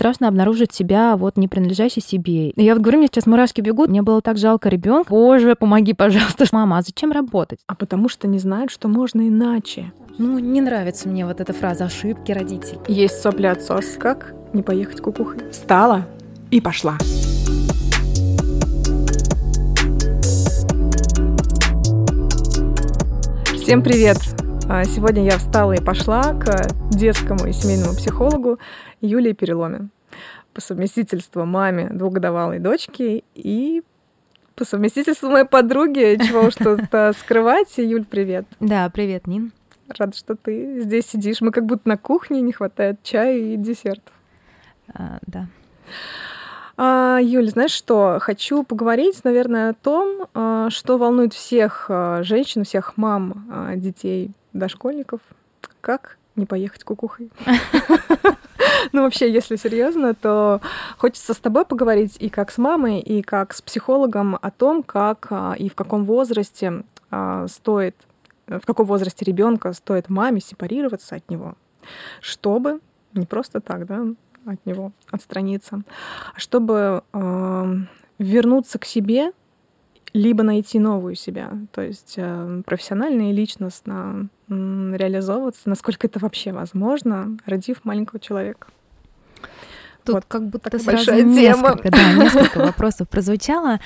страшно 0.00 0.28
обнаружить 0.28 0.72
себя 0.72 1.14
вот 1.14 1.36
не 1.36 1.46
принадлежащей 1.46 2.00
себе. 2.00 2.54
Я 2.56 2.72
вот 2.72 2.82
говорю, 2.82 3.00
мне 3.00 3.08
сейчас 3.08 3.26
мурашки 3.26 3.60
бегут, 3.60 3.90
мне 3.90 4.00
было 4.00 4.22
так 4.22 4.38
жалко 4.38 4.70
ребенка. 4.70 5.10
Боже, 5.10 5.54
помоги, 5.54 5.92
пожалуйста. 5.92 6.46
Мама, 6.52 6.78
а 6.78 6.82
зачем 6.82 7.12
работать? 7.12 7.58
А 7.66 7.74
потому 7.74 8.08
что 8.08 8.26
не 8.26 8.38
знают, 8.38 8.70
что 8.70 8.88
можно 8.88 9.28
иначе. 9.28 9.92
Ну, 10.16 10.38
не 10.38 10.62
нравится 10.62 11.06
мне 11.06 11.26
вот 11.26 11.42
эта 11.42 11.52
фраза 11.52 11.84
ошибки 11.84 12.32
родителей. 12.32 12.80
Есть 12.88 13.20
сопли 13.20 13.44
отсос. 13.44 13.98
Как 13.98 14.32
не 14.54 14.62
поехать 14.62 15.02
кукухой? 15.02 15.50
Встала 15.50 16.06
и 16.50 16.62
пошла. 16.62 16.96
Всем 23.54 23.82
привет! 23.82 24.16
А, 24.72 24.84
сегодня 24.84 25.24
я 25.24 25.36
встала 25.36 25.72
и 25.72 25.80
пошла 25.82 26.32
к 26.32 26.70
детскому 26.92 27.46
и 27.46 27.52
семейному 27.52 27.92
психологу 27.92 28.60
Юлии 29.00 29.32
Переломе. 29.32 29.88
По 30.52 30.60
совместительству 30.60 31.44
маме 31.44 31.88
двухгодовалой 31.90 32.58
дочки 32.58 33.24
и 33.34 33.82
по 34.56 34.64
совместительству 34.64 35.30
моей 35.30 35.46
подруги, 35.46 36.18
чего 36.26 36.50
что-то 36.50 37.12
скрывать. 37.18 37.78
Юль, 37.78 38.04
привет. 38.04 38.46
Да, 38.58 38.90
привет, 38.90 39.26
Нин. 39.26 39.52
Рада, 39.98 40.16
что 40.16 40.36
ты 40.36 40.82
здесь 40.82 41.06
сидишь. 41.06 41.40
Мы 41.40 41.50
как 41.50 41.66
будто 41.66 41.88
на 41.88 41.96
кухне, 41.96 42.40
не 42.40 42.52
хватает 42.52 43.02
чая 43.02 43.36
и 43.38 43.56
десерт. 43.56 44.02
А, 44.92 45.18
да. 45.26 45.46
А, 46.76 47.18
Юль, 47.20 47.48
знаешь 47.48 47.72
что? 47.72 48.18
Хочу 48.20 48.62
поговорить, 48.62 49.22
наверное, 49.24 49.70
о 49.70 49.74
том, 49.74 50.26
а, 50.34 50.70
что 50.70 50.98
волнует 50.98 51.34
всех 51.34 51.86
а, 51.88 52.22
женщин, 52.22 52.64
всех 52.64 52.96
мам 52.96 53.46
а, 53.50 53.76
детей, 53.76 54.30
дошкольников. 54.52 55.20
Как 55.80 56.18
не 56.36 56.46
поехать 56.46 56.84
кукухой? 56.84 57.30
Ну, 58.92 59.02
вообще, 59.02 59.30
если 59.30 59.56
серьезно, 59.56 60.14
то 60.14 60.60
хочется 60.96 61.34
с 61.34 61.36
тобой 61.36 61.64
поговорить 61.64 62.16
и 62.18 62.28
как 62.28 62.50
с 62.50 62.58
мамой, 62.58 62.98
и 63.00 63.22
как 63.22 63.52
с 63.52 63.62
психологом 63.62 64.38
о 64.40 64.50
том, 64.50 64.82
как 64.82 65.30
и 65.58 65.68
в 65.68 65.74
каком 65.74 66.04
возрасте 66.04 66.82
стоит 67.46 67.94
в 68.58 68.66
каком 68.66 68.86
возрасте 68.86 69.24
ребенка 69.24 69.72
стоит 69.72 70.08
маме 70.08 70.40
сепарироваться 70.40 71.16
от 71.16 71.30
него, 71.30 71.54
чтобы 72.20 72.80
не 73.14 73.26
просто 73.26 73.60
так, 73.60 73.86
да, 73.86 74.04
от 74.44 74.66
него 74.66 74.92
отстраниться, 75.10 75.82
а 76.34 76.40
чтобы 76.40 77.04
э, 77.12 77.74
вернуться 78.18 78.78
к 78.78 78.84
себе, 78.84 79.32
либо 80.12 80.42
найти 80.42 80.78
новую 80.78 81.14
себя, 81.14 81.52
то 81.72 81.82
есть 81.82 82.14
э, 82.16 82.62
профессионально 82.66 83.30
и 83.30 83.32
личностно 83.32 84.28
реализовываться, 84.48 85.68
насколько 85.68 86.06
это 86.06 86.18
вообще 86.18 86.52
возможно, 86.52 87.38
родив 87.46 87.84
маленького 87.84 88.18
человека. 88.18 88.66
Тут 90.04 90.14
вот 90.14 90.24
как 90.26 90.48
будто 90.48 90.70
сразу 90.70 90.84
большая 90.86 91.22
несколько, 91.22 91.90
тема. 91.90 91.96
Да, 91.96 92.24
несколько 92.24 92.58
вопросов 92.64 93.08
прозвучало. 93.08 93.80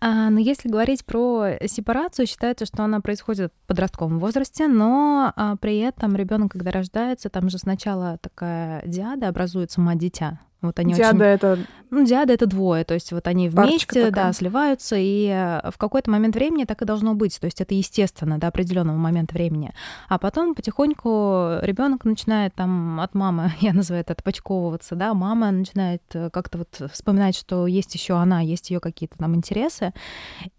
А, 0.00 0.30
но 0.30 0.38
если 0.38 0.68
говорить 0.68 1.04
про 1.04 1.52
сепарацию, 1.66 2.26
считается, 2.26 2.66
что 2.66 2.82
она 2.84 3.00
происходит 3.00 3.52
в 3.64 3.66
подростковом 3.66 4.18
возрасте, 4.18 4.68
но 4.68 5.32
а, 5.34 5.56
при 5.56 5.78
этом 5.78 6.14
ребенок, 6.16 6.52
когда 6.52 6.70
рождается, 6.70 7.28
там 7.28 7.48
же 7.50 7.58
сначала 7.58 8.18
такая 8.20 8.82
диада 8.86 9.28
образуется 9.28 9.80
мать-дитя. 9.80 10.38
Вот 10.66 10.78
они 10.78 10.94
диада 10.94 11.24
очень... 11.24 11.34
это... 11.34 11.58
Ну, 11.90 12.04
диада 12.04 12.32
это 12.32 12.46
двое, 12.46 12.84
то 12.84 12.94
есть 12.94 13.12
вот 13.12 13.28
они 13.28 13.48
вместе, 13.48 14.10
да, 14.10 14.32
сливаются, 14.32 14.96
и 14.98 15.28
э, 15.28 15.70
в 15.70 15.78
какой-то 15.78 16.10
момент 16.10 16.34
времени 16.34 16.64
так 16.64 16.82
и 16.82 16.84
должно 16.84 17.14
быть, 17.14 17.38
то 17.38 17.44
есть 17.44 17.60
это 17.60 17.74
естественно 17.74 18.38
до 18.38 18.48
определенного 18.48 18.96
момента 18.96 19.34
времени. 19.34 19.72
А 20.08 20.18
потом 20.18 20.56
потихоньку 20.56 21.58
ребенок 21.62 22.04
начинает 22.04 22.54
там 22.54 22.98
от 22.98 23.14
мамы, 23.14 23.52
я 23.60 23.72
называю 23.72 24.00
это 24.00 24.14
отпочковываться, 24.14 24.96
да, 24.96 25.14
мама 25.14 25.52
начинает 25.52 26.02
э, 26.12 26.28
как-то 26.30 26.58
вот 26.58 26.90
вспоминать, 26.92 27.36
что 27.36 27.68
есть 27.68 27.94
еще 27.94 28.14
она, 28.14 28.40
есть 28.40 28.70
ее 28.70 28.80
какие-то 28.80 29.16
там 29.18 29.36
интересы, 29.36 29.92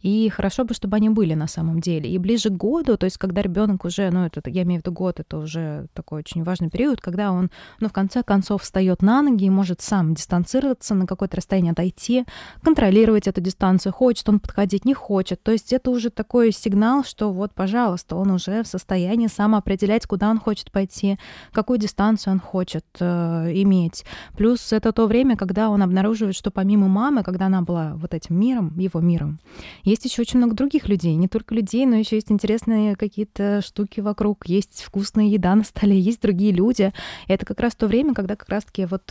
и 0.01 0.29
хорошо 0.29 0.63
бы, 0.63 0.73
чтобы 0.73 0.95
они 0.95 1.09
были 1.09 1.33
на 1.33 1.47
самом 1.47 1.81
деле. 1.81 2.09
И 2.09 2.17
ближе 2.17 2.49
к 2.49 2.53
году, 2.53 2.95
то 2.97 3.03
есть 3.03 3.17
когда 3.17 3.41
ребенок 3.41 3.83
уже, 3.83 4.09
ну 4.11 4.25
это 4.25 4.41
я 4.49 4.63
имею 4.63 4.81
в 4.81 4.85
виду 4.85 4.93
год, 4.93 5.19
это 5.19 5.39
уже 5.39 5.87
такой 5.93 6.19
очень 6.19 6.43
важный 6.43 6.69
период, 6.69 7.01
когда 7.01 7.33
он, 7.33 7.51
ну 7.81 7.89
в 7.89 7.93
конце 7.93 8.23
концов 8.23 8.61
встает 8.61 9.01
на 9.01 9.21
ноги 9.21 9.45
и 9.45 9.49
может 9.49 9.81
сам 9.81 9.96
дистанцироваться, 10.03 10.95
на 10.95 11.05
какое-то 11.05 11.37
расстояние 11.37 11.71
отойти, 11.71 12.25
контролировать 12.63 13.27
эту 13.27 13.41
дистанцию, 13.41 13.93
хочет 13.93 14.27
он 14.29 14.39
подходить, 14.39 14.85
не 14.85 14.93
хочет. 14.93 15.41
То 15.43 15.51
есть 15.51 15.73
это 15.73 15.91
уже 15.91 16.09
такой 16.09 16.51
сигнал, 16.51 17.03
что 17.03 17.31
вот, 17.31 17.53
пожалуйста, 17.53 18.15
он 18.15 18.31
уже 18.31 18.63
в 18.63 18.67
состоянии 18.67 19.27
сам 19.27 19.55
определять, 19.55 20.05
куда 20.05 20.29
он 20.29 20.39
хочет 20.39 20.71
пойти, 20.71 21.17
какую 21.51 21.79
дистанцию 21.79 22.33
он 22.33 22.39
хочет 22.39 22.85
э, 22.99 23.51
иметь. 23.53 24.05
Плюс 24.35 24.73
это 24.73 24.91
то 24.91 25.07
время, 25.07 25.35
когда 25.35 25.69
он 25.69 25.81
обнаруживает, 25.81 26.35
что 26.35 26.51
помимо 26.51 26.87
мамы, 26.87 27.23
когда 27.23 27.47
она 27.47 27.61
была 27.61 27.93
вот 27.95 28.13
этим 28.13 28.39
миром, 28.39 28.77
его 28.77 28.99
миром, 28.99 29.39
есть 29.83 30.05
еще 30.05 30.21
очень 30.21 30.39
много 30.39 30.55
других 30.55 30.87
людей, 30.87 31.15
не 31.15 31.27
только 31.27 31.55
людей, 31.55 31.85
но 31.85 31.95
еще 31.95 32.15
есть 32.15 32.31
интересные 32.31 32.95
какие-то 32.95 33.61
штуки 33.61 33.99
вокруг, 33.99 34.47
есть 34.47 34.83
вкусная 34.83 35.25
еда 35.25 35.55
на 35.55 35.63
столе, 35.63 35.99
есть 35.99 36.21
другие 36.21 36.51
люди. 36.51 36.93
И 37.27 37.33
это 37.33 37.45
как 37.45 37.59
раз 37.59 37.75
то 37.75 37.87
время, 37.87 38.13
когда 38.13 38.35
как 38.35 38.49
раз-таки 38.49 38.85
вот 38.85 39.03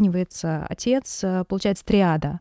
вклинивается 0.00 0.66
отец, 0.68 1.20
э, 1.22 1.44
получается 1.46 1.84
триада 1.84 2.40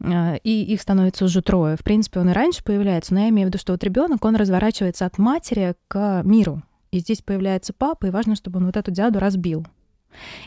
э, 0.00 0.38
и 0.38 0.64
их 0.64 0.80
становится 0.80 1.24
уже 1.24 1.40
трое. 1.40 1.76
В 1.76 1.82
принципе, 1.82 2.20
он 2.20 2.28
и 2.28 2.32
раньше 2.32 2.62
появляется, 2.62 3.14
но 3.14 3.20
я 3.20 3.28
имею 3.30 3.46
в 3.46 3.48
виду, 3.48 3.58
что 3.58 3.72
вот 3.72 3.82
ребенок, 3.82 4.24
он 4.24 4.36
разворачивается 4.36 5.06
от 5.06 5.18
матери 5.18 5.74
к 5.88 6.22
миру. 6.24 6.62
И 6.90 6.98
здесь 6.98 7.22
появляется 7.22 7.72
папа, 7.72 8.06
и 8.06 8.10
важно, 8.10 8.36
чтобы 8.36 8.58
он 8.58 8.66
вот 8.66 8.76
эту 8.76 8.90
диаду 8.90 9.18
разбил. 9.18 9.66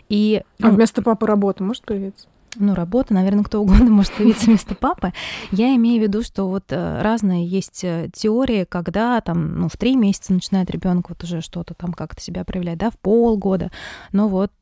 И, 0.08 0.44
а 0.62 0.70
вместо 0.70 1.02
папы 1.02 1.26
работа 1.26 1.64
может 1.64 1.84
появиться? 1.84 2.28
ну, 2.60 2.74
работа, 2.74 3.14
наверное, 3.14 3.44
кто 3.44 3.62
угодно 3.62 3.86
может 3.92 4.14
появиться 4.14 4.46
вместо 4.46 4.74
папы. 4.74 5.14
Я 5.52 5.76
имею 5.76 6.00
в 6.00 6.04
виду, 6.04 6.24
что 6.24 6.48
вот 6.48 6.64
э, 6.70 7.02
разные 7.02 7.46
есть 7.46 7.86
теории, 8.14 8.66
когда 8.68 9.22
там, 9.22 9.60
ну, 9.60 9.70
в 9.70 9.78
три 9.78 9.96
месяца 9.96 10.34
начинает 10.34 10.72
ребенок 10.72 11.10
вот 11.10 11.24
уже 11.24 11.42
что-то 11.42 11.74
там 11.76 11.94
как-то 11.94 12.22
себя 12.22 12.44
проявлять, 12.46 12.80
да, 12.80 12.90
в 12.90 12.98
полгода. 12.98 13.72
Но 14.12 14.28
вот 14.28 14.54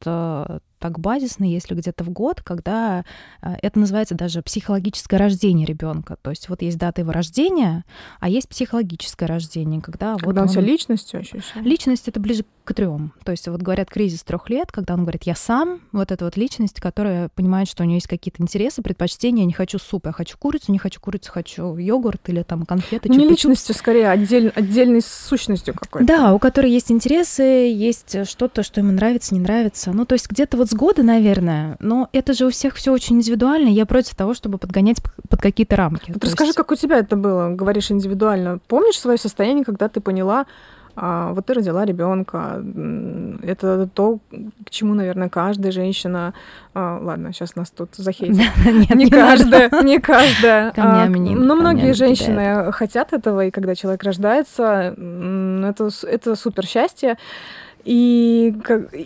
так 0.86 1.00
базисно, 1.00 1.46
если 1.46 1.74
где-то 1.74 2.04
в 2.04 2.12
год, 2.12 2.44
когда 2.44 3.06
э, 3.42 3.56
это 3.64 3.80
называется 3.80 4.14
даже 4.14 4.44
психологическое 4.44 5.18
рождение 5.18 5.66
ребенка. 5.66 6.16
То 6.22 6.30
есть 6.30 6.48
вот 6.48 6.62
есть 6.62 6.78
дата 6.78 7.02
его 7.02 7.12
рождения, 7.12 7.86
а 8.20 8.30
есть 8.30 8.48
психологическое 8.48 9.26
рождение, 9.26 9.82
когда, 9.82 10.14
когда 10.14 10.28
вот 10.28 10.38
он, 10.38 10.44
он 10.44 10.50
себя 10.50 10.62
личностью 10.62 11.22
ощущает. 11.22 11.66
Личность 11.66 12.08
это 12.08 12.20
ближе 12.20 12.46
к 12.66 12.74
трем. 12.76 13.14
То 13.24 13.32
есть 13.32 13.48
вот 13.48 13.64
говорят 13.64 13.90
кризис 13.90 14.24
трех 14.24 14.48
лет, 14.52 14.72
когда 14.72 14.94
он 14.94 15.02
говорит 15.02 15.24
я 15.24 15.34
сам, 15.34 15.82
вот 15.92 16.12
эта 16.12 16.26
вот 16.26 16.38
личность, 16.38 16.80
которая 16.80 17.30
понимает, 17.30 17.68
что 17.68 17.82
у 17.82 17.86
нее 17.88 17.98
есть 17.98 18.08
какие-то 18.08 18.44
интересы, 18.44 18.84
предпочтения, 18.84 19.42
я 19.42 19.48
не 19.48 19.54
хочу 19.54 19.80
суп, 19.80 20.06
я 20.06 20.12
хочу 20.12 20.38
курицу, 20.38 20.72
не 20.72 20.78
хочу 20.78 21.02
курицу, 21.02 21.32
хочу 21.32 21.78
йогурт 21.78 22.30
или 22.30 22.44
там 22.44 22.64
конфеты. 22.64 23.10
Не 23.10 23.28
личностью, 23.28 23.74
скорее 23.74 24.10
отдель, 24.10 24.50
отдельной 24.50 25.02
сущностью 25.02 25.74
какой-то. 25.74 26.06
Да, 26.06 26.34
у 26.36 26.38
которой 26.38 26.70
есть 26.70 26.92
интересы, 26.92 27.42
есть 27.42 28.28
что-то, 28.28 28.62
что 28.62 28.82
ему 28.82 28.92
нравится, 28.92 29.34
не 29.34 29.40
нравится. 29.40 29.92
Ну 29.92 30.06
то 30.06 30.14
есть 30.14 30.30
где-то 30.30 30.58
вот 30.58 30.70
года, 30.76 31.04
наверное, 31.04 31.78
но 31.80 32.10
это 32.14 32.34
же 32.34 32.46
у 32.46 32.50
всех 32.50 32.76
все 32.76 32.92
очень 32.92 33.18
индивидуально. 33.18 33.70
Я 33.70 33.86
против 33.86 34.16
того, 34.16 34.34
чтобы 34.34 34.58
подгонять 34.58 34.98
под 35.30 35.42
какие-то 35.42 35.76
рамки. 35.76 36.12
Вот 36.12 36.24
расскажи, 36.24 36.50
есть... 36.50 36.58
как 36.58 36.72
у 36.72 36.76
тебя 36.76 36.98
это 37.00 37.16
было, 37.16 37.50
говоришь 37.50 37.92
индивидуально. 37.92 38.60
Помнишь 38.68 39.00
свое 39.00 39.18
состояние, 39.18 39.66
когда 39.66 39.90
ты 39.90 40.02
поняла, 40.02 40.46
а, 40.98 41.34
вот 41.34 41.46
ты 41.46 41.54
родила 41.54 41.86
ребенка. 41.86 42.64
Это 43.44 43.88
то, 43.94 44.20
к 44.66 44.70
чему, 44.70 44.94
наверное, 44.94 45.30
каждая 45.30 45.72
женщина. 45.72 46.34
А, 46.74 47.00
ладно, 47.02 47.34
сейчас 47.34 47.56
нас 47.56 47.70
тут 47.70 47.90
захейтят. 47.96 48.38
Не 48.96 49.10
каждая, 49.10 49.70
не 49.84 50.00
каждая. 50.00 50.74
А, 50.86 51.08
но 51.08 51.56
многие 51.56 51.94
женщины 51.94 52.72
хотят 52.72 53.14
этого, 53.14 53.46
и 53.46 53.52
когда 53.52 53.76
человек 53.76 54.04
рождается, 54.04 54.94
это 54.98 55.90
это 56.04 56.36
супер 56.36 56.66
счастье. 56.66 57.18
И, 57.86 58.54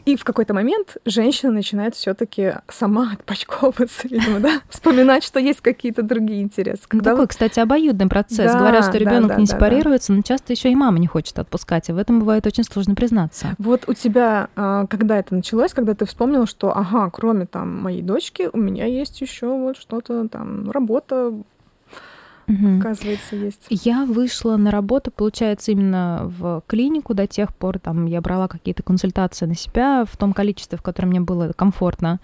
и 0.06 0.16
в 0.16 0.24
какой-то 0.24 0.54
момент 0.54 0.98
женщина 1.06 1.52
начинает 1.52 1.96
все-таки 1.96 2.54
сама 2.70 3.12
отпочковываться, 3.14 4.08
видимо, 4.08 4.40
да, 4.40 4.62
вспоминать, 4.70 5.24
что 5.24 5.40
есть 5.40 5.60
какие-то 5.60 6.02
другие 6.02 6.42
интересы. 6.42 6.84
Ну, 6.84 6.88
Когда... 7.00 7.12
Такой, 7.12 7.28
кстати, 7.28 7.60
обоюдный 7.60 8.08
процесс. 8.08 8.52
Да, 8.52 8.60
Говорят, 8.60 8.86
что 8.86 8.98
ребенок 8.98 9.28
да, 9.28 9.36
да, 9.36 9.40
не 9.42 9.46
сепарируется, 9.46 10.10
да, 10.10 10.14
да. 10.14 10.18
но 10.18 10.22
часто 10.24 10.54
еще 10.54 10.72
и 10.72 10.76
мама 10.76 10.98
не 11.00 11.08
хочет 11.08 11.38
отпускать, 11.38 11.90
и 11.90 11.92
в 11.92 11.98
этом 11.98 12.20
бывает 12.20 12.48
очень 12.48 12.64
сложно 12.64 12.96
признаться. 12.96 13.56
Вот 13.58 13.84
у 13.88 13.94
тебя, 13.94 14.50
а, 14.56 14.88
когда 14.88 15.18
это 15.18 15.36
началось, 15.36 15.74
когда 15.74 15.94
ты 15.94 16.06
вспомнила, 16.06 16.48
что, 16.48 16.76
ага, 16.76 17.10
кроме 17.12 17.46
там 17.46 17.82
моей 17.82 18.02
дочки, 18.02 18.50
у 18.52 18.58
меня 18.58 18.86
есть 18.86 19.20
еще 19.20 19.48
вот 19.48 19.76
что-то 19.78 20.28
там, 20.30 20.72
работа, 20.72 21.34
угу. 22.50 22.80
оказывается, 22.80 23.36
есть. 23.36 23.68
Я 23.70 24.06
вышла 24.06 24.58
на 24.58 24.72
работу, 24.72 25.12
получается, 25.12 25.72
именно 25.72 26.24
в 26.26 26.64
клинику 26.68 27.14
до 27.14 27.28
тех 27.28 27.56
пор, 27.56 27.80
там, 27.80 28.06
я 28.06 28.22
брала 28.22 28.48
какие-то 28.48 28.84
консультации 28.84 29.46
на 29.46 29.56
себя 29.56 30.06
в 30.10 30.18
том 30.18 30.34
количестве, 30.34 30.78
в 30.78 30.82
котором 30.82 31.10
мне 31.10 31.22
было 31.22 31.52
комфортно. 31.56 32.20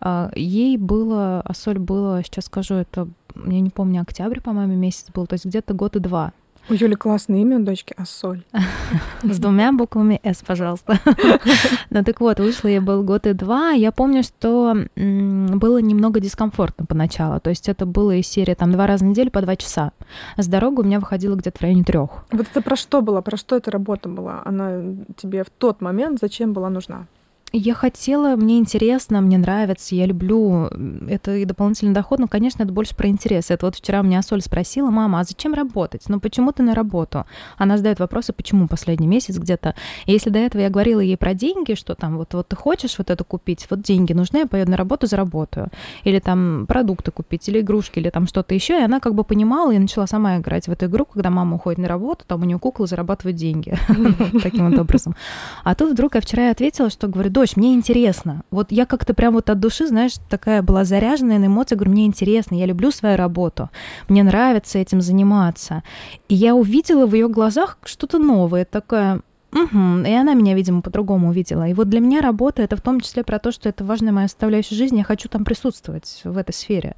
А, 0.00 0.30
ей 0.34 0.76
было, 0.76 1.40
а 1.40 1.54
соль 1.54 1.78
было, 1.78 2.22
сейчас 2.22 2.46
скажу, 2.46 2.74
это, 2.74 3.08
я 3.34 3.60
не 3.60 3.70
помню, 3.70 4.02
октябрь, 4.02 4.40
по-моему, 4.40 4.74
месяц 4.74 5.06
был, 5.14 5.26
то 5.26 5.34
есть 5.34 5.44
где-то 5.44 5.74
год 5.74 5.96
и 5.96 6.00
два. 6.00 6.32
У 6.68 6.74
Юли 6.74 6.96
классное 6.96 7.42
имя 7.42 7.58
у 7.58 7.62
дочки 7.62 7.94
Ассоль. 7.96 8.42
С 9.22 9.38
двумя 9.38 9.72
буквами 9.72 10.20
«С», 10.24 10.42
пожалуйста. 10.42 10.98
Ну 11.90 12.04
так 12.04 12.20
вот, 12.20 12.40
вышла 12.40 12.68
я 12.68 12.80
был 12.80 13.02
год 13.04 13.26
и 13.26 13.32
два. 13.32 13.70
Я 13.70 13.92
помню, 13.92 14.22
что 14.22 14.76
было 14.96 15.78
немного 15.78 16.20
дискомфортно 16.20 16.84
поначалу. 16.84 17.40
То 17.40 17.50
есть 17.50 17.68
это 17.68 17.86
было 17.86 18.16
из 18.16 18.26
серии 18.26 18.54
там 18.54 18.72
два 18.72 18.86
раза 18.86 19.04
в 19.04 19.08
неделю 19.08 19.30
по 19.30 19.40
два 19.40 19.56
часа. 19.56 19.92
С 20.36 20.46
дорогой 20.46 20.84
у 20.84 20.86
меня 20.86 21.00
выходило 21.00 21.36
где-то 21.36 21.58
в 21.58 21.62
районе 21.62 21.84
трех. 21.84 22.24
Вот 22.32 22.46
это 22.50 22.60
про 22.60 22.76
что 22.76 23.00
было? 23.00 23.20
Про 23.20 23.36
что 23.36 23.56
эта 23.56 23.70
работа 23.70 24.08
была? 24.08 24.42
Она 24.44 24.82
тебе 25.16 25.44
в 25.44 25.50
тот 25.50 25.80
момент 25.80 26.18
зачем 26.20 26.52
была 26.52 26.68
нужна? 26.68 27.06
Я 27.52 27.74
хотела, 27.74 28.34
мне 28.34 28.58
интересно, 28.58 29.20
мне 29.20 29.38
нравится, 29.38 29.94
я 29.94 30.06
люблю, 30.06 30.68
это 31.08 31.36
и 31.36 31.44
дополнительный 31.44 31.94
доход, 31.94 32.18
но, 32.18 32.26
конечно, 32.26 32.64
это 32.64 32.72
больше 32.72 32.96
про 32.96 33.08
интерес. 33.08 33.50
Это 33.50 33.66
вот 33.66 33.76
вчера 33.76 34.02
меня 34.02 34.20
Соль 34.22 34.42
спросила, 34.42 34.90
мама, 34.90 35.20
а 35.20 35.24
зачем 35.24 35.54
работать? 35.54 36.02
Ну, 36.08 36.18
почему 36.18 36.50
ты 36.50 36.64
на 36.64 36.74
работу? 36.74 37.24
Она 37.56 37.76
задает 37.76 38.00
вопросы, 38.00 38.32
почему 38.32 38.66
последний 38.66 39.06
месяц 39.06 39.38
где-то. 39.38 39.76
Если 40.06 40.28
до 40.28 40.40
этого 40.40 40.62
я 40.62 40.70
говорила 40.70 41.00
ей 41.00 41.16
про 41.16 41.34
деньги, 41.34 41.74
что 41.74 41.94
там 41.94 42.16
вот, 42.16 42.34
вот 42.34 42.48
ты 42.48 42.56
хочешь 42.56 42.98
вот 42.98 43.10
это 43.10 43.22
купить, 43.22 43.66
вот 43.70 43.80
деньги 43.80 44.12
нужны, 44.12 44.38
я 44.38 44.46
поеду 44.46 44.72
на 44.72 44.76
работу, 44.76 45.06
заработаю. 45.06 45.70
Или 46.02 46.18
там 46.18 46.66
продукты 46.66 47.12
купить, 47.12 47.48
или 47.48 47.60
игрушки, 47.60 48.00
или 48.00 48.10
там 48.10 48.26
что-то 48.26 48.54
еще. 48.54 48.80
И 48.80 48.82
она 48.82 48.98
как 48.98 49.14
бы 49.14 49.22
понимала 49.22 49.70
и 49.72 49.78
начала 49.78 50.08
сама 50.08 50.38
играть 50.38 50.66
в 50.66 50.72
эту 50.72 50.86
игру, 50.86 51.04
когда 51.04 51.30
мама 51.30 51.56
уходит 51.56 51.78
на 51.78 51.88
работу, 51.88 52.24
там 52.26 52.42
у 52.42 52.44
нее 52.44 52.58
куклы 52.58 52.88
зарабатывают 52.88 53.36
деньги. 53.36 53.76
Таким 54.42 54.68
вот 54.68 54.78
образом. 54.78 55.14
А 55.62 55.76
тут 55.76 55.92
вдруг 55.92 56.16
я 56.16 56.20
вчера 56.20 56.50
ответила, 56.50 56.90
что 56.90 57.06
говорю, 57.06 57.30
дочь, 57.36 57.45
мне 57.54 57.74
интересно. 57.74 58.42
Вот 58.50 58.72
я 58.72 58.86
как-то 58.86 59.14
прям 59.14 59.34
вот 59.34 59.50
от 59.50 59.60
души, 59.60 59.86
знаешь, 59.86 60.14
такая 60.28 60.62
была 60.62 60.84
заряженная 60.84 61.38
на 61.38 61.46
эмоции, 61.46 61.76
говорю, 61.76 61.92
мне 61.92 62.06
интересно, 62.06 62.56
я 62.56 62.66
люблю 62.66 62.90
свою 62.90 63.16
работу, 63.16 63.70
мне 64.08 64.24
нравится 64.24 64.78
этим 64.78 65.00
заниматься. 65.00 65.84
И 66.28 66.34
я 66.34 66.54
увидела 66.54 67.06
в 67.06 67.14
ее 67.14 67.28
глазах 67.28 67.78
что-то 67.84 68.18
новое, 68.18 68.64
такое, 68.64 69.20
Угу. 69.52 70.04
И 70.06 70.12
она 70.12 70.34
меня, 70.34 70.54
видимо, 70.54 70.82
по-другому 70.82 71.28
увидела. 71.28 71.66
И 71.66 71.72
вот 71.72 71.88
для 71.88 72.00
меня 72.00 72.20
работа 72.20 72.62
это 72.62 72.76
в 72.76 72.82
том 72.82 73.00
числе 73.00 73.24
про 73.24 73.38
то, 73.38 73.52
что 73.52 73.68
это 73.68 73.84
важная 73.84 74.12
моя 74.12 74.28
составляющая 74.28 74.74
жизни. 74.74 74.98
Я 74.98 75.04
хочу 75.04 75.28
там 75.28 75.44
присутствовать 75.44 76.20
в 76.24 76.36
этой 76.36 76.52
сфере. 76.52 76.94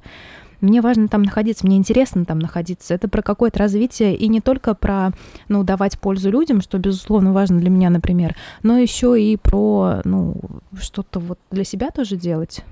Мне 0.61 0.81
важно 0.81 1.07
там 1.07 1.23
находиться, 1.23 1.65
мне 1.65 1.77
интересно 1.77 2.25
там 2.25 2.39
находиться. 2.39 2.93
Это 2.93 3.07
про 3.07 3.21
какое-то 3.21 3.59
развитие 3.59 4.15
и 4.15 4.27
не 4.27 4.41
только 4.41 4.75
про, 4.75 5.11
ну, 5.47 5.63
давать 5.63 5.99
пользу 5.99 6.29
людям, 6.29 6.61
что, 6.61 6.77
безусловно, 6.77 7.33
важно 7.33 7.59
для 7.59 7.69
меня, 7.69 7.89
например, 7.89 8.35
но 8.63 8.77
еще 8.77 9.21
и 9.21 9.37
про, 9.37 10.01
ну, 10.03 10.35
что-то 10.79 11.19
вот 11.19 11.39
для 11.51 11.63
себя 11.63 11.91
тоже 11.91 12.17
делать 12.17 12.63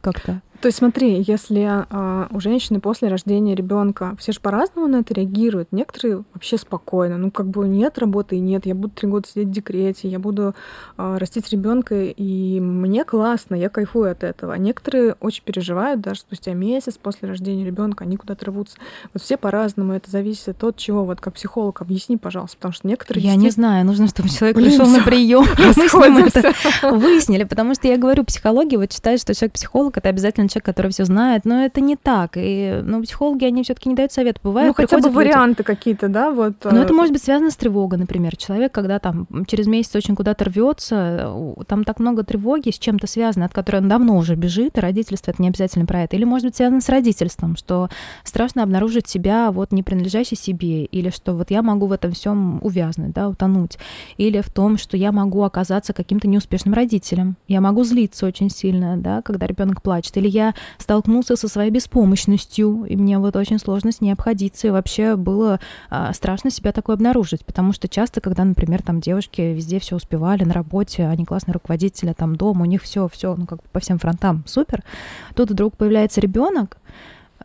как-то. 0.00 0.40
То 0.60 0.66
есть 0.66 0.78
смотри, 0.78 1.22
если 1.26 1.66
а, 1.68 2.28
у 2.30 2.40
женщины 2.40 2.80
после 2.80 3.08
рождения 3.08 3.54
ребенка 3.54 4.14
все 4.18 4.32
же 4.32 4.40
по-разному 4.40 4.88
на 4.88 4.96
это 4.96 5.14
реагируют. 5.14 5.68
Некоторые 5.72 6.24
вообще 6.34 6.58
спокойно. 6.58 7.16
Ну, 7.16 7.30
как 7.30 7.46
бы 7.46 7.66
нет 7.66 7.98
работы 7.98 8.36
и 8.36 8.40
нет. 8.40 8.66
Я 8.66 8.74
буду 8.74 8.92
три 8.94 9.08
года 9.08 9.26
сидеть 9.26 9.48
в 9.48 9.52
декрете, 9.52 10.08
я 10.08 10.18
буду 10.18 10.54
а, 10.98 11.18
растить 11.18 11.48
ребенка, 11.50 11.94
и 12.04 12.60
мне 12.60 13.04
классно, 13.04 13.54
я 13.54 13.70
кайфую 13.70 14.12
от 14.12 14.22
этого. 14.22 14.52
А 14.52 14.58
некоторые 14.58 15.14
очень 15.20 15.44
переживают, 15.44 16.02
даже 16.02 16.20
спустя 16.20 16.52
месяц 16.52 16.98
после 16.98 17.28
рождения 17.28 17.64
ребенка, 17.64 18.04
они 18.04 18.18
куда-то 18.18 18.46
рвутся. 18.46 18.76
Вот 19.14 19.22
все 19.22 19.38
по-разному. 19.38 19.94
Это 19.94 20.10
зависит 20.10 20.62
от 20.62 20.76
того, 20.76 21.04
вот 21.06 21.22
как 21.22 21.34
психолог, 21.34 21.80
объясни, 21.80 22.18
пожалуйста, 22.18 22.58
потому 22.58 22.74
что 22.74 22.86
некоторые. 22.86 23.24
Я 23.24 23.36
не 23.36 23.48
знаю, 23.48 23.86
нужно, 23.86 24.08
чтобы 24.08 24.28
человек 24.38 24.56
Блин, 24.56 24.68
пришел 24.68 24.86
на 24.86 25.02
прием. 25.02 25.46
Мы 25.58 25.72
с 25.72 25.94
ним 25.94 26.26
это 26.26 26.52
выяснили, 26.96 27.44
потому 27.44 27.74
что 27.74 27.88
я 27.88 27.96
говорю, 27.96 28.24
психология 28.24 28.76
вот 28.76 28.92
считает, 28.92 29.20
что 29.20 29.34
человек-психолог 29.34 29.96
это 29.96 30.10
обязательно 30.10 30.49
человек, 30.50 30.66
который 30.66 30.90
все 30.90 31.04
знает, 31.04 31.44
но 31.44 31.64
это 31.64 31.80
не 31.80 31.96
так. 31.96 32.32
И 32.36 32.80
ну, 32.82 33.02
психологи, 33.02 33.44
они 33.44 33.62
все-таки 33.62 33.88
не 33.88 33.94
дают 33.94 34.12
совет. 34.12 34.38
Бывает, 34.42 34.68
ну, 34.68 34.74
хотя 34.74 34.98
бы 34.98 35.10
варианты 35.10 35.62
какие-то, 35.62 36.08
да, 36.08 36.30
вот. 36.30 36.54
Ну, 36.64 36.76
это 36.76 36.92
может 36.92 37.12
быть 37.12 37.22
связано 37.22 37.50
с 37.50 37.56
тревогой, 37.56 37.98
например. 37.98 38.36
Человек, 38.36 38.72
когда 38.72 38.98
там 38.98 39.26
через 39.46 39.66
месяц 39.66 39.94
очень 39.94 40.16
куда-то 40.16 40.44
рвется, 40.44 41.32
там 41.66 41.84
так 41.84 41.98
много 41.98 42.24
тревоги 42.24 42.70
с 42.70 42.78
чем-то 42.78 43.06
связано, 43.06 43.46
от 43.46 43.52
которой 43.52 43.76
он 43.76 43.88
давно 43.88 44.16
уже 44.16 44.34
бежит, 44.34 44.78
и 44.78 44.80
родительство 44.80 45.30
это 45.30 45.40
не 45.42 45.48
обязательно 45.48 45.86
про 45.86 46.02
это. 46.02 46.16
Или 46.16 46.24
может 46.24 46.46
быть 46.46 46.56
связано 46.56 46.80
с 46.80 46.88
родительством, 46.88 47.56
что 47.56 47.88
страшно 48.24 48.62
обнаружить 48.62 49.08
себя 49.08 49.50
вот 49.50 49.72
не 49.72 49.82
принадлежащей 49.82 50.36
себе, 50.36 50.84
или 50.84 51.10
что 51.10 51.34
вот 51.34 51.50
я 51.50 51.62
могу 51.62 51.86
в 51.86 51.92
этом 51.92 52.12
всем 52.12 52.58
увязнуть, 52.62 53.12
да, 53.12 53.28
утонуть. 53.28 53.78
Или 54.16 54.40
в 54.40 54.50
том, 54.50 54.78
что 54.78 54.96
я 54.96 55.12
могу 55.12 55.42
оказаться 55.42 55.92
каким-то 55.92 56.28
неуспешным 56.28 56.74
родителем. 56.74 57.36
Я 57.48 57.60
могу 57.60 57.84
злиться 57.84 58.26
очень 58.26 58.50
сильно, 58.50 58.96
да, 58.96 59.22
когда 59.22 59.46
ребенок 59.46 59.82
плачет. 59.82 60.16
Или 60.16 60.28
я 60.28 60.39
столкнулся 60.78 61.36
со 61.36 61.48
своей 61.48 61.70
беспомощностью, 61.70 62.84
и 62.84 62.96
мне 62.96 63.18
вот 63.18 63.36
очень 63.36 63.58
сложно 63.58 63.92
с 63.92 64.00
ней 64.00 64.12
обходиться, 64.12 64.66
и 64.66 64.70
вообще 64.70 65.16
было 65.16 65.60
а, 65.88 66.12
страшно 66.12 66.50
себя 66.50 66.72
такое 66.72 66.96
обнаружить, 66.96 67.44
потому 67.44 67.72
что 67.72 67.88
часто, 67.88 68.20
когда, 68.20 68.44
например, 68.44 68.82
там 68.82 69.00
девушки 69.00 69.40
везде 69.40 69.78
все 69.78 69.96
успевали 69.96 70.44
на 70.44 70.54
работе, 70.54 71.06
они 71.06 71.24
классные 71.24 71.54
руководители, 71.54 72.12
там 72.12 72.36
дома, 72.36 72.62
у 72.62 72.66
них 72.66 72.82
все, 72.82 73.08
все, 73.08 73.34
ну 73.36 73.46
как 73.46 73.58
бы 73.58 73.64
по 73.72 73.80
всем 73.80 73.98
фронтам 73.98 74.44
супер, 74.46 74.82
тут 75.34 75.50
вдруг 75.50 75.76
появляется 75.76 76.20
ребенок, 76.20 76.78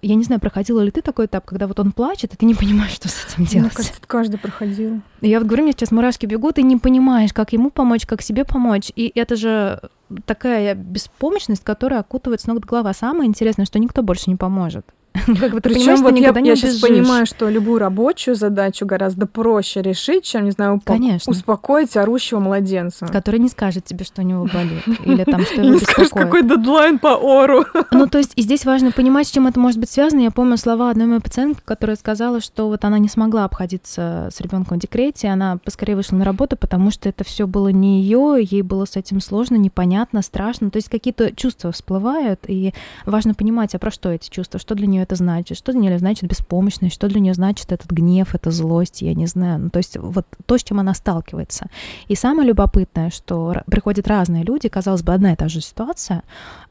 я 0.02 0.16
не 0.16 0.24
знаю, 0.24 0.42
проходила 0.42 0.82
ли 0.82 0.92
ты 0.92 1.02
такой 1.02 1.26
этап, 1.26 1.46
когда 1.46 1.68
вот 1.68 1.80
он 1.80 1.92
плачет, 1.92 2.34
и 2.34 2.38
ты 2.38 2.46
не 2.46 2.56
понимаешь, 2.56 2.92
что 2.92 3.08
с 3.08 3.26
этим 3.26 3.46
делать. 3.46 3.74
Мне 3.74 3.76
кажется, 3.76 4.02
каждый 4.06 4.40
проходил. 4.40 5.02
Я 5.22 5.40
вот 5.40 5.48
говорю, 5.48 5.64
мне 5.64 5.72
сейчас 5.72 5.92
мурашки 5.92 6.26
бегут, 6.26 6.58
и 6.58 6.64
не 6.64 6.78
понимаешь, 6.78 7.34
как 7.34 7.54
ему 7.54 7.70
помочь, 7.70 8.06
как 8.06 8.22
себе 8.22 8.46
помочь. 8.46 8.92
И 8.96 9.12
это 9.16 9.36
же 9.36 9.82
такая 10.26 10.76
беспомощность, 10.76 11.64
которая 11.64 12.00
окутывает 12.00 12.42
с 12.42 12.48
ног 12.48 12.60
до 12.60 12.68
головы. 12.68 12.90
А 12.90 12.94
самое 12.94 13.28
интересное, 13.28 13.66
что 13.66 13.80
никто 13.80 14.04
больше 14.04 14.30
не 14.30 14.36
поможет. 14.36 14.86
Как 15.40 15.52
бы 15.52 15.62
ты 15.62 15.70
Причем 15.70 16.02
вот 16.04 16.18
я, 16.18 16.32
я 16.32 16.56
сейчас 16.56 16.80
понимаю, 16.80 17.26
что 17.26 17.50
любую 17.50 17.80
рабочую 17.80 18.36
задачу 18.36 18.86
гораздо 18.86 19.26
проще 19.28 19.82
решить, 19.82 20.26
чем, 20.26 20.46
не 20.46 20.52
знаю, 20.52 20.82
Конечно. 20.84 21.32
успокоить 21.32 21.96
орущего 21.96 22.40
младенца. 22.40 23.06
Который 23.08 23.40
не 23.40 23.50
скажет 23.50 23.86
тебе, 23.86 24.06
что 24.06 24.22
у 24.22 24.26
него 24.26 24.46
болит. 24.54 24.84
Или 25.06 25.24
там, 25.24 25.42
что 25.42 25.62
его 25.62 25.74
Не 25.76 25.80
скажет, 25.80 26.12
какой 26.12 26.44
дедлайн 26.44 27.00
по 27.00 27.16
ору. 27.16 27.66
Ну, 27.92 28.08
то 28.08 28.18
есть, 28.18 28.34
и 28.36 28.42
здесь 28.42 28.66
важно 28.66 28.92
понимать, 28.92 29.28
с 29.28 29.32
чем 29.32 29.48
это 29.48 29.60
может 29.60 29.80
быть 29.80 29.90
связано. 29.90 30.20
Я 30.20 30.32
помню 30.32 30.58
слова 30.58 30.90
одной 30.90 31.08
моей 31.08 31.22
пациентки, 31.22 31.62
которая 31.64 31.96
сказала, 31.96 32.42
что 32.42 32.68
вот 32.68 32.84
она 32.84 33.00
не 33.00 33.08
смогла 33.08 33.46
обходиться 33.46 34.30
с 34.32 34.42
ребенком 34.42 34.78
в 34.78 34.82
декрете, 34.82 35.30
она 35.30 35.58
поскорее 35.64 35.96
вышла 35.96 36.18
на 36.18 36.26
работу, 36.26 36.58
потому 36.58 36.92
что 36.92 37.08
это 37.08 37.24
все 37.24 37.48
было 37.48 37.70
не 37.70 38.02
ее, 38.02 38.38
ей 38.42 38.64
было 38.64 38.86
с 38.86 38.98
этим 38.98 39.22
сложно, 39.22 39.56
непонятно, 39.56 40.22
страшно. 40.22 40.72
То 40.72 40.78
есть 40.78 40.90
какие-то 40.90 41.34
чувства 41.34 41.72
всплывают, 41.72 42.42
и 42.48 42.74
важно 43.06 43.34
понимать, 43.34 43.76
а 43.76 43.80
про 43.80 43.92
что 43.92 44.10
эти 44.10 44.30
чувства, 44.30 44.60
что 44.60 44.76
для 44.76 44.88
нее 44.88 45.05
это 45.06 45.16
значит, 45.16 45.58
что 45.58 45.72
для 45.72 45.82
нее 45.82 46.00
значит 46.00 46.30
беспомощность, 46.30 46.96
что 46.96 47.08
для 47.08 47.20
нее 47.20 47.34
значит 47.34 47.72
этот 47.72 47.90
гнев, 47.92 48.36
эта 48.36 48.52
злость, 48.52 49.02
я 49.02 49.14
не 49.14 49.28
знаю. 49.28 49.60
Ну, 49.60 49.70
то 49.70 49.78
есть 49.78 49.98
вот 49.98 50.26
то, 50.46 50.58
с 50.58 50.64
чем 50.64 50.80
она 50.80 50.94
сталкивается. 50.94 51.68
И 52.08 52.16
самое 52.16 52.48
любопытное, 52.50 53.10
что 53.10 53.56
приходят 53.68 54.08
разные 54.08 54.44
люди, 54.44 54.68
казалось 54.68 55.04
бы, 55.04 55.14
одна 55.14 55.34
и 55.34 55.36
та 55.36 55.48
же 55.48 55.62
ситуация, 55.62 56.24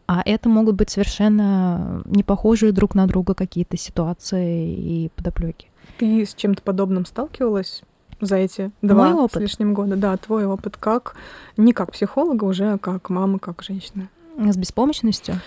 а 0.07 0.23
это 0.25 0.49
могут 0.49 0.75
быть 0.75 0.91
совершенно 0.91 2.03
не 2.05 2.23
похожие 2.23 2.73
друг 2.73 2.95
на 2.95 3.07
друга 3.07 3.35
какие-то 3.35 3.77
ситуации 3.77 4.75
и 4.75 5.11
подоплеки. 5.15 5.69
Ты 5.99 6.27
с 6.27 6.35
чем-то 6.35 6.63
подобным 6.63 7.07
сталкивалась? 7.07 7.83
за 8.21 8.37
эти 8.37 8.71
два 8.81 9.11
Мой 9.11 9.25
опыт. 9.25 9.35
с 9.35 9.41
лишним 9.41 9.75
года. 9.75 9.97
Да, 9.97 10.17
твой 10.17 10.47
опыт 10.47 10.77
как 10.77 11.17
не 11.57 11.73
как 11.73 11.93
психолога, 11.93 12.45
уже 12.45 12.79
как 12.79 13.11
мамы, 13.11 13.39
как 13.39 13.63
женщины. 13.63 14.09
С 14.39 14.57
беспомощностью? 14.57 15.41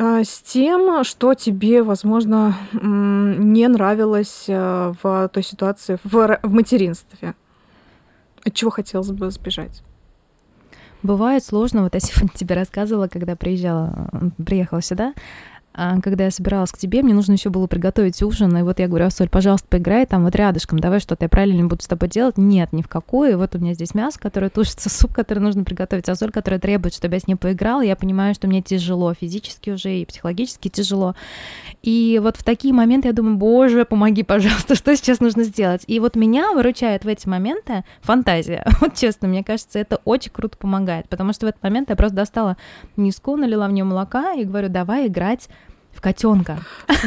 А, 0.00 0.22
с 0.22 0.40
тем, 0.42 1.02
что 1.02 1.34
тебе, 1.34 1.82
возможно, 1.82 2.56
не 2.72 3.66
нравилось 3.66 4.44
э, 4.46 4.94
в 5.02 5.28
той 5.28 5.42
ситуации 5.42 5.98
в, 6.04 6.38
материнстве. 6.44 7.34
От 8.44 8.54
чего 8.54 8.70
хотелось 8.70 9.10
бы 9.10 9.28
сбежать? 9.32 9.82
Бывает 11.02 11.44
сложно, 11.44 11.82
вот 11.82 11.94
я 11.94 12.00
сегодня 12.00 12.30
тебе 12.34 12.54
рассказывала, 12.54 13.08
когда 13.08 13.34
приезжала, 13.34 14.10
приехала 14.46 14.82
сюда, 14.82 15.14
когда 16.02 16.24
я 16.24 16.30
собиралась 16.32 16.72
к 16.72 16.78
тебе, 16.78 17.02
мне 17.02 17.14
нужно 17.14 17.32
еще 17.32 17.50
было 17.50 17.68
приготовить 17.68 18.20
ужин, 18.22 18.56
и 18.56 18.62
вот 18.62 18.80
я 18.80 18.88
говорю, 18.88 19.06
Асоль, 19.06 19.28
пожалуйста, 19.28 19.68
поиграй 19.68 20.06
там 20.06 20.24
вот 20.24 20.34
рядышком, 20.34 20.80
давай 20.80 20.98
что-то 20.98 21.26
я 21.26 21.28
правильно 21.28 21.66
буду 21.68 21.82
с 21.82 21.86
тобой 21.86 22.08
делать. 22.08 22.36
Нет, 22.36 22.72
ни 22.72 22.82
в 22.82 22.88
какую. 22.88 23.32
И 23.32 23.34
вот 23.34 23.54
у 23.54 23.58
меня 23.58 23.74
здесь 23.74 23.94
мясо, 23.94 24.18
которое 24.18 24.50
тушится, 24.50 24.90
суп, 24.90 25.12
который 25.12 25.38
нужно 25.38 25.62
приготовить, 25.62 26.08
Асоль, 26.08 26.32
которая 26.32 26.58
требует, 26.58 26.94
чтобы 26.94 27.14
я 27.14 27.20
с 27.20 27.28
ней 27.28 27.36
поиграла. 27.36 27.82
Я 27.82 27.94
понимаю, 27.94 28.34
что 28.34 28.48
мне 28.48 28.60
тяжело 28.60 29.14
физически 29.14 29.70
уже 29.70 29.98
и 29.98 30.04
психологически 30.04 30.68
тяжело. 30.68 31.14
И 31.82 32.18
вот 32.22 32.36
в 32.36 32.42
такие 32.42 32.74
моменты 32.74 33.08
я 33.08 33.14
думаю, 33.14 33.36
боже, 33.36 33.84
помоги, 33.84 34.22
пожалуйста, 34.24 34.74
что 34.74 34.96
сейчас 34.96 35.20
нужно 35.20 35.44
сделать? 35.44 35.84
И 35.86 36.00
вот 36.00 36.16
меня 36.16 36.52
выручает 36.52 37.04
в 37.04 37.08
эти 37.08 37.28
моменты 37.28 37.84
фантазия. 38.00 38.64
Вот 38.80 38.94
честно, 38.94 39.26
мне 39.28 39.42
кажется, 39.42 39.78
это 39.78 40.00
очень 40.04 40.30
круто 40.30 40.56
помогает, 40.56 41.08
потому 41.08 41.32
что 41.32 41.46
в 41.46 41.48
этот 41.48 41.62
момент 41.62 41.90
я 41.90 41.96
просто 41.96 42.16
достала 42.16 42.56
миску, 42.96 43.36
налила 43.36 43.66
в 43.66 43.72
нее 43.72 43.84
молока 43.84 44.32
и 44.32 44.44
говорю, 44.44 44.68
давай 44.68 45.08
играть 45.08 45.48
в 45.98 46.00
котенка. 46.00 46.58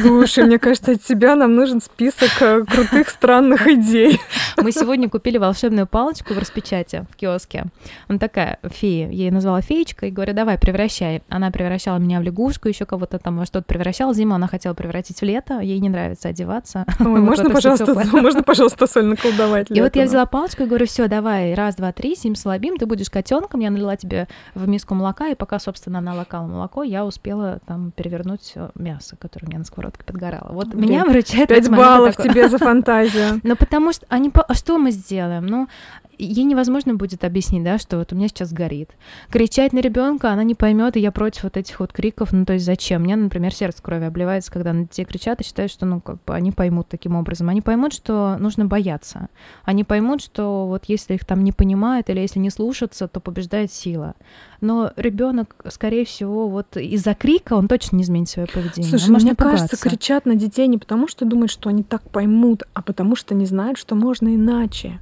Слушай, 0.02 0.44
мне 0.44 0.58
кажется, 0.58 0.92
от 0.92 1.02
тебя 1.02 1.34
нам 1.34 1.54
нужен 1.54 1.80
список 1.80 2.30
э, 2.40 2.62
крутых 2.64 3.08
странных 3.08 3.66
идей. 3.66 4.20
Мы 4.58 4.70
сегодня 4.70 5.08
купили 5.08 5.38
волшебную 5.38 5.86
палочку 5.86 6.34
в 6.34 6.38
распечате 6.38 7.06
в 7.10 7.16
киоске. 7.16 7.64
Она 8.08 8.18
такая 8.18 8.58
фея. 8.62 9.08
Я 9.08 9.24
ей 9.24 9.30
назвала 9.30 9.62
феечка 9.62 10.06
и 10.06 10.10
говорю, 10.10 10.34
давай, 10.34 10.58
превращай. 10.58 11.22
Она 11.30 11.50
превращала 11.50 11.96
меня 11.96 12.20
в 12.20 12.22
лягушку, 12.22 12.68
еще 12.68 12.84
кого-то 12.84 13.18
там 13.18 13.38
во 13.38 13.46
что-то 13.46 13.64
превращала. 13.64 14.12
Зиму 14.12 14.34
она 14.34 14.46
хотела 14.46 14.74
превратить 14.74 15.18
в 15.18 15.24
лето, 15.24 15.60
ей 15.60 15.80
не 15.80 15.88
нравится 15.88 16.28
одеваться. 16.28 16.84
Ой, 17.00 17.06
можно, 17.20 17.48
пожалуйста, 17.48 17.94
можно, 18.12 18.42
пожалуйста, 18.42 18.86
соль 18.86 19.06
наколдовать? 19.06 19.70
И 19.70 19.80
вот 19.80 19.96
я 19.96 20.04
взяла 20.04 20.26
палочку 20.26 20.64
и 20.64 20.66
говорю, 20.66 20.84
все, 20.86 21.08
давай, 21.08 21.54
раз, 21.54 21.76
два, 21.76 21.92
три, 21.92 22.14
сим 22.14 22.34
слабим, 22.34 22.76
ты 22.76 22.84
будешь 22.84 23.08
котенком. 23.08 23.60
Я 23.60 23.70
налила 23.70 23.96
тебе 23.96 24.28
в 24.54 24.68
миску 24.68 24.94
молока, 24.94 25.28
и 25.28 25.34
пока, 25.34 25.58
собственно, 25.58 26.00
она 26.00 26.12
локала 26.14 26.46
молоко, 26.46 26.82
я 26.82 27.06
успела 27.06 27.60
там 27.66 27.90
перевернуть 27.92 28.52
мясо, 28.82 29.16
которое 29.16 29.46
у 29.46 29.48
меня 29.48 29.58
на 29.58 29.64
сковородке 29.64 30.04
подгорало. 30.04 30.52
Вот 30.52 30.68
Блин, 30.68 30.82
меня 30.82 31.04
выручает... 31.04 31.48
Пять 31.48 31.70
баллов 31.70 32.16
такой... 32.16 32.30
тебе 32.30 32.48
за 32.48 32.58
фантазию. 32.58 33.40
Ну, 33.42 33.56
потому 33.56 33.92
что 33.92 34.04
они... 34.08 34.30
А 34.34 34.54
что 34.54 34.78
мы 34.78 34.90
сделаем? 34.90 35.46
Ну, 35.46 35.68
ей 36.18 36.44
невозможно 36.44 36.94
будет 36.94 37.24
объяснить, 37.24 37.64
да, 37.64 37.78
что 37.78 37.98
вот 37.98 38.12
у 38.12 38.16
меня 38.16 38.28
сейчас 38.28 38.52
горит. 38.52 38.90
Кричать 39.30 39.72
на 39.72 39.80
ребенка 39.80 40.30
она 40.30 40.44
не 40.44 40.54
поймет, 40.54 40.96
и 40.96 41.00
я 41.00 41.12
против 41.12 41.44
вот 41.44 41.56
этих 41.56 41.80
вот 41.80 41.92
криков. 41.92 42.32
Ну, 42.32 42.44
то 42.44 42.54
есть 42.54 42.64
зачем? 42.64 43.02
Мне, 43.02 43.16
например, 43.16 43.54
сердце 43.54 43.82
крови 43.82 44.04
обливается, 44.04 44.52
когда 44.52 44.72
на 44.72 44.82
детей 44.82 45.04
кричат 45.04 45.40
и 45.40 45.44
считают, 45.44 45.72
что, 45.72 45.86
ну, 45.86 46.00
как 46.00 46.22
бы 46.24 46.34
они 46.34 46.52
поймут 46.52 46.88
таким 46.88 47.16
образом. 47.16 47.48
Они 47.48 47.60
поймут, 47.60 47.92
что 47.92 48.36
нужно 48.38 48.66
бояться. 48.66 49.28
Они 49.64 49.84
поймут, 49.84 50.22
что 50.22 50.66
вот 50.66 50.84
если 50.86 51.14
их 51.14 51.24
там 51.24 51.44
не 51.44 51.52
понимают 51.52 52.10
или 52.10 52.20
если 52.20 52.38
не 52.38 52.50
слушаться, 52.50 53.08
то 53.08 53.20
побеждает 53.20 53.72
сила. 53.72 54.14
Но 54.60 54.92
ребенок, 54.96 55.56
скорее 55.70 56.04
всего, 56.04 56.48
вот 56.48 56.76
из-за 56.76 57.14
крика 57.14 57.54
он 57.54 57.68
точно 57.68 57.96
не 57.96 58.04
изменит 58.04 58.28
свое 58.28 58.46
поведение. 58.46 58.90
Слушай, 58.90 59.14
он 59.14 59.22
мне 59.22 59.34
кажется, 59.34 59.76
кричат 59.76 60.24
на 60.24 60.36
детей 60.36 60.66
не 60.68 60.78
потому, 60.78 61.08
что 61.08 61.24
думают, 61.24 61.50
что 61.50 61.68
они 61.68 61.82
так 61.82 62.02
поймут, 62.10 62.62
а 62.74 62.82
потому 62.82 63.16
что 63.16 63.34
не 63.34 63.46
знают, 63.46 63.78
что 63.78 63.94
можно 63.94 64.34
иначе. 64.34 65.00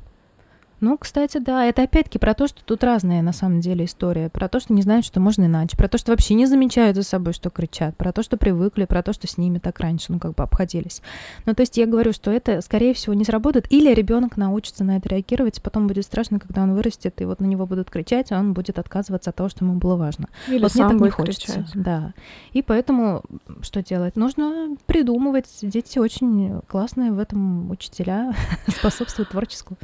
Ну, 0.80 0.96
кстати, 0.96 1.38
да, 1.38 1.66
это 1.66 1.82
опять-таки 1.82 2.18
про 2.18 2.32
то, 2.32 2.46
что 2.46 2.64
тут 2.64 2.82
разная 2.82 3.20
на 3.20 3.32
самом 3.32 3.60
деле 3.60 3.84
история. 3.84 4.30
Про 4.30 4.48
то, 4.48 4.60
что 4.60 4.72
не 4.72 4.80
знают, 4.82 5.04
что 5.04 5.20
можно 5.20 5.44
иначе. 5.44 5.76
Про 5.76 5.88
то, 5.88 5.98
что 5.98 6.12
вообще 6.12 6.34
не 6.34 6.46
замечают 6.46 6.96
за 6.96 7.02
собой, 7.02 7.34
что 7.34 7.50
кричат. 7.50 7.96
Про 7.96 8.12
то, 8.12 8.22
что 8.22 8.38
привыкли. 8.38 8.86
Про 8.86 9.02
то, 9.02 9.12
что 9.12 9.26
с 9.26 9.36
ними 9.36 9.58
так 9.58 9.78
раньше, 9.80 10.06
ну, 10.12 10.18
как 10.18 10.34
бы 10.34 10.42
обходились. 10.42 11.02
Ну, 11.44 11.54
то 11.54 11.60
есть 11.60 11.76
я 11.76 11.86
говорю, 11.86 12.12
что 12.12 12.30
это, 12.30 12.62
скорее 12.62 12.94
всего, 12.94 13.12
не 13.12 13.24
сработает. 13.24 13.70
Или 13.70 13.92
ребенок 13.92 14.38
научится 14.38 14.82
на 14.82 14.96
это 14.96 15.10
реагировать, 15.10 15.58
и 15.58 15.60
потом 15.60 15.86
будет 15.86 16.04
страшно, 16.04 16.40
когда 16.40 16.62
он 16.62 16.74
вырастет, 16.74 17.20
и 17.20 17.24
вот 17.26 17.40
на 17.40 17.46
него 17.46 17.66
будут 17.66 17.90
кричать, 17.90 18.32
а 18.32 18.38
он 18.38 18.54
будет 18.54 18.78
отказываться 18.78 19.30
от 19.30 19.36
того, 19.36 19.50
что 19.50 19.64
ему 19.64 19.78
было 19.78 19.96
важно. 19.96 20.28
Или 20.48 20.62
вот 20.62 20.72
сам 20.72 20.88
мне 20.88 20.98
так 20.98 21.04
не 21.04 21.10
хочется. 21.10 21.52
Кричать. 21.52 21.70
Да. 21.74 22.14
И 22.52 22.62
поэтому 22.62 23.22
что 23.60 23.82
делать? 23.82 24.16
Нужно 24.16 24.76
придумывать. 24.86 25.48
Дети 25.60 25.98
очень 25.98 26.60
классные 26.68 27.12
в 27.12 27.18
этом 27.18 27.70
учителя, 27.70 28.34
способствуют 28.66 29.30
творческому 29.30 29.76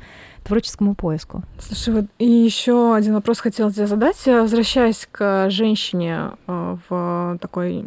творческому 0.47 0.95
поиску. 0.95 1.43
Слушай, 1.59 1.95
вот 1.95 2.05
и 2.19 2.27
еще 2.27 2.95
один 2.95 3.15
вопрос 3.15 3.41
хотела 3.41 3.73
тебе 3.73 3.87
задать. 3.87 4.25
Возвращаясь 4.27 5.09
к 5.11 5.51
женщине 5.51 6.31
э, 6.47 6.77
в 6.89 7.39
такой 7.41 7.85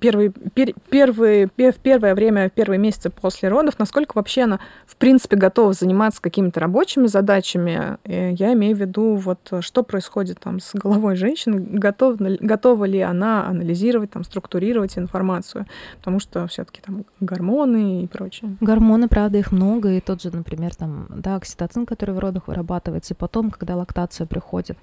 первый, 0.00 0.30
пер, 0.30 0.74
первый, 0.90 1.46
в 1.46 1.78
первое 1.82 2.14
время, 2.14 2.48
в 2.48 2.52
первые 2.52 2.78
месяцы 2.78 3.10
после 3.10 3.48
родов, 3.48 3.78
насколько 3.78 4.12
вообще 4.14 4.42
она, 4.42 4.60
в 4.86 4.96
принципе, 4.96 5.36
готова 5.36 5.72
заниматься 5.72 6.22
какими-то 6.22 6.60
рабочими 6.60 7.06
задачами? 7.06 7.98
Я 8.04 8.52
имею 8.54 8.76
в 8.76 8.80
виду, 8.80 9.16
вот 9.16 9.38
что 9.60 9.82
происходит 9.82 10.40
там 10.40 10.60
с 10.60 10.74
головой 10.74 11.16
женщины, 11.16 11.60
готов, 11.60 12.16
готова 12.18 12.84
ли 12.84 13.00
она 13.00 13.46
анализировать, 13.46 14.10
там, 14.10 14.24
структурировать 14.24 14.96
информацию, 14.96 15.66
потому 15.98 16.20
что 16.20 16.46
все-таки 16.46 16.80
там 16.80 17.04
гормоны 17.20 18.04
и 18.04 18.06
прочее. 18.06 18.56
Гормоны, 18.60 19.08
правда, 19.08 19.38
их 19.38 19.52
много, 19.52 19.90
и 19.90 20.00
тот 20.00 20.22
же, 20.22 20.30
например, 20.34 20.74
там, 20.74 21.08
да, 21.10 21.36
окситоцин 21.36 21.73
окситоцин, 21.74 21.86
который 21.86 22.14
в 22.14 22.18
родах 22.18 22.48
вырабатывается, 22.48 23.14
и 23.14 23.16
потом, 23.16 23.50
когда 23.50 23.76
лактация 23.76 24.26
приходит, 24.26 24.78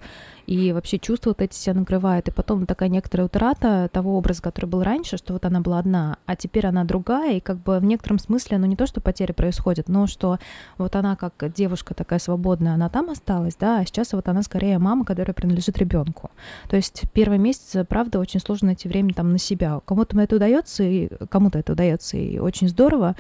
и 0.48 0.74
вообще 0.74 1.00
чувства 1.00 1.32
вот 1.32 1.42
эти 1.42 1.56
себя 1.56 1.76
накрывают, 1.76 2.28
и 2.28 2.32
потом 2.32 2.66
такая 2.66 2.90
некоторая 2.90 3.26
утрата 3.26 3.90
того 3.92 4.18
образа, 4.18 4.42
который 4.42 4.66
был 4.66 4.84
раньше, 4.84 5.18
что 5.18 5.34
вот 5.34 5.46
она 5.46 5.62
была 5.62 5.80
одна, 5.80 6.18
а 6.26 6.36
теперь 6.36 6.68
она 6.68 6.84
другая, 6.84 7.38
и 7.38 7.40
как 7.40 7.58
бы 7.58 7.80
в 7.80 7.84
некотором 7.84 8.20
смысле, 8.20 8.58
ну 8.58 8.66
не 8.68 8.76
то, 8.76 8.86
что 8.86 9.02
потеря 9.02 9.34
происходит, 9.34 9.90
но 9.90 10.08
что 10.08 10.38
вот 10.78 10.96
она 10.96 11.16
как 11.16 11.34
девушка 11.54 11.94
такая 11.94 12.20
свободная, 12.20 12.74
она 12.74 12.90
там 12.90 13.10
осталась, 13.10 13.56
да, 13.56 13.80
а 13.80 13.86
сейчас 13.86 14.14
вот 14.14 14.28
она 14.28 14.44
скорее 14.44 14.80
мама, 14.80 15.06
которая 15.06 15.34
принадлежит 15.34 15.78
ребенку. 15.78 16.32
То 16.70 16.76
есть 16.76 17.04
первый 17.14 17.38
месяц, 17.38 17.86
правда, 17.88 18.20
очень 18.20 18.40
сложно 18.40 18.68
найти 18.68 18.90
время 18.90 19.14
там 19.14 19.32
на 19.32 19.38
себя. 19.38 19.80
Кому-то 19.86 20.20
это 20.20 20.36
удается, 20.36 20.84
и 20.84 21.10
кому-то 21.30 21.60
это 21.60 21.74
удается, 21.74 22.18
и 22.18 22.40
очень 22.40 22.70
здорово, 22.70 23.16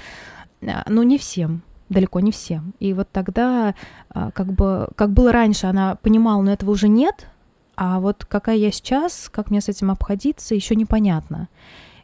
а, 0.61 0.83
но 0.87 1.03
не 1.03 1.17
всем 1.17 1.63
далеко 1.91 2.19
не 2.19 2.31
всем. 2.31 2.73
И 2.79 2.93
вот 2.93 3.09
тогда, 3.11 3.75
а, 4.09 4.31
как 4.31 4.47
бы, 4.53 4.87
как 4.95 5.11
было 5.11 5.31
раньше, 5.31 5.67
она 5.67 5.95
понимала, 5.95 6.41
но 6.41 6.51
этого 6.51 6.71
уже 6.71 6.87
нет, 6.87 7.27
а 7.75 7.99
вот 7.99 8.25
какая 8.25 8.57
я 8.57 8.71
сейчас, 8.71 9.29
как 9.29 9.51
мне 9.51 9.61
с 9.61 9.69
этим 9.69 9.91
обходиться, 9.91 10.55
еще 10.55 10.75
непонятно. 10.75 11.49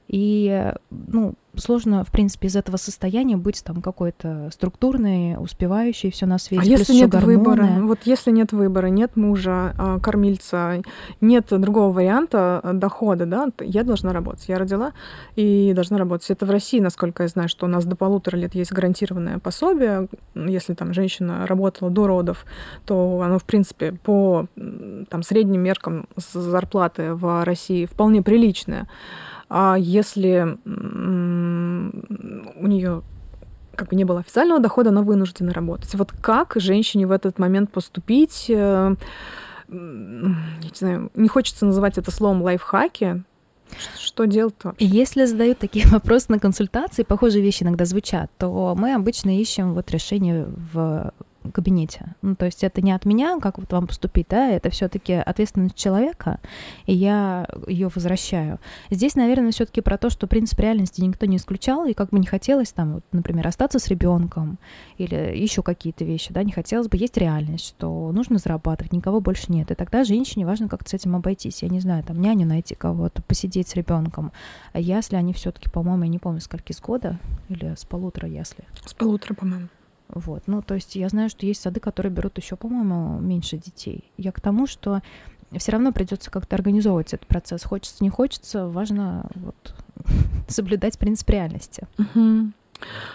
И, 0.08 0.72
ну, 0.90 1.34
сложно, 1.60 2.04
в 2.04 2.12
принципе, 2.12 2.48
из 2.48 2.56
этого 2.56 2.78
состояния 2.78 3.38
быть 3.38 3.64
там 3.64 3.82
какой-то 3.82 4.50
структурной, 4.52 5.36
успевающей, 5.40 6.12
все 6.12 6.26
на 6.26 6.38
свете. 6.38 6.64
А 6.64 6.66
если 6.66 6.94
нет 6.94 7.14
выбора? 7.16 7.68
Вот 7.82 8.00
если 8.06 8.32
нет 8.32 8.52
выбора, 8.52 8.88
нет 8.88 9.16
мужа, 9.16 9.74
а, 9.78 10.00
кормильца, 10.00 10.82
нет 11.22 11.48
другого 11.50 11.92
варианта 11.92 12.60
а, 12.64 12.74
дохода, 12.74 13.26
да, 13.26 13.48
я 13.60 13.84
должна 13.84 14.14
работать. 14.14 14.48
Я 14.48 14.58
родила 14.58 14.94
и 15.36 15.74
должна 15.74 15.98
работать. 15.98 16.30
Это 16.30 16.46
в 16.46 16.50
России, 16.50 16.80
насколько 16.80 17.24
я 17.24 17.30
знаю, 17.30 17.50
что 17.50 17.66
у 17.66 17.70
нас 17.70 17.86
до 17.86 17.96
полутора 17.96 18.38
лет 18.38 18.56
есть 18.56 18.72
гарантированное 18.72 19.40
пособие. 19.40 20.08
Если 20.36 20.74
там 20.74 20.94
женщина 20.94 21.46
работала 21.48 21.90
до 21.90 22.08
родов, 22.08 22.46
то 22.86 23.22
оно, 23.22 23.40
в 23.40 23.44
принципе, 23.44 23.92
по 23.92 24.48
там, 25.10 25.24
средним 25.24 25.62
меркам 25.62 26.08
зарплаты 26.16 27.14
в 27.14 27.44
России 27.44 27.86
вполне 27.86 28.22
приличное. 28.22 28.88
А 29.50 29.76
если 29.78 30.58
у 30.66 32.68
нее 32.68 33.02
как 33.76 33.90
бы 33.90 33.96
не 33.96 34.06
было 34.06 34.20
официального 34.20 34.60
дохода, 34.60 34.90
она 34.90 35.04
вынуждена 35.04 35.54
работать. 35.54 35.94
Вот 35.96 36.12
как 36.12 36.54
женщине 36.56 37.06
в 37.06 37.12
этот 37.12 37.38
момент 37.38 37.72
поступить? 37.72 38.48
Э, 38.50 38.96
не 39.68 40.72
знаю, 40.74 41.12
не 41.16 41.28
хочется 41.28 41.66
называть 41.66 41.98
это 41.98 42.12
словом 42.12 42.42
лайфхаки, 42.42 43.24
что 44.00 44.26
делать 44.26 44.56
вообще? 44.64 44.86
Если 44.86 45.26
задают 45.26 45.60
такие 45.60 45.88
вопросы 45.88 46.28
на 46.30 46.40
консультации, 46.40 47.04
похожие 47.04 47.44
вещи 47.44 47.64
иногда 47.64 47.86
звучат, 47.86 48.32
то 48.38 48.76
мы 48.76 48.94
обычно 48.94 49.38
ищем 49.38 49.74
вот 49.74 49.92
решение 49.92 50.48
в 50.74 51.12
кабинете. 51.52 52.16
Ну, 52.22 52.36
то 52.36 52.46
есть 52.46 52.64
это 52.64 52.82
не 52.82 52.92
от 52.92 53.06
меня, 53.06 53.40
как 53.40 53.58
вот 53.58 53.72
вам 53.72 53.88
поступить, 53.88 54.28
да, 54.30 54.50
это 54.50 54.70
все-таки 54.70 55.14
ответственность 55.14 55.76
человека, 55.76 56.40
и 56.86 56.94
я 56.94 57.48
ее 57.68 57.90
возвращаю. 57.94 58.60
Здесь, 58.90 59.16
наверное, 59.16 59.52
все-таки 59.52 59.82
про 59.82 59.98
то, 59.98 60.10
что 60.10 60.28
принцип 60.28 60.60
реальности 60.60 61.02
никто 61.02 61.26
не 61.26 61.38
исключал, 61.38 61.86
и 61.86 61.94
как 61.94 62.10
бы 62.10 62.20
не 62.20 62.28
хотелось 62.28 62.72
там, 62.72 62.96
вот, 62.96 63.04
например, 63.12 63.48
остаться 63.48 63.80
с 63.80 63.88
ребенком 63.88 64.60
или 64.98 65.16
еще 65.16 65.62
какие-то 65.64 66.04
вещи, 66.06 66.34
да, 66.34 66.44
не 66.44 66.52
хотелось 66.52 66.88
бы, 66.88 66.98
есть 66.98 67.18
реальность, 67.18 67.68
что 67.68 68.12
нужно 68.12 68.38
зарабатывать, 68.38 68.94
никого 68.94 69.22
больше 69.22 69.52
нет. 69.52 69.72
И 69.72 69.76
тогда 69.76 70.04
женщине 70.04 70.46
важно 70.46 70.68
как-то 70.68 70.90
с 70.90 70.94
этим 70.94 71.16
обойтись. 71.16 71.64
Я 71.64 71.70
не 71.70 71.80
знаю, 71.80 72.04
там 72.04 72.22
няню 72.22 72.46
найти 72.46 72.76
кого-то, 72.76 73.22
посидеть 73.22 73.68
с 73.70 73.76
ребенком. 73.76 74.32
А 74.74 74.80
если 74.80 75.16
они 75.16 75.34
все-таки, 75.34 75.70
по-моему, 75.70 76.04
я 76.04 76.10
не 76.10 76.20
помню, 76.20 76.42
скольки 76.42 76.72
с 76.72 76.82
года 76.82 77.20
или 77.50 77.76
с 77.76 77.86
полутора, 77.86 78.28
если. 78.28 78.64
С 78.86 78.94
полутора, 78.94 79.34
по-моему. 79.34 79.68
Вот. 80.10 80.44
Ну, 80.48 80.62
то 80.62 80.76
есть 80.76 80.96
я 80.96 81.10
знаю, 81.10 81.30
что 81.30 81.46
есть 81.46 81.62
сады, 81.62 81.80
которые 81.80 82.12
берут 82.12 82.38
еще, 82.38 82.56
по-моему, 82.56 83.20
меньше 83.20 83.58
детей. 83.58 84.12
Я 84.18 84.32
к 84.32 84.42
тому, 84.42 84.68
что 84.68 85.02
все 85.58 85.72
равно 85.72 85.92
придется 85.92 86.32
как-то 86.32 86.56
организовывать 86.56 87.14
этот 87.14 87.28
процесс. 87.28 87.64
Хочется, 87.64 88.04
не 88.04 88.10
хочется, 88.10 88.68
важно 88.68 89.30
вот, 89.36 89.76
соблюдать 90.48 90.98
принцип 90.98 91.30
реальности. 91.30 91.88
Угу. 91.98 92.52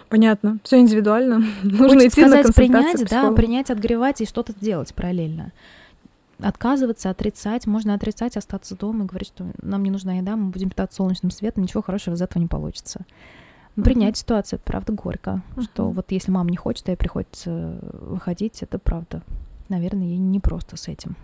Понятно. 0.09 0.59
Все 0.65 0.81
индивидуально. 0.81 1.45
Нужно 1.63 2.07
идти 2.07 2.23
сказать, 2.23 2.47
на 2.47 2.53
принять, 2.53 3.09
да, 3.09 3.33
принять, 3.33 3.71
отгревать 3.71 4.21
и 4.21 4.27
что-то 4.27 4.53
делать 4.59 4.95
параллельно. 4.95 5.53
Отказываться, 6.41 7.09
отрицать, 7.11 7.67
можно 7.67 7.95
отрицать, 7.95 8.37
остаться 8.37 8.77
дома 8.77 9.05
и 9.05 9.07
говорить, 9.07 9.29
что 9.29 9.47
нам 9.63 9.85
не 9.85 9.91
нужна 9.91 10.15
еда, 10.15 10.35
мы 10.35 10.51
будем 10.51 10.71
питаться 10.71 10.97
солнечным 10.97 11.31
светом, 11.31 11.63
ничего 11.63 11.83
хорошего 11.83 12.15
из 12.15 12.23
этого 12.23 12.43
не 12.43 12.49
получится 12.49 13.05
принять 13.75 14.17
ситуацию, 14.17 14.59
это 14.59 14.71
правда 14.71 14.93
горько, 14.93 15.43
что 15.61 15.91
вот 15.91 16.11
если 16.11 16.31
мама 16.31 16.51
не 16.51 16.57
хочет, 16.57 16.89
а 16.89 16.93
ей 16.93 16.97
приходится 16.97 17.79
выходить, 17.93 18.63
это 18.63 18.79
правда. 18.79 19.23
Наверное, 19.69 20.07
ей 20.07 20.19
не 20.19 20.41
просто 20.41 20.77
с 20.77 20.89
этим. 20.89 21.17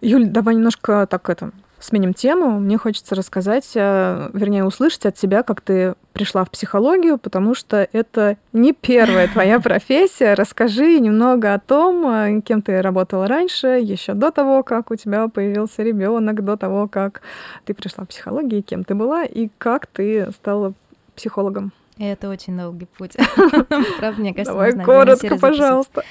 Юль, 0.00 0.28
давай 0.28 0.54
немножко 0.54 1.06
так 1.06 1.28
это 1.28 1.52
сменим 1.80 2.14
тему. 2.14 2.60
Мне 2.60 2.76
хочется 2.78 3.14
рассказать, 3.14 3.72
э, 3.74 4.30
вернее, 4.32 4.64
услышать 4.64 5.06
от 5.06 5.14
тебя, 5.14 5.42
как 5.42 5.60
ты 5.62 5.94
пришла 6.12 6.44
в 6.44 6.50
психологию, 6.50 7.18
потому 7.18 7.54
что 7.54 7.88
это 7.92 8.36
не 8.52 8.72
первая 8.72 9.28
твоя 9.28 9.60
профессия. 9.60 10.34
Расскажи 10.34 11.00
немного 11.00 11.54
о 11.54 11.58
том, 11.58 12.06
э, 12.06 12.40
кем 12.42 12.62
ты 12.62 12.80
работала 12.82 13.26
раньше, 13.26 13.66
еще 13.66 14.14
до 14.14 14.30
того, 14.30 14.62
как 14.62 14.90
у 14.90 14.96
тебя 14.96 15.28
появился 15.28 15.82
ребенок, 15.82 16.44
до 16.44 16.56
того, 16.56 16.86
как 16.86 17.22
ты 17.64 17.74
пришла 17.74 18.04
в 18.04 18.08
психологию, 18.08 18.62
кем 18.62 18.84
ты 18.84 18.94
была 18.94 19.24
и 19.24 19.48
как 19.58 19.86
ты 19.86 20.30
стала 20.32 20.74
психологом. 21.20 21.72
Это 21.98 22.30
очень 22.30 22.56
долгий 22.56 22.86
путь. 22.86 23.12
Правда, 23.98 24.20
мне 24.20 24.32
кажется, 24.32 24.52
Давай 24.52 24.72
коротко, 24.72 25.36
пожалуйста. 25.36 26.02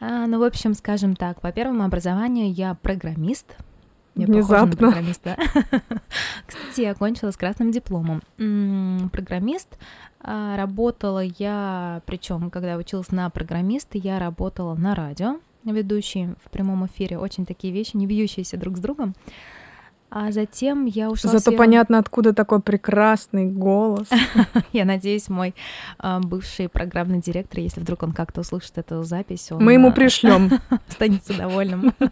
А, 0.00 0.26
ну, 0.26 0.38
в 0.38 0.44
общем, 0.44 0.74
скажем 0.74 1.16
так, 1.16 1.40
по 1.40 1.50
первому 1.50 1.84
образованию 1.84 2.52
я 2.52 2.74
программист, 2.74 3.56
я 4.14 4.26
Внезапно. 4.26 4.70
на 4.70 4.76
программиста. 4.76 5.36
Кстати, 6.46 6.82
я 6.82 6.92
окончила 6.92 7.32
с 7.32 7.36
красным 7.36 7.72
дипломом. 7.72 8.22
Программист. 9.10 9.76
А, 10.20 10.56
работала 10.56 11.22
я, 11.38 12.00
причем, 12.06 12.50
когда 12.50 12.76
училась 12.76 13.10
на 13.10 13.28
программиста, 13.28 13.98
я 13.98 14.20
работала 14.20 14.76
на 14.76 14.94
радио, 14.94 15.40
ведущей 15.64 16.34
в 16.44 16.50
прямом 16.50 16.86
эфире. 16.86 17.18
Очень 17.18 17.44
такие 17.44 17.72
вещи, 17.72 17.96
не 17.96 18.06
бьющиеся 18.06 18.56
друг 18.56 18.76
с 18.76 18.80
другом. 18.80 19.14
А 20.16 20.30
затем 20.30 20.84
я 20.84 21.10
ушла 21.10 21.32
Зато 21.32 21.50
в 21.50 21.56
понятно, 21.56 21.98
откуда 21.98 22.32
такой 22.32 22.60
прекрасный 22.60 23.46
голос. 23.46 24.06
я 24.72 24.84
надеюсь, 24.84 25.28
мой 25.28 25.56
э, 25.98 26.20
бывший 26.20 26.68
программный 26.68 27.20
директор, 27.20 27.58
если 27.58 27.80
вдруг 27.80 28.04
он 28.04 28.12
как-то 28.12 28.42
услышит 28.42 28.78
эту 28.78 29.02
запись, 29.02 29.50
он 29.50 29.64
Мы 29.64 29.72
ему 29.72 29.92
пришлем. 29.92 30.52
останется 30.88 31.36
довольным. 31.36 31.92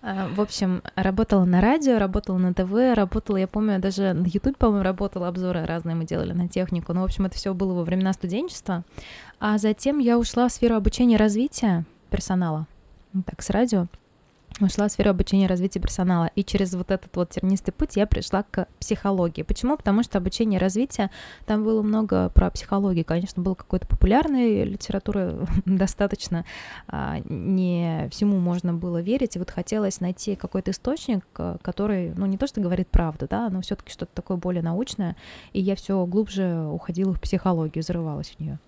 А, 0.00 0.28
в 0.32 0.40
общем, 0.40 0.80
работала 0.94 1.44
на 1.44 1.60
радио, 1.60 1.98
работала 1.98 2.38
на 2.38 2.54
ТВ, 2.54 2.72
работала, 2.94 3.36
я 3.36 3.48
помню, 3.48 3.80
даже 3.80 4.12
на 4.12 4.26
YouTube, 4.26 4.56
по-моему, 4.56 4.84
работала, 4.84 5.26
обзоры 5.26 5.66
разные 5.66 5.96
мы 5.96 6.04
делали 6.04 6.32
на 6.32 6.48
технику. 6.48 6.92
Ну, 6.92 7.00
в 7.00 7.04
общем, 7.04 7.26
это 7.26 7.34
все 7.34 7.52
было 7.52 7.74
во 7.74 7.82
времена 7.82 8.12
студенчества. 8.12 8.84
А 9.40 9.58
затем 9.58 9.98
я 9.98 10.16
ушла 10.16 10.46
в 10.46 10.52
сферу 10.52 10.76
обучения 10.76 11.16
и 11.16 11.18
развития 11.18 11.84
персонала. 12.10 12.68
Так, 13.26 13.42
с 13.42 13.50
радио 13.50 13.88
ушла 14.60 14.88
в 14.88 14.92
сферу 14.92 15.10
обучения 15.10 15.44
и 15.44 15.48
развития 15.48 15.80
персонала. 15.80 16.30
И 16.34 16.44
через 16.44 16.74
вот 16.74 16.90
этот 16.90 17.14
вот 17.16 17.30
тернистый 17.30 17.72
путь 17.72 17.96
я 17.96 18.06
пришла 18.06 18.42
к 18.42 18.66
психологии. 18.80 19.42
Почему? 19.42 19.76
Потому 19.76 20.02
что 20.02 20.18
обучение 20.18 20.58
и 20.58 20.62
развитие, 20.62 21.10
там 21.46 21.64
было 21.64 21.82
много 21.82 22.30
про 22.30 22.50
психологию. 22.50 23.04
Конечно, 23.04 23.42
было 23.42 23.54
какой-то 23.54 23.86
популярной 23.86 24.64
литературы 24.64 25.46
достаточно. 25.64 26.44
А, 26.88 27.18
не 27.28 28.08
всему 28.10 28.38
можно 28.38 28.74
было 28.74 29.00
верить. 29.00 29.36
И 29.36 29.38
вот 29.38 29.50
хотелось 29.50 30.00
найти 30.00 30.34
какой-то 30.36 30.72
источник, 30.72 31.24
который, 31.62 32.12
ну, 32.16 32.26
не 32.26 32.36
то 32.36 32.46
что 32.46 32.60
говорит 32.60 32.88
правду, 32.88 33.26
да, 33.28 33.48
но 33.50 33.60
все 33.60 33.76
таки 33.76 33.92
что-то 33.92 34.12
такое 34.14 34.36
более 34.36 34.62
научное. 34.62 35.16
И 35.52 35.60
я 35.60 35.76
все 35.76 36.04
глубже 36.06 36.66
уходила 36.66 37.14
в 37.14 37.20
психологию, 37.20 37.82
зарывалась 37.82 38.34
в 38.36 38.40
нее. 38.40 38.58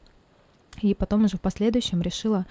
И 0.81 0.95
потом 0.95 1.25
уже 1.25 1.37
в 1.37 1.41
последующем 1.41 2.01
решила 2.01 2.47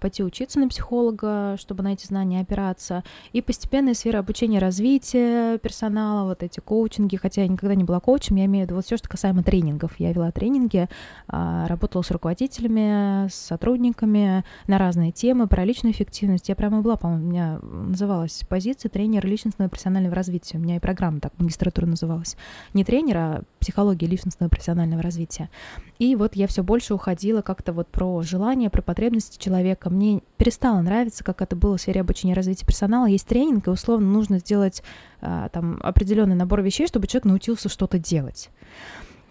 пойти 0.00 0.22
учиться 0.22 0.58
на 0.58 0.68
психолога, 0.68 1.56
чтобы 1.58 1.82
на 1.82 1.92
эти 1.92 2.06
знания 2.06 2.40
опираться. 2.40 3.04
И 3.32 3.42
постепенная 3.42 3.94
сфера 3.94 4.18
обучения 4.18 4.58
развития 4.58 5.58
персонала, 5.58 6.28
вот 6.28 6.42
эти 6.42 6.60
коучинги, 6.60 7.16
хотя 7.16 7.42
я 7.42 7.48
никогда 7.48 7.74
не 7.74 7.84
была 7.84 8.00
коучем, 8.00 8.36
я 8.36 8.46
имею 8.46 8.64
в 8.64 8.68
виду 8.68 8.76
вот 8.76 8.86
все, 8.86 8.96
что 8.96 9.08
касаемо 9.08 9.42
тренингов. 9.42 9.92
Я 9.98 10.12
вела 10.12 10.30
тренинги, 10.30 10.88
а, 11.28 11.66
работала 11.68 12.02
с 12.02 12.10
руководителями, 12.10 13.28
с 13.28 13.34
сотрудниками 13.34 14.44
на 14.66 14.78
разные 14.78 15.12
темы, 15.12 15.46
про 15.46 15.64
личную 15.64 15.92
эффективность. 15.92 16.48
Я 16.48 16.56
прямо 16.56 16.82
была, 16.82 16.96
по-моему, 16.96 17.26
у 17.26 17.30
меня 17.30 17.58
называлась 17.62 18.42
позиция 18.48 18.88
тренер 18.88 19.26
личностного 19.26 19.68
и 19.68 19.70
профессионального 19.70 20.14
развития. 20.14 20.58
У 20.58 20.60
меня 20.60 20.76
и 20.76 20.80
программа 20.80 21.20
так, 21.20 21.32
магистратура 21.38 21.86
называлась. 21.86 22.36
Не 22.74 22.84
тренер, 22.84 23.16
а 23.16 23.42
психология 23.58 24.06
личностного 24.06 24.48
и 24.48 24.50
профессионального 24.50 25.02
развития. 25.02 25.50
И 25.98 26.16
вот 26.16 26.34
я 26.34 26.46
все 26.46 26.62
больше 26.62 26.94
уходила 26.94 27.42
как-то 27.42 27.72
вот 27.72 27.88
про 27.88 28.22
желание, 28.22 28.70
про 28.70 28.82
потребности 28.82 29.38
человека, 29.38 29.69
человека. 29.70 29.90
Мне 29.90 30.22
перестало 30.36 30.80
нравиться, 30.80 31.24
как 31.24 31.42
это 31.42 31.56
было 31.56 31.76
в 31.76 31.80
сфере 31.80 32.00
обучения 32.00 32.32
и 32.32 32.36
развития 32.36 32.66
персонала. 32.66 33.06
Есть 33.06 33.26
тренинг, 33.26 33.66
и 33.66 33.70
условно 33.70 34.06
нужно 34.06 34.38
сделать 34.38 34.82
а, 35.20 35.48
там 35.48 35.78
определенный 35.82 36.36
набор 36.36 36.62
вещей, 36.62 36.86
чтобы 36.86 37.06
человек 37.06 37.26
научился 37.26 37.68
что-то 37.68 37.98
делать. 37.98 38.50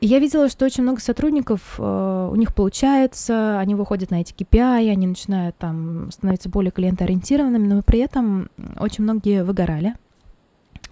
И 0.01 0.07
я 0.07 0.19
видела, 0.19 0.47
что 0.47 0.65
очень 0.65 0.83
много 0.83 1.01
сотрудников, 1.01 1.75
э, 1.77 2.29
у 2.31 2.35
них 2.35 2.55
получается, 2.55 3.59
они 3.59 3.75
выходят 3.75 4.11
на 4.11 4.21
эти 4.21 4.33
KPI, 4.33 4.89
они 4.89 5.07
начинают 5.07 5.57
там 5.57 6.09
становиться 6.11 6.47
более 6.47 6.71
клиентоориентированными, 6.71 7.67
но 7.67 7.81
при 7.83 7.99
этом 7.99 8.49
очень 8.79 9.03
многие 9.03 9.43
выгорали, 9.43 9.95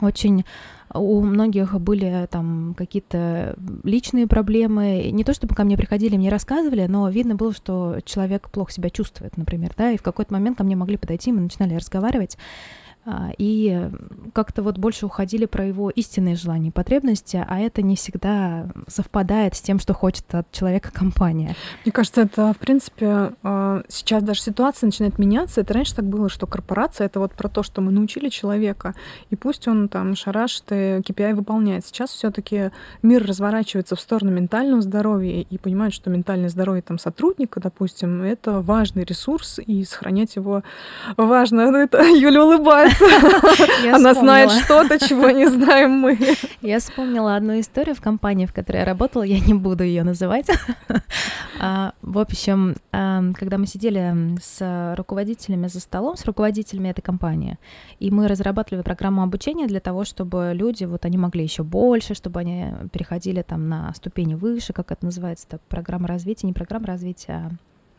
очень 0.01 0.46
у 0.94 1.22
многих 1.22 1.80
были 1.80 2.27
там 2.32 2.74
какие-то 2.77 3.56
личные 3.84 4.27
проблемы. 4.27 5.10
Не 5.12 5.24
то 5.24 5.34
чтобы 5.34 5.54
ко 5.56 5.63
мне 5.63 5.77
приходили, 5.77 6.18
мне 6.18 6.30
рассказывали, 6.30 6.86
но 6.88 7.10
видно 7.10 7.36
было, 7.36 7.54
что 7.54 7.98
человек 8.06 8.50
плохо 8.50 8.72
себя 8.72 8.89
чувствует, 8.89 9.38
например, 9.38 9.74
да, 9.77 9.92
и 9.92 9.98
в 9.98 10.04
какой-то 10.04 10.34
момент 10.34 10.58
ко 10.58 10.63
мне 10.63 10.75
могли 10.75 10.98
подойти, 10.98 11.32
мы 11.32 11.42
начинали 11.42 11.75
разговаривать. 11.75 12.38
А, 13.10 13.30
и 13.38 13.90
как-то 14.34 14.62
вот 14.62 14.78
больше 14.78 15.06
уходили 15.06 15.46
про 15.46 15.64
его 15.66 15.90
истинные 15.90 16.36
желания 16.36 16.68
и 16.68 16.72
потребности, 16.72 17.42
а 17.48 17.60
это 17.60 17.82
не 17.82 17.96
всегда 17.96 18.68
совпадает 18.88 19.56
с 19.56 19.62
тем, 19.62 19.80
что 19.80 19.94
хочет 19.94 20.26
от 20.36 20.52
человека 20.52 20.91
компания. 20.91 21.56
Мне 21.86 21.93
кажется, 21.93 22.24
это, 22.24 22.52
в 22.52 22.58
принципе, 22.58 23.32
а, 23.43 23.84
сейчас 23.88 24.24
даже 24.24 24.41
ситуация 24.41 24.88
начинает 24.88 25.20
меняться. 25.20 25.62
Это 25.62 25.74
раньше 25.74 25.96
так 25.96 26.06
было, 26.06 26.28
что 26.28 26.48
корпорация— 26.48 27.06
это 27.08 27.22
вот 27.22 27.32
про 27.32 27.48
то, 27.48 27.63
что 27.63 27.80
мы 27.80 27.93
научили 27.93 28.28
человека, 28.28 28.93
и 29.30 29.38
пусть 29.38 29.70
он 29.70 29.88
там 29.88 30.13
шарашит 30.13 30.65
и 30.72 31.00
KPI 31.00 31.34
выполняет. 31.34 31.86
Сейчас 31.86 32.10
все 32.10 32.30
таки 32.30 32.72
мир 33.04 33.26
разворачивается 33.26 33.96
в 33.96 34.02
сторону 34.02 34.32
ментального 34.32 34.82
здоровья 34.82 35.46
и 35.50 35.58
понимает, 35.58 35.93
что 35.93 36.10
ментальное 36.10 36.50
здоровье 36.50 36.82
там 36.82 37.00
сотрудника, 37.00 37.62
допустим, 37.62 38.22
это 38.22 38.60
важный 38.60 39.06
ресурс, 39.06 39.60
и 39.65 39.86
сохранять 39.86 40.36
его 40.36 40.63
важно. 41.15 41.72
Ну, 41.78 41.80
это 41.80 42.02
Юля 42.02 42.46
улыбается. 42.46 42.97
Она 43.94 44.14
знает 44.14 44.52
что-то, 44.52 45.00
чего 45.00 45.30
не 45.30 45.48
знаем 45.48 45.92
мы. 45.92 46.18
Я 46.62 46.80
вспомнила 46.80 47.36
одну 47.36 47.60
историю 47.60 47.96
в 47.96 48.02
компании, 48.02 48.46
в 48.46 48.54
которой 48.54 48.78
я 48.78 48.86
работала, 48.86 49.24
я 49.24 49.40
не 49.40 49.54
буду 49.54 49.84
ее 49.84 50.04
называть. 50.04 50.48
А, 51.60 51.94
в 52.04 52.20
общем, 52.20 52.76
когда 52.92 53.58
мы 53.58 53.66
сидели 53.66 54.38
с 54.40 54.94
руководителями 54.96 55.68
за 55.68 55.80
столом, 55.80 56.16
с 56.16 56.24
руководителями 56.26 56.90
этой 56.90 57.02
компании, 57.02 57.58
и 58.00 58.12
мы 58.12 58.28
разрабатывали 58.28 58.84
программу 58.84 59.24
обучения 59.24 59.66
для 59.66 59.80
того, 59.80 60.04
чтобы 60.04 60.52
люди, 60.54 60.84
вот 60.84 61.04
они 61.06 61.18
могли 61.18 61.42
еще 61.42 61.64
больше, 61.64 62.14
чтобы 62.14 62.42
они 62.42 62.68
переходили 62.92 63.42
там 63.42 63.70
на 63.70 63.92
ступени 63.96 64.36
выше, 64.36 64.72
как 64.74 64.92
это 64.92 65.06
называется, 65.06 65.48
программа 65.68 66.08
развития, 66.08 66.46
не 66.46 66.54
программа 66.54 66.86
развития, 66.86 67.34
а 67.34 67.52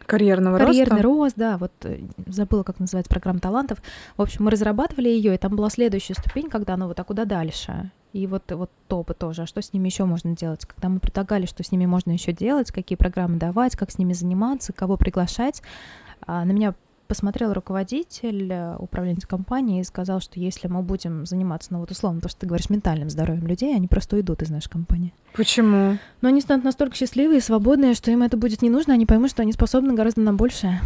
Карьерного 0.09 0.59
роста. 0.97 1.03
рост, 1.03 1.37
да, 1.37 1.59
вот 1.59 1.73
э, 1.83 2.01
забыла, 2.27 2.62
как 2.62 2.81
называется 2.81 3.11
программа 3.11 3.40
талантов. 3.40 3.83
В 4.16 4.23
общем, 4.23 4.47
мы 4.47 4.51
разрабатывали 4.51 5.09
ее, 5.09 5.35
и 5.35 5.38
там 5.38 5.55
была 5.55 5.68
следующая 5.68 6.14
ступень, 6.14 6.49
когда, 6.49 6.79
ну 6.79 6.87
вот, 6.87 6.99
а 6.99 7.05
куда 7.05 7.27
дальше? 7.27 7.90
И 8.14 8.27
вот, 8.27 8.51
вот 8.51 8.71
топы 8.88 9.12
тоже, 9.12 9.42
а 9.42 9.47
что 9.47 9.61
с 9.61 9.75
ними 9.75 9.88
еще 9.88 10.07
можно 10.07 10.35
делать? 10.35 10.64
Когда 10.64 10.88
мы 10.88 10.99
предлагали, 10.99 11.44
что 11.44 11.62
с 11.62 11.71
ними 11.73 11.85
можно 11.85 12.11
еще 12.11 12.33
делать, 12.33 12.73
какие 12.73 12.97
программы 12.97 13.37
давать, 13.37 13.77
как 13.77 13.90
с 13.90 13.99
ними 13.99 14.14
заниматься, 14.14 14.73
кого 14.73 14.97
приглашать, 14.97 15.62
а, 16.23 16.47
на 16.47 16.53
меня 16.53 16.75
посмотрел 17.09 17.53
руководитель 17.55 18.53
э, 18.53 18.77
управленец 18.79 19.27
компании 19.27 19.81
и 19.81 19.85
сказал, 19.85 20.21
что 20.21 20.38
если 20.38 20.68
мы 20.68 20.83
будем 20.83 21.27
заниматься, 21.27 21.73
ну 21.73 21.81
вот 21.81 21.90
условно, 21.90 22.21
то, 22.21 22.29
что 22.29 22.40
ты 22.40 22.47
говоришь, 22.47 22.71
ментальным 22.71 23.09
здоровьем 23.11 23.47
людей, 23.47 23.75
они 23.75 23.88
просто 23.88 24.16
уйдут 24.16 24.42
из 24.42 24.51
нашей 24.51 24.68
компании. 24.68 25.12
Почему? 25.33 25.99
Но 26.21 26.29
они 26.29 26.40
станут 26.40 26.64
настолько 26.64 26.94
счастливые 26.94 27.38
и 27.38 27.42
свободные, 27.42 27.94
что 27.94 28.11
им 28.11 28.23
это 28.23 28.37
будет 28.37 28.62
не 28.62 28.71
нужно, 28.71 28.94
они 28.94 29.07
поймут, 29.07 29.31
что 29.31 29.42
они 29.42 29.53
способны 29.53 29.94
гораздо 29.94 30.21
на 30.21 30.35
большее. 30.35 30.81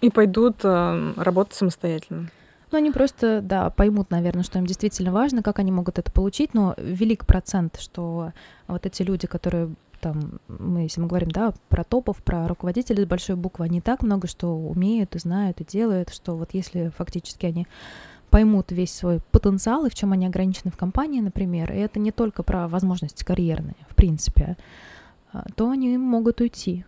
И 0.00 0.10
пойдут 0.10 0.56
э, 0.64 1.12
работать 1.16 1.54
самостоятельно. 1.54 2.30
Ну, 2.72 2.78
они 2.78 2.90
просто, 2.90 3.42
да, 3.42 3.68
поймут, 3.68 4.10
наверное, 4.10 4.42
что 4.42 4.58
им 4.58 4.66
действительно 4.66 5.12
важно, 5.12 5.42
как 5.42 5.58
они 5.58 5.70
могут 5.70 5.98
это 5.98 6.10
получить, 6.10 6.54
но 6.54 6.74
велик 6.78 7.26
процент, 7.26 7.78
что 7.78 8.32
вот 8.66 8.86
эти 8.86 9.02
люди, 9.02 9.26
которые 9.26 9.74
там, 10.02 10.40
мы, 10.48 10.80
если 10.80 11.00
мы 11.00 11.06
говорим, 11.06 11.30
да, 11.30 11.54
про 11.68 11.84
топов, 11.84 12.16
про 12.18 12.48
руководителей 12.48 13.04
с 13.04 13.08
большой 13.08 13.36
буквы, 13.36 13.64
они 13.64 13.80
так 13.80 14.02
много 14.02 14.26
что 14.26 14.48
умеют 14.48 15.14
и 15.14 15.20
знают 15.20 15.60
и 15.60 15.64
делают, 15.64 16.10
что 16.10 16.36
вот 16.36 16.50
если 16.52 16.90
фактически 16.98 17.46
они 17.46 17.66
поймут 18.28 18.72
весь 18.72 18.92
свой 18.92 19.20
потенциал 19.30 19.86
и 19.86 19.90
в 19.90 19.94
чем 19.94 20.12
они 20.12 20.26
ограничены 20.26 20.72
в 20.72 20.76
компании, 20.76 21.20
например, 21.20 21.72
и 21.72 21.76
это 21.76 22.00
не 22.00 22.10
только 22.10 22.42
про 22.42 22.66
возможности 22.66 23.24
карьерные, 23.24 23.76
в 23.88 23.94
принципе, 23.94 24.56
а, 25.32 25.44
то 25.54 25.70
они 25.70 25.96
могут 25.98 26.40
уйти. 26.40 26.84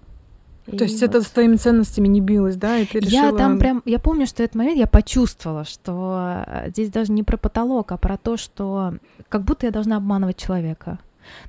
И 0.67 0.77
то 0.77 0.85
есть 0.85 1.01
вот. 1.01 1.11
это 1.11 1.21
с 1.21 1.27
твоими 1.27 1.57
ценностями 1.57 2.09
не 2.09 2.21
билось, 2.21 2.57
да? 2.57 2.79
И 2.79 2.87
ты 2.87 2.99
решила... 2.99 3.27
Я 3.27 3.33
там 3.33 3.59
прям, 3.59 3.83
я 3.85 3.99
помню, 3.99 4.27
что 4.27 4.43
этот 4.43 4.57
момент 4.57 4.79
я 4.79 4.87
почувствовала, 4.87 5.65
что 5.65 5.93
а, 6.17 6.65
здесь 6.69 6.91
даже 6.91 7.13
не 7.13 7.23
про 7.23 7.37
потолок, 7.37 7.93
а 7.93 7.97
про 7.97 8.17
то, 8.17 8.37
что 8.37 8.95
как 9.29 9.45
будто 9.45 9.67
я 9.67 9.73
должна 9.73 9.99
обманывать 9.99 10.39
человека. 10.39 10.99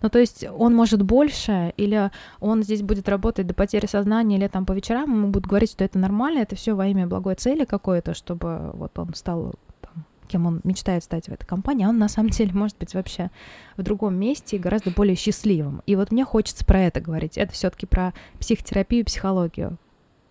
Ну, 0.02 0.10
то 0.10 0.20
есть 0.20 0.46
он 0.58 0.76
может 0.76 1.02
больше, 1.02 1.74
или 1.78 2.12
он 2.40 2.64
здесь 2.64 2.82
будет 2.82 3.10
работать 3.10 3.48
до 3.48 3.54
потери 3.54 3.86
сознания, 3.86 4.38
или 4.38 4.48
там 4.48 4.66
по 4.66 4.74
вечерам 4.74 5.12
ему 5.12 5.28
будут 5.30 5.48
говорить, 5.48 5.72
что 5.72 5.84
это 5.84 6.00
нормально, 6.00 6.40
это 6.40 6.56
все 6.56 6.74
во 6.74 6.88
имя 6.88 7.08
благой 7.08 7.36
цели 7.36 7.66
какой-то, 7.66 8.14
чтобы 8.14 8.72
вот 8.74 8.98
он 8.98 9.14
стал 9.14 9.54
там, 9.82 10.06
кем 10.28 10.46
он 10.46 10.62
мечтает 10.64 11.04
стать 11.04 11.28
в 11.28 11.32
этой 11.32 11.46
компании, 11.46 11.86
а 11.86 11.90
он 11.90 11.98
на 11.98 12.10
самом 12.10 12.30
деле 12.30 12.54
может 12.54 12.78
быть 12.78 12.94
вообще 12.94 13.32
в 13.78 13.84
другом 13.84 14.16
месте 14.16 14.56
и 14.56 14.60
гораздо 14.60 14.92
более 14.92 15.16
счастливым. 15.16 15.82
И 15.86 15.96
вот 15.96 16.12
мне 16.12 16.26
хочется 16.26 16.66
про 16.66 16.82
это 16.82 17.02
говорить. 17.02 17.38
Это 17.38 17.54
все-таки 17.54 17.86
про 17.86 18.14
психотерапию, 18.40 19.06
психологию. 19.06 19.78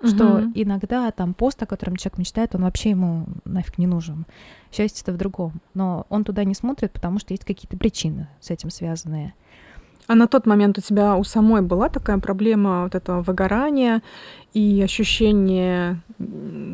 Что 0.02 0.36
угу. 0.36 0.52
иногда 0.54 1.10
там 1.12 1.34
пост, 1.34 1.62
о 1.62 1.66
котором 1.66 1.96
человек 1.96 2.18
мечтает, 2.18 2.54
он 2.54 2.62
вообще 2.62 2.90
ему 2.90 3.26
нафиг 3.44 3.78
не 3.78 3.86
нужен. 3.86 4.26
Счастье-то 4.72 5.12
в 5.12 5.16
другом. 5.16 5.60
Но 5.72 6.06
он 6.08 6.24
туда 6.24 6.44
не 6.44 6.54
смотрит, 6.54 6.92
потому 6.92 7.18
что 7.18 7.32
есть 7.32 7.44
какие-то 7.44 7.76
причины 7.76 8.28
с 8.40 8.50
этим 8.50 8.70
связанные. 8.70 9.34
А 10.06 10.14
на 10.14 10.26
тот 10.26 10.44
момент 10.44 10.76
у 10.76 10.82
тебя 10.82 11.16
у 11.16 11.24
самой 11.24 11.62
была 11.62 11.88
такая 11.88 12.18
проблема 12.18 12.82
вот 12.82 12.94
этого 12.94 13.22
выгорания 13.22 14.02
и 14.52 14.82
ощущение 14.82 16.02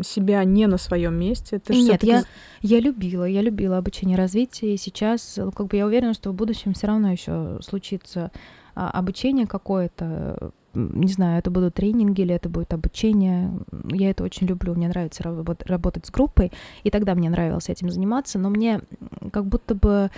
себя 0.03 0.43
не 0.43 0.67
на 0.67 0.79
своем 0.79 1.15
месте? 1.15 1.61
Ты 1.61 1.75
Нет, 1.75 2.03
я, 2.03 2.25
я 2.61 2.81
любила, 2.81 3.25
я 3.25 3.41
любила 3.41 3.79
обучение 3.79 4.17
развития, 4.17 4.75
и 4.75 4.77
сейчас, 4.77 5.39
как 5.55 5.69
бы 5.69 5.77
я 5.77 5.87
уверена, 5.87 6.13
что 6.13 6.31
в 6.31 6.35
будущем 6.35 6.75
все 6.75 6.89
равно 6.89 7.13
еще 7.13 7.59
случится 7.63 8.33
а, 8.75 8.91
обучение 8.91 9.47
какое-то, 9.47 10.51
не 10.75 11.09
знаю, 11.09 11.39
это 11.39 11.51
будут 11.51 11.75
тренинги 11.75 12.23
или 12.23 12.35
это 12.35 12.49
будет 12.49 12.73
обучение. 12.73 13.51
Я 13.91 14.11
это 14.11 14.25
очень 14.25 14.47
люблю, 14.47 14.75
мне 14.75 14.89
нравится 14.89 15.23
работать 15.23 16.07
с 16.07 16.11
группой, 16.11 16.53
и 16.85 16.91
тогда 16.91 17.15
мне 17.15 17.31
нравилось 17.31 17.69
этим 17.69 17.91
заниматься, 17.91 18.39
но 18.39 18.51
мне 18.51 18.81
как 19.33 19.47
будто 19.47 19.75
бы 19.75 20.11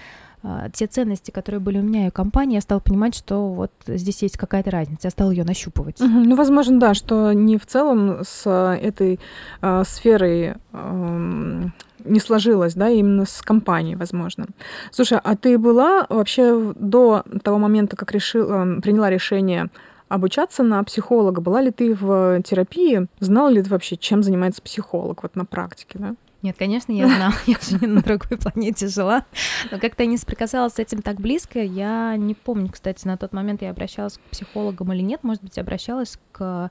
а, 0.45 0.69
те 0.71 0.87
ценности, 0.87 1.31
которые 1.31 1.61
были 1.61 1.79
у 1.79 1.83
меня 1.83 2.07
и 2.07 2.09
у 2.09 2.13
компании, 2.13 2.57
я 2.57 2.61
стала 2.61 2.81
понимать, 2.81 3.15
что 3.15 3.49
вот 3.49 3.71
здесь 3.87 4.23
есть 4.23 4.37
какая-то 4.37 4.71
разница, 4.71 5.07
я 5.07 5.11
стала 5.11 5.31
ее 5.31 5.45
нащупывать. 5.45 6.01
Угу. 6.01 6.09
Ну, 6.09 6.37
возможно, 6.37 6.81
да, 6.81 6.95
что 6.95 7.33
не 7.33 7.59
в 7.59 7.67
целом 7.67 8.19
с 8.25 8.49
этой 8.51 9.21
э, 9.61 9.83
сферой 9.87 10.55
э, 10.73 11.63
не 12.05 12.21
сложилось, 12.21 12.75
да, 12.75 12.89
именно 12.89 13.25
с 13.25 13.41
компанией, 13.43 13.95
возможно. 13.95 14.47
Слушай, 14.91 15.21
а 15.23 15.37
ты 15.37 15.59
была 15.59 16.07
вообще 16.09 16.75
до 16.75 17.23
того 17.45 17.59
момента, 17.59 17.97
как 17.97 18.11
решила, 18.11 18.81
приняла 18.81 19.11
решение 19.11 19.71
обучаться 20.13 20.63
на 20.63 20.83
психолога, 20.85 21.41
была 21.41 21.63
ли 21.63 21.71
ты 21.71 21.95
в 21.95 22.43
терапии, 22.43 23.07
знала 23.19 23.49
ли 23.49 23.63
ты 23.63 23.71
вообще, 23.71 23.97
чем 23.97 24.23
занимается 24.23 24.61
психолог 24.61 25.23
вот 25.23 25.37
на 25.37 25.45
практике, 25.45 25.99
да? 25.99 26.15
Нет, 26.43 26.57
конечно, 26.59 26.93
я 26.93 27.07
знала, 27.07 27.35
я 27.47 27.57
же 27.61 27.79
не 27.81 27.87
на 27.87 28.03
другой 28.03 28.37
планете 28.37 28.89
жила, 28.89 29.25
но 29.71 29.79
как-то 29.79 30.05
не 30.05 30.19
соприкасалась 30.19 30.75
с 30.75 30.79
этим 30.79 31.01
так 31.01 31.21
близко. 31.21 31.61
Я 31.61 32.17
не 32.17 32.35
помню, 32.35 32.69
кстати, 32.71 33.07
на 33.07 33.17
тот 33.17 33.33
момент 33.33 33.63
я 33.63 33.71
обращалась 33.71 34.19
к 34.19 34.21
психологам 34.31 34.93
или 34.93 35.03
нет, 35.03 35.23
может 35.23 35.43
быть, 35.43 35.57
обращалась 35.57 36.19
к 36.33 36.71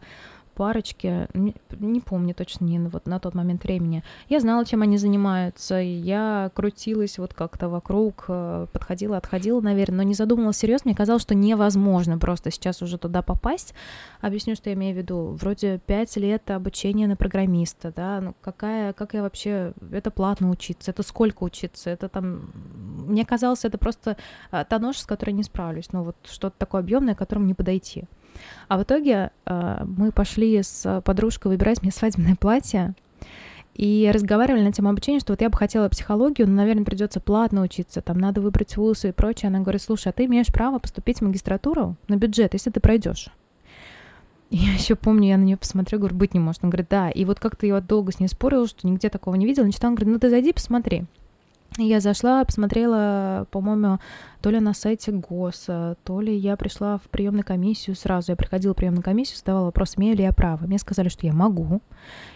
парочки, 0.61 1.27
не, 1.33 1.99
помню 2.01 2.35
точно 2.35 2.65
не 2.65 2.77
вот 2.77 3.07
на 3.07 3.19
тот 3.19 3.33
момент 3.33 3.63
времени. 3.63 4.03
Я 4.29 4.39
знала, 4.39 4.63
чем 4.63 4.83
они 4.83 4.99
занимаются, 4.99 5.73
я 5.73 6.51
крутилась 6.53 7.17
вот 7.17 7.33
как-то 7.33 7.67
вокруг, 7.67 8.25
э, 8.27 8.67
подходила, 8.71 9.17
отходила, 9.17 9.59
наверное, 9.59 9.97
но 9.97 10.03
не 10.03 10.13
задумывалась 10.13 10.57
серьезно. 10.57 10.89
Мне 10.89 10.95
казалось, 10.95 11.23
что 11.23 11.33
невозможно 11.33 12.19
просто 12.19 12.51
сейчас 12.51 12.83
уже 12.83 12.99
туда 12.99 13.23
попасть. 13.23 13.73
Объясню, 14.19 14.55
что 14.55 14.69
я 14.69 14.75
имею 14.75 14.93
в 14.93 14.99
виду. 14.99 15.35
Вроде 15.41 15.79
пять 15.79 16.15
лет 16.15 16.51
обучения 16.51 17.07
на 17.07 17.15
программиста, 17.15 17.91
да, 17.95 18.21
ну 18.21 18.35
какая, 18.39 18.93
как 18.93 19.15
я 19.15 19.23
вообще, 19.23 19.73
это 19.91 20.11
платно 20.11 20.51
учиться, 20.51 20.91
это 20.91 21.01
сколько 21.01 21.43
учиться, 21.43 21.89
это 21.89 22.07
там, 22.07 22.51
мне 23.07 23.25
казалось, 23.25 23.65
это 23.65 23.79
просто 23.79 24.15
а, 24.51 24.63
та 24.63 24.77
нож, 24.77 24.97
с 24.97 25.07
которой 25.07 25.31
не 25.31 25.41
справлюсь, 25.41 25.91
ну 25.91 26.03
вот 26.03 26.17
что-то 26.29 26.55
такое 26.59 26.81
объемное, 26.81 27.15
к 27.15 27.17
которому 27.17 27.47
не 27.47 27.55
подойти. 27.55 28.05
А 28.67 28.77
в 28.77 28.83
итоге 28.83 29.31
э, 29.45 29.83
мы 29.85 30.11
пошли 30.11 30.61
с 30.61 31.01
подружкой 31.03 31.51
выбирать 31.51 31.81
мне 31.81 31.91
свадебное 31.91 32.35
платье, 32.35 32.95
и 33.73 34.11
разговаривали 34.13 34.63
на 34.63 34.73
тему 34.73 34.89
обучения, 34.89 35.19
что 35.19 35.33
вот 35.33 35.41
я 35.41 35.49
бы 35.49 35.57
хотела 35.57 35.87
психологию, 35.89 36.47
но, 36.47 36.55
наверное, 36.55 36.83
придется 36.83 37.19
платно 37.19 37.61
учиться, 37.61 38.01
там 38.01 38.17
надо 38.17 38.41
выбрать 38.41 38.75
вуз 38.75 39.05
и 39.05 39.11
прочее. 39.11 39.47
Она 39.47 39.59
говорит, 39.59 39.81
слушай, 39.81 40.09
а 40.09 40.11
ты 40.11 40.25
имеешь 40.25 40.47
право 40.47 40.79
поступить 40.79 41.19
в 41.19 41.21
магистратуру 41.21 41.95
на 42.07 42.15
бюджет, 42.17 42.53
если 42.53 42.69
ты 42.69 42.79
пройдешь. 42.79 43.29
Я 44.49 44.73
еще 44.73 44.95
помню, 44.95 45.29
я 45.29 45.37
на 45.37 45.43
нее 45.43 45.55
посмотрела, 45.55 46.01
говорю, 46.01 46.17
быть 46.17 46.33
не 46.33 46.41
может. 46.41 46.61
Она 46.61 46.71
говорит, 46.71 46.89
да. 46.89 47.09
И 47.09 47.23
вот 47.23 47.39
как-то 47.39 47.65
я 47.65 47.79
долго 47.79 48.11
с 48.11 48.19
ней 48.19 48.27
спорила, 48.27 48.67
что 48.67 48.85
нигде 48.85 49.07
такого 49.07 49.35
не 49.35 49.45
видела. 49.45 49.63
Начитала, 49.63 49.91
она 49.91 49.95
говорит, 49.95 50.13
ну 50.13 50.19
ты 50.19 50.29
зайди, 50.29 50.51
посмотри. 50.51 51.05
Я 51.77 52.01
зашла, 52.01 52.43
посмотрела, 52.43 53.47
по-моему, 53.49 53.99
то 54.41 54.49
ли 54.49 54.59
на 54.59 54.73
сайте 54.73 55.13
ГОСа, 55.13 55.95
то 56.03 56.19
ли 56.19 56.35
я 56.35 56.57
пришла 56.57 56.97
в 56.97 57.03
приемную 57.03 57.45
комиссию 57.45 57.95
сразу. 57.95 58.33
Я 58.33 58.35
приходила 58.35 58.73
в 58.73 58.75
приемную 58.75 59.03
комиссию, 59.03 59.37
задавала 59.37 59.65
вопрос, 59.65 59.93
имею 59.97 60.17
ли 60.17 60.23
я 60.23 60.33
право. 60.33 60.65
Мне 60.65 60.79
сказали, 60.79 61.07
что 61.07 61.25
я 61.25 61.31
могу. 61.31 61.81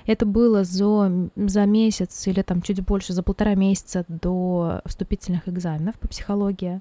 Это 0.06 0.26
было 0.26 0.64
за, 0.64 1.30
за 1.36 1.66
месяц 1.66 2.28
или 2.28 2.44
там 2.44 2.62
чуть 2.62 2.82
больше, 2.82 3.12
за 3.12 3.24
полтора 3.24 3.56
месяца 3.56 4.06
до 4.08 4.82
вступительных 4.86 5.50
экзаменов 5.50 5.96
по 6.00 6.08
психологии. 6.08 6.80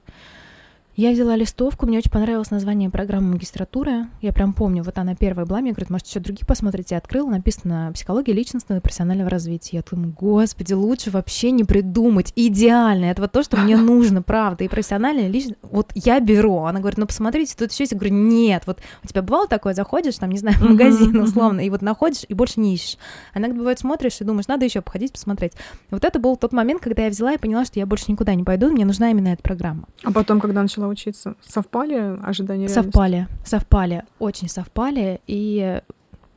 Я 0.97 1.11
взяла 1.11 1.35
листовку, 1.35 1.87
мне 1.87 1.99
очень 1.99 2.13
понравилось 2.13 2.53
название 2.53 2.89
программы 2.89 3.33
магистратуры. 3.33 4.07
Я 4.23 4.33
прям 4.33 4.53
помню, 4.53 4.85
вот 4.85 4.97
она 4.97 5.17
первая 5.17 5.45
была, 5.45 5.61
мне 5.61 5.73
говорит, 5.73 5.91
может, 5.91 6.07
еще 6.07 6.21
другие 6.21 6.47
посмотрите. 6.47 6.95
Я 6.95 6.99
открыла, 6.99 7.31
написано 7.31 7.91
«Психология 7.95 8.33
личностного 8.33 8.79
и 8.79 8.81
профессионального 8.81 9.29
развития». 9.29 9.79
Я 9.79 9.83
думаю, 9.83 10.15
господи, 10.17 10.73
лучше 10.73 11.11
вообще 11.11 11.51
не 11.51 11.65
придумать. 11.65 12.33
Идеально. 12.37 13.07
Это 13.07 13.23
вот 13.23 13.33
то, 13.33 13.43
что 13.43 13.57
мне 13.57 13.77
нужно, 13.79 14.23
правда. 14.23 14.63
И 14.63 14.69
профессиональное, 14.69 15.27
лично. 15.27 15.57
Вот 15.63 15.91
я 15.97 16.21
беру. 16.21 16.59
Она 16.59 16.79
говорит, 16.79 16.97
ну, 16.97 17.07
посмотрите, 17.07 17.57
тут 17.59 17.73
еще 17.73 17.83
есть. 17.83 17.93
Я 17.93 17.99
говорю, 17.99 18.15
нет. 18.15 18.63
Вот 18.67 18.79
у 19.03 19.09
тебя 19.09 19.23
бывало 19.23 19.49
такое, 19.49 19.75
заходишь, 19.75 20.19
там, 20.19 20.31
не 20.31 20.39
знаю, 20.39 20.59
в 20.59 20.63
магазин 20.63 21.21
условно, 21.21 21.59
и 21.61 21.71
вот 21.71 21.83
находишь, 21.83 22.25
и 22.29 22.35
больше 22.35 22.61
не 22.61 22.73
ищешь. 22.73 22.99
А 23.33 23.41
иногда 23.41 23.57
бывает 23.57 23.81
смотришь 23.81 24.21
и 24.21 24.25
думаешь, 24.25 24.47
надо 24.47 24.65
еще 24.65 24.81
походить, 24.81 25.11
посмотреть. 25.11 25.55
Вот 25.91 26.05
это 26.05 26.21
был 26.21 26.37
тот 26.37 26.53
момент, 26.53 26.81
когда 26.81 27.03
я 27.03 27.11
взяла 27.11 27.33
и 27.33 27.39
поняла, 27.39 27.65
что 27.65 27.81
я 27.81 27.87
больше 27.87 28.13
никуда 28.13 28.37
не 28.37 28.45
пойду, 28.45 28.71
мне 28.71 28.85
нужна 28.85 29.11
именно 29.11 29.29
эта 29.29 29.43
программа. 29.43 29.89
А 30.05 30.13
потом, 30.13 30.39
когда 30.39 30.63
начала 30.63 30.84
начала 30.85 30.89
учиться? 30.89 31.35
Совпали 31.43 32.19
ожидания? 32.23 32.69
Совпали, 32.69 33.29
совпали, 33.45 34.05
очень 34.19 34.49
совпали. 34.49 35.21
И 35.27 35.81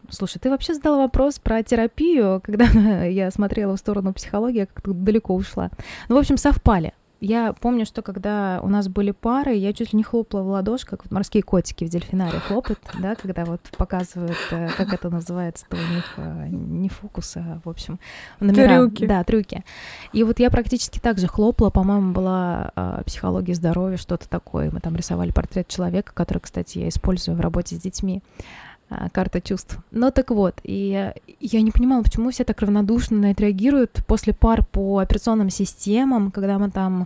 Слушай, 0.10 0.40
ты 0.40 0.50
вообще 0.50 0.74
задала 0.74 1.00
вопрос 1.00 1.38
про 1.38 1.64
терапию, 1.64 2.42
когда 2.46 3.04
я 3.04 3.30
смотрела 3.30 3.76
в 3.76 3.80
сторону 3.80 4.14
психологии, 4.14 4.64
как-то 4.66 4.94
далеко 4.94 5.36
ушла. 5.36 5.70
Ну, 6.08 6.16
в 6.16 6.20
общем, 6.20 6.38
совпали. 6.38 6.94
Я 7.20 7.54
помню, 7.54 7.86
что 7.86 8.02
когда 8.02 8.60
у 8.62 8.68
нас 8.68 8.88
были 8.88 9.12
пары, 9.12 9.56
я 9.56 9.74
чуть 9.74 9.94
ли 9.94 9.98
не 9.98 10.04
хлопала 10.04 10.44
в 10.44 10.48
ладоши, 10.48 10.86
как 10.86 11.04
вот 11.04 11.12
морские 11.12 11.42
котики 11.42 11.84
в 11.84 11.90
дельфинаре 11.90 12.40
хлопают, 12.40 12.80
да, 13.00 13.16
когда 13.16 13.44
вот 13.46 13.62
показывают, 13.76 14.38
э, 14.52 14.70
как 14.78 14.94
это 14.94 15.10
называется-то 15.10 15.76
у 15.76 15.96
них, 15.96 16.14
э, 16.18 16.48
не 16.50 16.90
фокусы, 16.90 17.38
а, 17.38 17.60
в 17.64 17.70
общем, 17.70 18.00
номера. 18.40 18.78
Трюки. 18.78 19.06
Да, 19.08 19.24
трюки. 19.24 19.64
И 20.14 20.24
вот 20.24 20.40
я 20.40 20.52
практически 20.52 21.00
так 21.00 21.18
же 21.18 21.28
хлопала, 21.28 21.72
по-моему, 21.72 22.14
была 22.14 22.72
а, 22.76 23.04
психология 23.04 23.56
здоровья, 23.56 23.98
что-то 23.98 24.30
такое. 24.30 24.70
Мы 24.72 24.80
там 24.80 24.96
рисовали 24.96 25.32
портрет 25.32 25.68
человека, 25.68 26.12
который, 26.14 26.40
кстати, 26.40 26.78
я 26.80 26.90
использую 26.90 27.36
в 27.36 27.42
работе 27.42 27.76
с 27.76 27.80
детьми. 27.80 28.22
А, 28.90 29.10
карта 29.10 29.42
чувств. 29.42 29.78
Но 29.92 30.12
так 30.12 30.32
вот, 30.32 30.62
и 30.64 31.12
я 31.42 31.62
не 31.62 31.72
понимала, 31.72 32.04
почему 32.04 32.32
все 32.32 32.46
так 32.46 32.62
равнодушно 32.62 33.18
на 33.18 33.32
это 33.32 33.44
реагируют 33.44 34.02
после 34.08 34.34
пар 34.34 34.66
по 34.66 35.00
операционным 35.00 35.50
системам, 35.50 36.32
когда 36.32 36.58
мы 36.58 36.72
там 36.72 37.06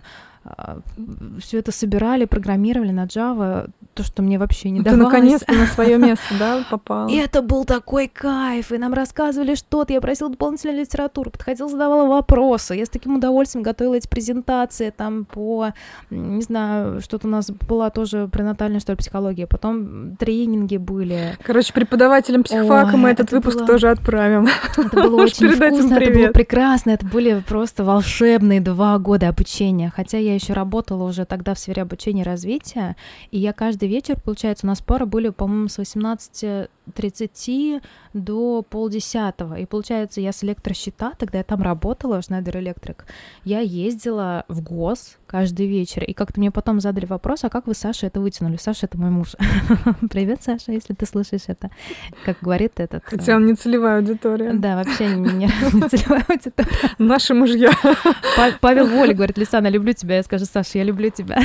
все 1.40 1.58
это 1.58 1.72
собирали, 1.72 2.24
программировали 2.24 2.90
на 2.90 3.04
Java, 3.04 3.70
то, 3.94 4.02
что 4.02 4.22
мне 4.22 4.38
вообще 4.38 4.70
не 4.70 4.80
давалось. 4.80 5.06
Ты 5.06 5.12
наконец-то 5.12 5.52
на 5.52 5.66
свое 5.66 5.98
место, 5.98 6.34
да, 6.38 6.64
попал. 6.68 7.08
И 7.08 7.16
это 7.16 7.42
был 7.42 7.64
такой 7.64 8.08
кайф, 8.08 8.72
и 8.72 8.78
нам 8.78 8.92
рассказывали 8.94 9.54
что-то, 9.54 9.92
я 9.92 10.00
просила 10.00 10.30
дополнительную 10.30 10.80
литературу, 10.80 11.30
подходила, 11.30 11.68
задавала 11.68 12.08
вопросы, 12.08 12.74
я 12.74 12.86
с 12.86 12.88
таким 12.88 13.16
удовольствием 13.16 13.62
готовила 13.62 13.94
эти 13.94 14.08
презентации 14.08 14.90
там 14.90 15.24
по, 15.24 15.72
не 16.10 16.42
знаю, 16.42 17.00
что-то 17.00 17.28
у 17.28 17.30
нас 17.30 17.50
была 17.50 17.90
тоже 17.90 18.28
пренатальная, 18.28 18.80
что 18.80 18.92
ли, 18.92 18.96
психология, 18.96 19.46
потом 19.46 20.16
тренинги 20.16 20.76
были. 20.76 21.36
Короче, 21.42 21.72
преподавателям 21.72 22.42
психфака 22.42 22.96
мы 22.96 23.10
этот 23.10 23.30
выпуск 23.30 23.58
было... 23.58 23.66
тоже 23.66 23.90
отправим. 23.90 24.48
Это 24.76 24.88
было 24.88 25.22
очень 25.22 25.48
вкусно, 25.48 25.94
это 25.94 26.12
было 26.12 26.28
прекрасно, 26.28 26.90
это 26.90 27.06
были 27.06 27.42
просто 27.46 27.84
волшебные 27.84 28.60
два 28.60 28.98
года 28.98 29.28
обучения, 29.28 29.92
хотя 29.94 30.18
я 30.18 30.31
я 30.32 30.36
еще 30.36 30.52
работала 30.52 31.04
уже 31.04 31.24
тогда 31.24 31.54
в 31.54 31.58
сфере 31.58 31.82
обучения 31.82 32.22
и 32.22 32.24
развития, 32.24 32.96
и 33.30 33.38
я 33.38 33.52
каждый 33.52 33.88
вечер, 33.88 34.20
получается, 34.20 34.66
у 34.66 34.68
нас 34.68 34.80
пары 34.80 35.06
были, 35.06 35.28
по-моему, 35.28 35.68
с 35.68 35.78
18.30 36.86 37.82
до 38.12 38.62
полдесятого, 38.62 39.58
и 39.58 39.66
получается, 39.66 40.20
я 40.20 40.32
с 40.32 40.44
электросчета, 40.44 41.12
тогда 41.18 41.38
я 41.38 41.44
там 41.44 41.62
работала, 41.62 42.18
Schneider 42.18 42.54
Electric, 42.54 42.96
я 43.44 43.60
ездила 43.60 44.44
в 44.48 44.62
ГОС 44.62 45.18
каждый 45.26 45.66
вечер, 45.66 46.04
и 46.04 46.12
как-то 46.12 46.38
мне 46.38 46.50
потом 46.50 46.80
задали 46.80 47.06
вопрос, 47.06 47.44
а 47.44 47.48
как 47.48 47.66
вы, 47.66 47.74
Саша, 47.74 48.06
это 48.06 48.20
вытянули? 48.20 48.56
Саша— 48.56 48.86
это 48.86 48.98
мой 48.98 49.10
муж. 49.10 49.34
Привет, 50.10 50.42
Саша, 50.42 50.72
если 50.72 50.92
ты 50.92 51.06
слышишь 51.06 51.44
это. 51.46 51.70
Как 52.24 52.36
говорит 52.42 52.80
этот... 52.80 53.02
Хотя 53.04 53.36
он 53.36 53.46
не 53.46 53.54
целевая 53.54 53.98
аудитория. 53.98 54.52
Да, 54.52 54.76
вообще 54.76 55.16
не, 55.16 55.48
целевая 55.88 56.24
аудитория. 56.28 56.70
Наши 56.98 57.32
мужья. 57.32 57.70
Павел 58.60 58.88
Воля 58.88 59.14
говорит, 59.14 59.38
Лисана, 59.38 59.68
люблю 59.68 59.94
тебя, 59.94 60.16
я 60.16 60.22
скажу, 60.22 60.44
Саша, 60.44 60.78
я 60.78 60.84
люблю 60.84 61.08
тебя. 61.08 61.40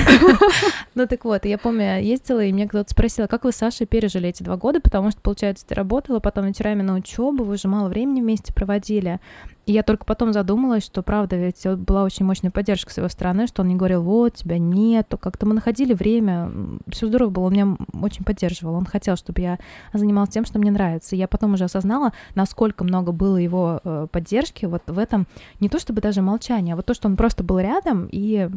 ну 0.95 1.08
так 1.08 1.23
вот, 1.23 1.45
я 1.45 1.58
помню, 1.58 1.82
я 1.82 1.97
ездила, 1.97 2.43
и 2.43 2.52
мне 2.52 2.67
кто-то 2.67 2.89
спросил, 2.89 3.28
как 3.28 3.45
вы, 3.45 3.54
Саша, 3.54 3.86
пережили 3.86 4.28
эти 4.28 4.43
два 4.43 4.58
года, 4.58 4.82
потому 4.82 5.12
что, 5.12 5.21
получается, 5.28 5.68
ты 5.68 5.76
работала, 5.76 6.22
потом 6.22 6.46
вечерами 6.46 6.84
на 6.84 6.94
учебу, 6.94 7.44
вы 7.44 7.58
же 7.58 7.68
мало 7.68 7.90
времени 7.90 8.22
вместе 8.22 8.54
проводили. 8.54 9.20
И 9.66 9.74
я 9.74 9.84
только 9.84 10.06
потом 10.06 10.32
задумалась, 10.32 10.86
что 10.86 11.02
правда, 11.02 11.36
ведь 11.36 11.68
была 11.68 12.06
очень 12.06 12.26
мощная 12.26 12.50
поддержка 12.50 12.94
с 12.94 12.98
его 12.98 13.10
стороны, 13.10 13.46
что 13.46 13.62
он 13.62 13.68
не 13.68 13.76
говорил, 13.76 14.04
вот, 14.04 14.36
тебя 14.36 14.58
нету. 14.58 15.18
Как-то 15.18 15.46
мы 15.46 15.54
находили 15.54 15.94
время, 15.94 16.50
все 16.88 17.08
здорово 17.08 17.30
было, 17.30 17.44
он 17.44 17.52
меня 17.52 17.78
очень 18.02 18.24
поддерживал. 18.24 18.76
Он 18.76 18.86
хотел, 18.86 19.18
чтобы 19.18 19.42
я 19.42 19.60
занималась 19.92 20.30
тем, 20.30 20.46
что 20.46 20.60
мне 20.60 20.72
нравится. 20.72 21.18
И 21.18 21.20
я 21.20 21.28
потом 21.28 21.56
уже 21.56 21.66
осознала, 21.66 22.13
насколько 22.34 22.86
много 22.86 23.12
было 23.12 23.36
его 23.36 23.82
э, 23.84 24.08
поддержки 24.10 24.66
вот 24.66 24.84
в 24.88 24.98
этом, 24.98 25.28
не 25.60 25.68
то 25.68 25.78
чтобы 25.78 26.00
даже 26.00 26.22
молчание, 26.22 26.72
а 26.72 26.76
вот 26.78 26.86
то, 26.86 26.94
что 26.94 27.10
он 27.10 27.18
просто 27.18 27.44
был 27.44 27.60
рядом 27.60 28.08
и 28.10 28.50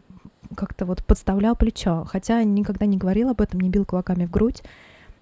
как-то 0.54 0.87
вот 0.87 1.04
подставлял 1.04 1.56
плечо. 1.56 2.06
Хотя 2.09 2.44
никогда 2.44 2.87
не 2.87 2.96
говорил 2.96 3.30
об 3.30 3.40
этом, 3.40 3.59
не 3.59 3.70
бил 3.70 3.85
кулаками 3.85 4.24
в 4.24 4.30
грудь 4.30 4.62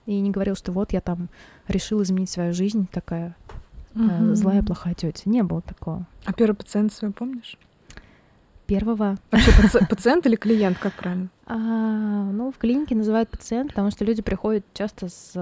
и 0.09 0.21
не 0.21 0.31
говорил, 0.31 0.57
что 0.57 0.73
вот 0.73 0.95
я 0.95 1.03
там 1.03 1.29
решил 1.69 2.03
изменить 2.03 2.31
свою 2.31 2.55
жизнь, 2.55 2.89
такая 2.91 3.37
угу. 3.95 4.35
злая, 4.35 4.63
плохая 4.63 4.95
тетя. 4.95 5.23
Не 5.27 5.43
было 5.43 5.61
такого. 5.61 6.07
А 6.25 6.33
первый 6.33 6.57
пациент 6.57 6.95
свой 6.95 7.13
помнишь? 7.13 7.59
Первого. 8.67 9.17
Вообще 9.31 9.53
пациент 9.87 10.27
или 10.27 10.37
клиент, 10.37 10.79
как 10.79 10.95
правильно? 10.95 11.29
А, 11.51 12.31
ну, 12.31 12.53
в 12.53 12.59
клинике 12.59 12.95
называют 12.95 13.31
пациент, 13.31 13.71
потому 13.71 13.91
что 13.91 14.05
люди 14.05 14.21
приходят 14.21 14.67
часто 14.75 15.09
с 15.09 15.33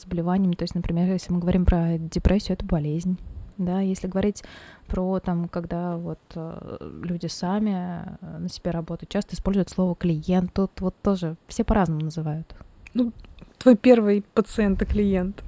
заболеваниями. 0.00 0.54
То 0.54 0.62
есть, 0.62 0.76
например, 0.76 1.10
если 1.10 1.32
мы 1.32 1.40
говорим 1.40 1.64
про 1.64 1.98
депрессию, 1.98 2.54
это 2.54 2.64
болезнь. 2.64 3.18
Да, 3.58 3.80
если 3.80 4.06
говорить 4.06 4.44
про 4.86 5.18
там, 5.18 5.48
когда 5.48 5.96
вот 5.96 6.20
э, 6.36 6.76
люди 7.02 7.26
сами 7.26 8.04
э, 8.20 8.38
на 8.38 8.48
себе 8.48 8.70
работают, 8.70 9.10
часто 9.10 9.34
используют 9.34 9.68
слово 9.68 9.96
клиент. 9.96 10.52
Тут 10.52 10.80
вот 10.80 10.94
тоже 11.02 11.34
все 11.48 11.64
по-разному 11.64 12.02
называют. 12.02 12.54
Ну, 12.94 13.12
твой 13.58 13.76
первый 13.76 14.24
пациент 14.34 14.82
и 14.82 14.84
клиент. 14.84 15.42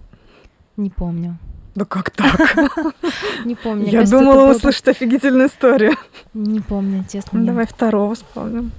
Не 0.77 0.91
помню. 0.91 1.39
Да 1.75 1.85
как 1.85 2.11
так? 2.11 2.57
Не 3.45 3.55
помню. 3.55 3.87
Я 3.87 4.05
думала 4.05 4.51
услышать 4.51 4.89
офигительную 4.89 5.49
историю. 5.49 5.93
Не 6.35 6.61
помню, 6.61 7.05
честно. 7.11 7.45
Давай 7.45 7.67
второго 7.67 8.15
вспомним. 8.15 8.73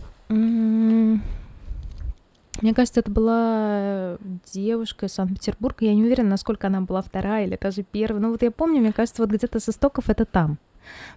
Мне 2.61 2.73
кажется, 2.73 2.99
это 2.99 3.09
была 3.09 4.17
девушка 4.51 5.05
из 5.05 5.13
Санкт-Петербурга. 5.13 5.85
Я 5.85 5.95
не 5.95 6.03
уверена, 6.03 6.31
насколько 6.31 6.67
она 6.67 6.81
была 6.81 7.01
вторая 7.01 7.45
или 7.45 7.57
даже 7.59 7.83
первая. 7.83 8.21
Но 8.21 8.31
вот 8.31 8.41
я 8.41 8.51
помню, 8.51 8.81
мне 8.81 8.91
кажется, 8.91 9.21
вот 9.21 9.31
где-то 9.31 9.59
с 9.59 9.69
истоков 9.69 10.09
это 10.09 10.25
там. 10.25 10.57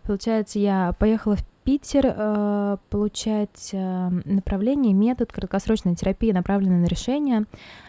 Получается, 0.05 0.59
я 0.59 0.94
поехала 0.98 1.37
в 1.37 1.44
Питер 1.64 2.07
э, 2.07 2.77
получать 2.90 3.70
э, 3.72 4.09
направление, 4.25 4.92
метод 4.92 5.33
краткосрочной 5.33 5.94
терапии, 5.94 6.33
направленный 6.33 6.81
на 6.81 6.87
решение. 6.87 7.44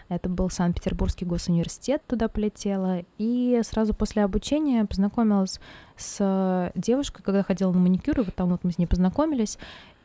Это 0.08 0.28
был 0.28 0.48
Санкт-Петербургский 0.48 1.24
госуниверситет, 1.24 2.02
туда 2.06 2.28
полетела. 2.28 3.02
И 3.18 3.60
сразу 3.64 3.92
после 3.92 4.22
обучения 4.22 4.84
познакомилась 4.84 5.58
с 5.96 6.72
девушкой, 6.76 7.22
когда 7.22 7.42
ходила 7.42 7.72
на 7.72 7.80
маникюр, 7.80 8.20
и 8.20 8.24
вот 8.24 8.34
там 8.34 8.50
вот 8.50 8.62
мы 8.62 8.70
с 8.70 8.78
ней 8.78 8.86
познакомились. 8.86 9.58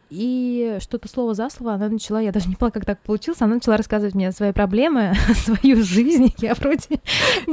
И 0.09 0.77
что-то 0.81 1.07
слово 1.07 1.35
за 1.35 1.49
слово 1.49 1.73
она 1.73 1.87
начала, 1.87 2.19
я 2.19 2.31
даже 2.31 2.49
не 2.49 2.55
поняла, 2.55 2.71
как 2.71 2.85
так 2.85 2.99
получилось, 2.99 3.41
она 3.41 3.55
начала 3.55 3.77
рассказывать 3.77 4.15
мне 4.15 4.31
свои 4.31 4.51
проблемы, 4.51 5.13
свою 5.35 5.83
жизнь. 5.83 6.33
Я 6.39 6.55
вроде 6.55 6.99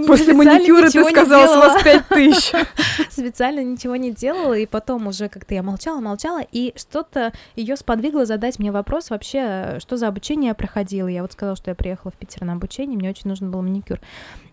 После 0.07 0.33
маникюра 0.33 0.88
ты 0.88 1.05
сказала, 1.05 1.57
у 1.57 1.61
вас 1.61 1.83
пять 1.83 2.09
тысяч. 2.09 2.53
Специально 3.11 3.62
ничего 3.62 3.97
не 3.97 4.11
делала, 4.11 4.55
и 4.55 4.64
потом 4.64 5.07
уже 5.07 5.29
как-то 5.29 5.55
я 5.55 5.62
молчала, 5.62 6.01
молчала, 6.01 6.40
и 6.51 6.73
что-то 6.77 7.33
ее 7.57 7.77
сподвигло 7.77 8.25
задать 8.25 8.59
мне 8.59 8.73
вопрос 8.73 9.11
вообще, 9.11 9.79
что 9.81 9.97
за 9.97 10.09
обучение 10.09 10.49
я 10.49 10.55
проходила. 10.55 11.09
Я 11.09 11.23
вот 11.23 11.33
сказала, 11.33 11.57
что 11.57 11.71
я 11.71 11.75
приехала 11.75 12.11
в 12.11 12.14
Питер 12.14 12.45
на 12.45 12.55
обучение, 12.55 12.97
мне 12.97 13.11
очень 13.11 13.29
нужен 13.29 13.51
был 13.51 13.62
маникюр. 13.62 14.01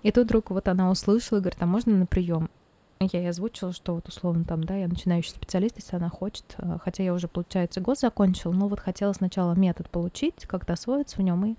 И 0.02 0.12
тут 0.12 0.26
вдруг 0.26 0.50
вот 0.50 0.68
она 0.68 0.92
услышала 0.92 1.38
и 1.38 1.42
говорит, 1.42 1.62
а 1.62 1.66
можно 1.66 1.94
на 1.94 2.06
прием? 2.06 2.50
Я 3.00 3.20
ей 3.20 3.30
озвучила, 3.30 3.74
что 3.74 3.96
вот 3.96 4.08
условно 4.08 4.46
там, 4.46 4.64
да, 4.64 4.76
я 4.76 4.88
начинающий 4.88 5.32
специалист, 5.32 5.76
если 5.78 5.96
она 5.98 6.10
хочет, 6.10 6.46
э, 6.58 6.78
хотя 6.84 7.04
я 7.04 7.14
уже, 7.14 7.28
получается, 7.28 7.82
год 7.82 8.00
закончила, 8.00 8.54
но 8.54 8.68
вот 8.68 8.80
хотела 8.80 9.14
сначала 9.14 9.54
метод 9.56 9.90
получить, 9.90 10.46
как-то 10.46 10.74
освоиться 10.74 11.18
в 11.18 11.20
нем 11.20 11.46
и 11.46 11.56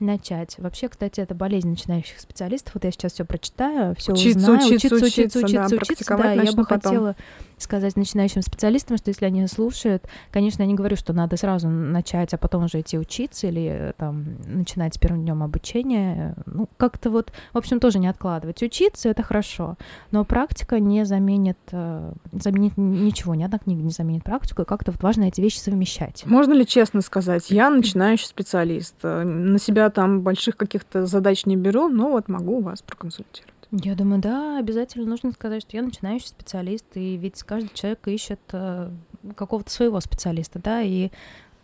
начать. 0.00 0.56
Вообще, 0.58 0.88
кстати, 0.88 1.20
это 1.20 1.34
болезнь 1.34 1.68
начинающих 1.68 2.20
специалистов. 2.20 2.74
Вот 2.74 2.84
я 2.84 2.90
сейчас 2.90 3.12
все 3.12 3.24
прочитаю, 3.24 3.94
все 3.96 4.12
учиться, 4.12 4.38
узнаю, 4.38 4.66
учиться, 4.66 4.94
учиться, 4.94 5.06
учиться, 5.06 5.38
учиться, 5.40 5.68
да, 5.68 5.76
учиться. 5.76 6.16
Да, 6.16 6.32
я 6.32 6.52
бы 6.52 6.64
потом. 6.64 6.80
хотела 6.80 7.16
сказать 7.62 7.96
начинающим 7.96 8.42
специалистам, 8.42 8.96
что 8.96 9.10
если 9.10 9.26
они 9.26 9.46
слушают, 9.46 10.04
конечно, 10.30 10.62
я 10.62 10.68
не 10.68 10.74
говорю, 10.74 10.96
что 10.96 11.12
надо 11.12 11.36
сразу 11.36 11.68
начать, 11.68 12.34
а 12.34 12.38
потом 12.38 12.64
уже 12.64 12.80
идти 12.80 12.98
учиться 12.98 13.46
или 13.46 13.68
э, 13.70 13.92
там 13.96 14.36
начинать 14.46 14.94
с 14.94 14.98
первым 14.98 15.22
днем 15.22 15.42
обучения. 15.42 16.34
Ну, 16.46 16.68
как-то 16.76 17.10
вот, 17.10 17.32
в 17.52 17.58
общем, 17.58 17.80
тоже 17.80 17.98
не 17.98 18.08
откладывать. 18.08 18.62
Учиться 18.62 19.08
это 19.08 19.22
хорошо, 19.22 19.76
но 20.10 20.24
практика 20.24 20.80
не 20.80 21.04
заменит, 21.04 21.58
э, 21.72 22.12
заменит 22.32 22.72
ничего, 22.76 23.34
ни 23.34 23.42
одна 23.42 23.58
книга 23.58 23.82
не 23.82 23.90
заменит 23.90 24.24
практику, 24.24 24.62
и 24.62 24.64
как-то 24.64 24.92
вот 24.92 25.02
важно 25.02 25.24
эти 25.24 25.40
вещи 25.40 25.58
совмещать. 25.58 26.24
Можно 26.26 26.52
ли 26.52 26.66
честно 26.66 27.00
сказать, 27.00 27.50
я 27.50 27.70
начинающий 27.70 28.26
специалист, 28.26 28.94
э, 29.02 29.22
на 29.24 29.58
себя 29.58 29.90
там 29.90 30.22
больших 30.22 30.56
каких-то 30.56 31.06
задач 31.06 31.46
не 31.46 31.56
беру, 31.56 31.88
но 31.88 32.10
вот 32.10 32.28
могу 32.28 32.60
вас 32.60 32.82
проконсультировать. 32.82 33.57
Я 33.70 33.94
думаю, 33.94 34.20
да, 34.20 34.58
обязательно 34.58 35.06
нужно 35.06 35.30
сказать, 35.32 35.62
что 35.62 35.76
я 35.76 35.82
начинающий 35.82 36.28
специалист, 36.28 36.86
и 36.94 37.16
ведь 37.18 37.42
каждый 37.42 37.74
человек 37.74 38.08
ищет 38.08 38.40
э, 38.52 38.90
какого-то 39.36 39.70
своего 39.70 40.00
специалиста, 40.00 40.58
да, 40.58 40.80
и 40.80 41.10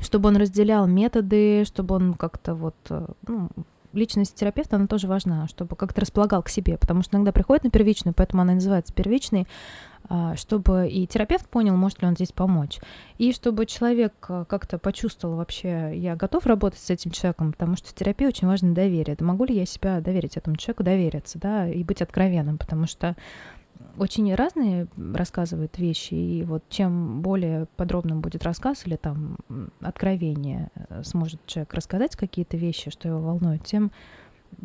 чтобы 0.00 0.28
он 0.28 0.36
разделял 0.36 0.88
методы, 0.88 1.64
чтобы 1.64 1.94
он 1.94 2.14
как-то 2.14 2.56
вот, 2.56 2.74
э, 2.88 3.06
ну, 3.28 3.48
личность 3.92 4.34
терапевта, 4.34 4.76
она 4.76 4.88
тоже 4.88 5.06
важна, 5.06 5.46
чтобы 5.46 5.76
как-то 5.76 6.00
располагал 6.00 6.42
к 6.42 6.48
себе, 6.48 6.76
потому 6.76 7.02
что 7.02 7.16
иногда 7.16 7.30
приходит 7.30 7.64
на 7.64 7.70
первичную, 7.70 8.12
поэтому 8.12 8.42
она 8.42 8.54
называется 8.54 8.92
первичной, 8.92 9.46
чтобы 10.36 10.88
и 10.88 11.06
терапевт 11.06 11.48
понял, 11.48 11.76
может 11.76 12.02
ли 12.02 12.08
он 12.08 12.14
здесь 12.14 12.32
помочь, 12.32 12.78
и 13.18 13.32
чтобы 13.32 13.66
человек 13.66 14.14
а, 14.28 14.44
как-то 14.44 14.78
почувствовал 14.78 15.36
вообще, 15.36 15.92
я 15.94 16.16
готов 16.16 16.46
работать 16.46 16.80
с 16.80 16.90
этим 16.90 17.10
человеком, 17.12 17.52
потому 17.52 17.76
что 17.76 17.88
в 17.90 17.94
терапии 17.94 18.26
очень 18.26 18.48
важно 18.48 18.74
доверие. 18.74 19.16
Да 19.16 19.24
могу 19.24 19.44
ли 19.44 19.54
я 19.54 19.66
себя 19.66 20.00
доверить 20.00 20.36
этому 20.36 20.56
человеку, 20.56 20.82
довериться, 20.82 21.38
да, 21.38 21.68
и 21.68 21.84
быть 21.84 22.02
откровенным, 22.02 22.58
потому 22.58 22.86
что 22.86 23.16
очень 23.96 24.34
разные 24.34 24.86
рассказывают 24.96 25.78
вещи, 25.78 26.14
и 26.14 26.44
вот 26.44 26.64
чем 26.68 27.22
более 27.22 27.66
подробным 27.76 28.20
будет 28.20 28.44
рассказ 28.44 28.86
или 28.86 28.96
там 28.96 29.36
откровение 29.80 30.70
э, 30.74 31.02
сможет 31.04 31.44
человек 31.46 31.74
рассказать 31.74 32.16
какие-то 32.16 32.56
вещи, 32.56 32.90
что 32.90 33.08
его 33.08 33.20
волнует, 33.20 33.64
тем 33.64 33.92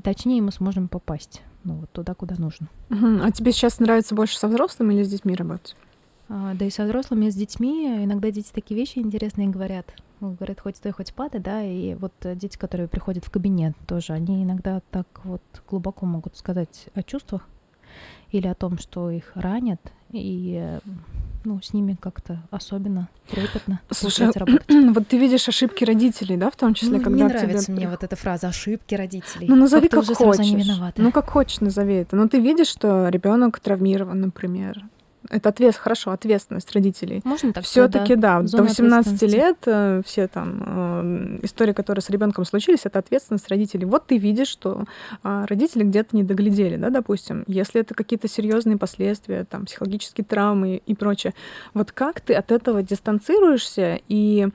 точнее 0.03 0.41
мы 0.41 0.51
сможем 0.51 0.87
попасть 0.87 1.41
ну, 1.65 1.75
вот 1.75 1.89
туда, 1.91 2.13
куда 2.13 2.35
нужно. 2.37 2.67
Угу. 2.89 3.23
А 3.23 3.31
тебе 3.31 3.51
сейчас 3.51 3.79
нравится 3.79 4.15
больше 4.15 4.37
со 4.37 4.47
взрослыми 4.47 4.93
или 4.93 5.03
с 5.03 5.09
детьми 5.09 5.35
работать? 5.35 5.75
А, 6.29 6.53
да 6.53 6.65
и 6.65 6.69
со 6.69 6.85
взрослыми, 6.85 7.25
и 7.25 7.31
с 7.31 7.35
детьми. 7.35 8.03
Иногда 8.03 8.31
дети 8.31 8.51
такие 8.53 8.79
вещи 8.79 8.99
интересные 8.99 9.49
говорят. 9.49 9.93
Ну, 10.21 10.31
говорят, 10.31 10.61
хоть 10.61 10.77
стой, 10.77 10.93
хоть 10.93 11.13
падай, 11.13 11.41
да, 11.41 11.61
и 11.61 11.95
вот 11.95 12.13
дети, 12.23 12.57
которые 12.57 12.87
приходят 12.87 13.25
в 13.25 13.29
кабинет 13.29 13.75
тоже, 13.85 14.13
они 14.13 14.43
иногда 14.43 14.81
так 14.89 15.07
вот 15.25 15.41
глубоко 15.67 16.05
могут 16.05 16.37
сказать 16.37 16.87
о 16.93 17.03
чувствах 17.03 17.47
или 18.31 18.47
о 18.47 18.55
том, 18.55 18.77
что 18.77 19.09
их 19.09 19.33
ранят, 19.35 19.81
и 20.11 20.79
ну, 21.45 21.61
с 21.61 21.73
ними 21.73 21.97
как-то 21.99 22.41
особенно 22.51 23.07
трепетно 23.29 23.79
Слушай, 23.91 24.29
работать. 24.35 24.65
вот 24.67 25.07
ты 25.07 25.17
видишь 25.17 25.47
ошибки 25.47 25.83
родителей, 25.83 26.37
да, 26.37 26.49
в 26.49 26.55
том 26.55 26.73
числе, 26.73 26.97
ну, 26.97 27.03
когда 27.03 27.25
не 27.25 27.29
нравится 27.29 27.65
тебе... 27.67 27.75
мне 27.75 27.89
вот 27.89 28.03
эта 28.03 28.15
фраза 28.15 28.47
«ошибки 28.47 28.95
родителей». 28.95 29.47
Ну, 29.47 29.55
назови 29.55 29.87
как, 29.87 30.05
как 30.05 30.17
хочешь. 30.17 30.67
Ну, 30.97 31.11
как 31.11 31.29
хочешь, 31.29 31.61
назови 31.61 31.95
это. 31.95 32.15
Но 32.15 32.27
ты 32.27 32.39
видишь, 32.39 32.67
что 32.67 33.09
ребенок 33.09 33.59
травмирован, 33.59 34.19
например, 34.19 34.83
это 35.29 35.49
ответ, 35.49 35.75
хорошо, 35.75 36.11
ответственность 36.11 36.71
родителей. 36.73 37.21
Можно 37.23 37.53
так 37.53 37.63
Все-таки, 37.63 38.15
да, 38.15 38.41
да 38.41 38.57
до 38.57 38.63
18 38.63 39.21
лет 39.23 39.57
э, 39.65 40.01
все 40.05 40.27
там 40.27 40.63
э, 40.65 41.39
истории, 41.43 41.73
которые 41.73 42.01
с 42.01 42.09
ребенком 42.09 42.45
случились, 42.45 42.81
это 42.83 42.99
ответственность 42.99 43.47
родителей. 43.49 43.85
Вот 43.85 44.07
ты 44.07 44.17
видишь, 44.17 44.47
что 44.47 44.85
э, 45.23 45.45
родители 45.47 45.83
где-то 45.83 46.15
не 46.15 46.23
доглядели, 46.23 46.75
да, 46.77 46.89
допустим, 46.89 47.43
если 47.47 47.81
это 47.81 47.93
какие-то 47.93 48.27
серьезные 48.27 48.77
последствия, 48.77 49.45
там, 49.45 49.65
психологические 49.65 50.25
травмы 50.25 50.81
и 50.85 50.95
прочее. 50.95 51.33
Вот 51.73 51.91
как 51.91 52.21
ты 52.21 52.33
от 52.33 52.51
этого 52.51 52.83
дистанцируешься 52.83 53.99
и 54.07 54.47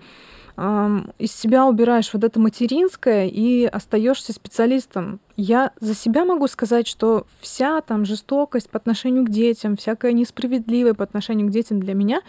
из 1.18 1.32
себя 1.32 1.64
убираешь 1.64 2.12
вот 2.12 2.22
это 2.22 2.38
материнское 2.38 3.26
и 3.28 3.64
остаешься 3.64 4.34
специалистом 4.34 5.18
я 5.40 5.72
за 5.80 5.94
себя 5.94 6.24
могу 6.24 6.46
сказать, 6.48 6.86
что 6.86 7.26
вся 7.40 7.80
там 7.80 8.04
жестокость 8.04 8.68
по 8.68 8.76
отношению 8.76 9.24
к 9.24 9.30
детям, 9.30 9.76
всякая 9.76 10.12
несправедливая 10.12 10.94
по 10.94 11.04
отношению 11.04 11.48
к 11.48 11.50
детям 11.50 11.80
для 11.80 11.94
меня, 11.94 12.20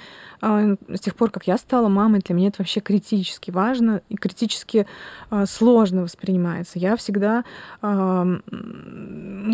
э, 0.41 0.75
с 0.87 0.99
тех 1.01 1.15
пор, 1.15 1.29
как 1.29 1.45
я 1.45 1.57
стала 1.57 1.89
мамой, 1.89 2.21
для 2.21 2.35
меня 2.35 2.47
это 2.47 2.59
вообще 2.59 2.79
критически 2.79 3.51
важно 3.51 4.01
и 4.07 4.15
критически 4.15 4.87
э, 5.29 5.45
сложно 5.45 6.03
воспринимается. 6.03 6.79
Я 6.79 6.95
всегда 6.95 7.43
э, 7.81 8.39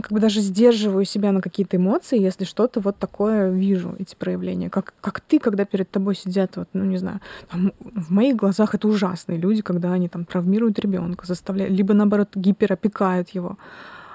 как 0.02 0.12
бы 0.12 0.20
даже 0.20 0.42
сдерживаю 0.42 1.06
себя 1.06 1.32
на 1.32 1.42
какие-то 1.42 1.78
эмоции, 1.78 2.22
если 2.22 2.46
что-то 2.46 2.80
вот 2.80 2.98
такое 2.98 3.50
вижу, 3.50 3.96
эти 3.98 4.16
проявления. 4.16 4.70
Как, 4.70 4.94
как 5.02 5.20
ты, 5.22 5.40
когда 5.40 5.66
перед 5.66 5.90
тобой 5.90 6.16
сидят, 6.16 6.58
вот, 6.58 6.70
ну 6.74 6.84
не 6.84 6.98
знаю, 6.98 7.22
там, 7.50 7.74
в 7.80 8.12
моих 8.12 8.36
глазах 8.36 8.76
это 8.76 8.88
ужасные 8.88 9.40
люди, 9.40 9.64
когда 9.64 9.94
они 9.94 10.10
там 10.10 10.26
травмируют 10.26 10.78
ребенка, 10.78 11.26
заставляют, 11.26 11.74
либо 11.74 11.96
наоборот 11.96 12.30
гиперопекают 12.36 13.30
его, 13.30 13.47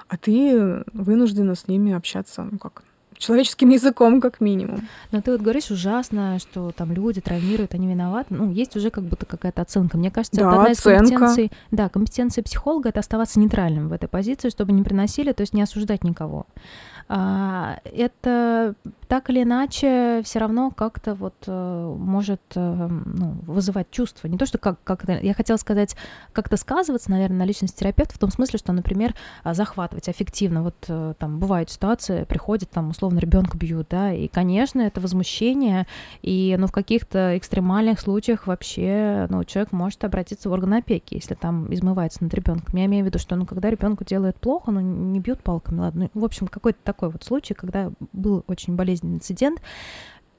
а 0.07 0.17
ты 0.17 0.83
вынуждена 0.93 1.55
с 1.55 1.67
ними 1.67 1.93
общаться, 1.93 2.47
ну 2.49 2.57
как, 2.57 2.83
человеческим 3.17 3.69
языком 3.79 4.21
как 4.21 4.41
минимум. 4.41 4.87
Но 5.11 5.21
ты 5.21 5.31
вот 5.31 5.41
говоришь 5.41 5.71
ужасно, 5.71 6.37
что 6.39 6.71
там 6.71 6.91
люди 6.91 7.21
травмируют, 7.21 7.73
они 7.73 7.87
виноваты. 7.87 8.33
Ну, 8.33 8.51
есть 8.51 8.75
уже 8.75 8.89
как 8.89 9.03
будто 9.03 9.25
какая-то 9.25 9.61
оценка. 9.61 9.97
Мне 9.97 10.11
кажется, 10.11 10.41
да, 10.41 10.47
это 10.47 10.55
одна 10.55 10.71
оценка. 10.71 10.91
из 10.91 10.99
компетенций, 10.99 11.51
да, 11.71 11.89
компетенции 11.89 12.41
психолога 12.41 12.89
это 12.89 12.99
оставаться 12.99 13.39
нейтральным 13.39 13.89
в 13.89 13.93
этой 13.93 14.07
позиции, 14.07 14.49
чтобы 14.49 14.71
не 14.73 14.83
приносили, 14.83 15.31
то 15.31 15.41
есть 15.41 15.53
не 15.53 15.61
осуждать 15.61 16.03
никого. 16.03 16.45
А, 17.09 17.79
это 17.83 18.75
так 19.13 19.29
или 19.29 19.43
иначе 19.43 20.23
все 20.23 20.39
равно 20.39 20.71
как-то 20.71 21.13
вот 21.13 21.35
э, 21.45 21.95
может 21.99 22.41
э, 22.55 22.87
ну, 22.89 23.35
вызывать 23.45 23.91
чувства. 23.91 24.27
Не 24.27 24.39
то, 24.39 24.47
что 24.47 24.57
как, 24.57 24.83
как 24.83 25.03
я 25.07 25.35
хотела 25.35 25.57
сказать, 25.57 25.95
как-то 26.31 26.57
сказываться, 26.57 27.11
наверное, 27.11 27.37
на 27.37 27.45
личности 27.45 27.81
терапевта 27.81 28.15
в 28.15 28.17
том 28.17 28.31
смысле, 28.31 28.57
что, 28.57 28.73
например, 28.73 29.13
а, 29.43 29.53
захватывать 29.53 30.09
аффективно. 30.09 30.63
Вот 30.63 30.73
э, 30.87 31.13
там 31.19 31.37
бывают 31.37 31.69
ситуации, 31.69 32.23
приходит 32.23 32.71
там 32.71 32.89
условно 32.89 33.19
ребенка 33.19 33.55
бьют, 33.55 33.85
да, 33.91 34.11
и, 34.11 34.27
конечно, 34.27 34.81
это 34.81 34.99
возмущение, 34.99 35.85
и, 36.23 36.55
ну, 36.57 36.65
в 36.65 36.71
каких-то 36.71 37.37
экстремальных 37.37 37.99
случаях 37.99 38.47
вообще, 38.47 39.27
ну, 39.29 39.43
человек 39.43 39.73
может 39.73 40.03
обратиться 40.05 40.49
в 40.49 40.53
орган 40.53 40.73
опеки, 40.73 41.13
если 41.13 41.35
там 41.35 41.71
измывается 41.71 42.23
над 42.23 42.33
ребенком. 42.33 42.75
Я 42.75 42.85
имею 42.85 43.03
в 43.03 43.07
виду, 43.09 43.19
что, 43.19 43.35
ну, 43.35 43.45
когда 43.45 43.69
ребенку 43.69 44.03
делают 44.03 44.37
плохо, 44.37 44.71
ну, 44.71 44.79
не 44.79 45.19
бьют 45.19 45.43
палками, 45.43 45.81
ладно. 45.81 46.09
Ну, 46.11 46.21
в 46.21 46.25
общем, 46.25 46.47
какой-то 46.47 46.79
такой 46.83 47.11
вот 47.11 47.23
случай, 47.23 47.53
когда 47.53 47.91
был 48.11 48.43
очень 48.47 48.75
болезненный 48.75 49.02
инцидент, 49.03 49.61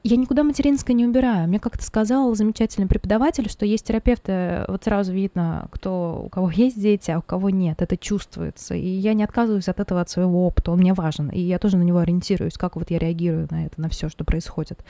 я 0.07 0.17
никуда 0.17 0.43
материнское 0.43 0.95
не 0.95 1.07
убираю. 1.07 1.49
Мне 1.49 1.59
как-то 1.59 1.83
сказал 1.83 2.35
замечательный 2.35 2.87
преподаватель, 2.87 3.49
что 3.49 3.65
есть 3.65 3.87
терапевты, 3.87 4.63
вот 4.69 4.85
сразу 4.85 5.15
видно, 5.15 5.67
кто, 5.71 6.25
у 6.27 6.29
кого 6.29 6.51
есть 6.51 6.79
дети, 6.79 7.11
а 7.11 7.21
у 7.21 7.23
кого 7.23 7.49
нет. 7.49 7.81
Это 7.81 7.97
чувствуется. 7.97 8.75
И 8.75 8.87
я 8.87 9.15
не 9.15 9.25
отказываюсь 9.25 9.67
от 9.67 9.81
этого, 9.81 10.03
от 10.03 10.11
своего 10.11 10.47
опыта. 10.47 10.73
Он 10.73 10.79
мне 10.79 10.93
важен. 10.93 11.31
И 11.31 11.41
я 11.41 11.59
тоже 11.59 11.79
на 11.79 11.85
него 11.85 12.01
ориентируюсь, 12.01 12.59
как 12.59 12.77
вот 12.77 12.91
я 12.91 12.99
реагирую 12.99 13.49
на 13.51 13.65
это, 13.65 13.81
на 13.81 13.89
все, 13.89 14.11
что 14.11 14.25
происходит. 14.25 14.85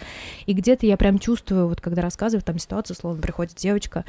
И 0.47 0.53
где-то 0.53 0.85
я 0.85 0.97
прям 0.97 1.21
чувствую, 1.21 1.69
вот 1.69 1.81
когда 1.81 2.03
рассказываю, 2.03 2.43
там 2.43 2.59
ситуация, 2.59 2.97
словно 2.97 3.23
приходит 3.23 3.55
девочка, 3.55 4.05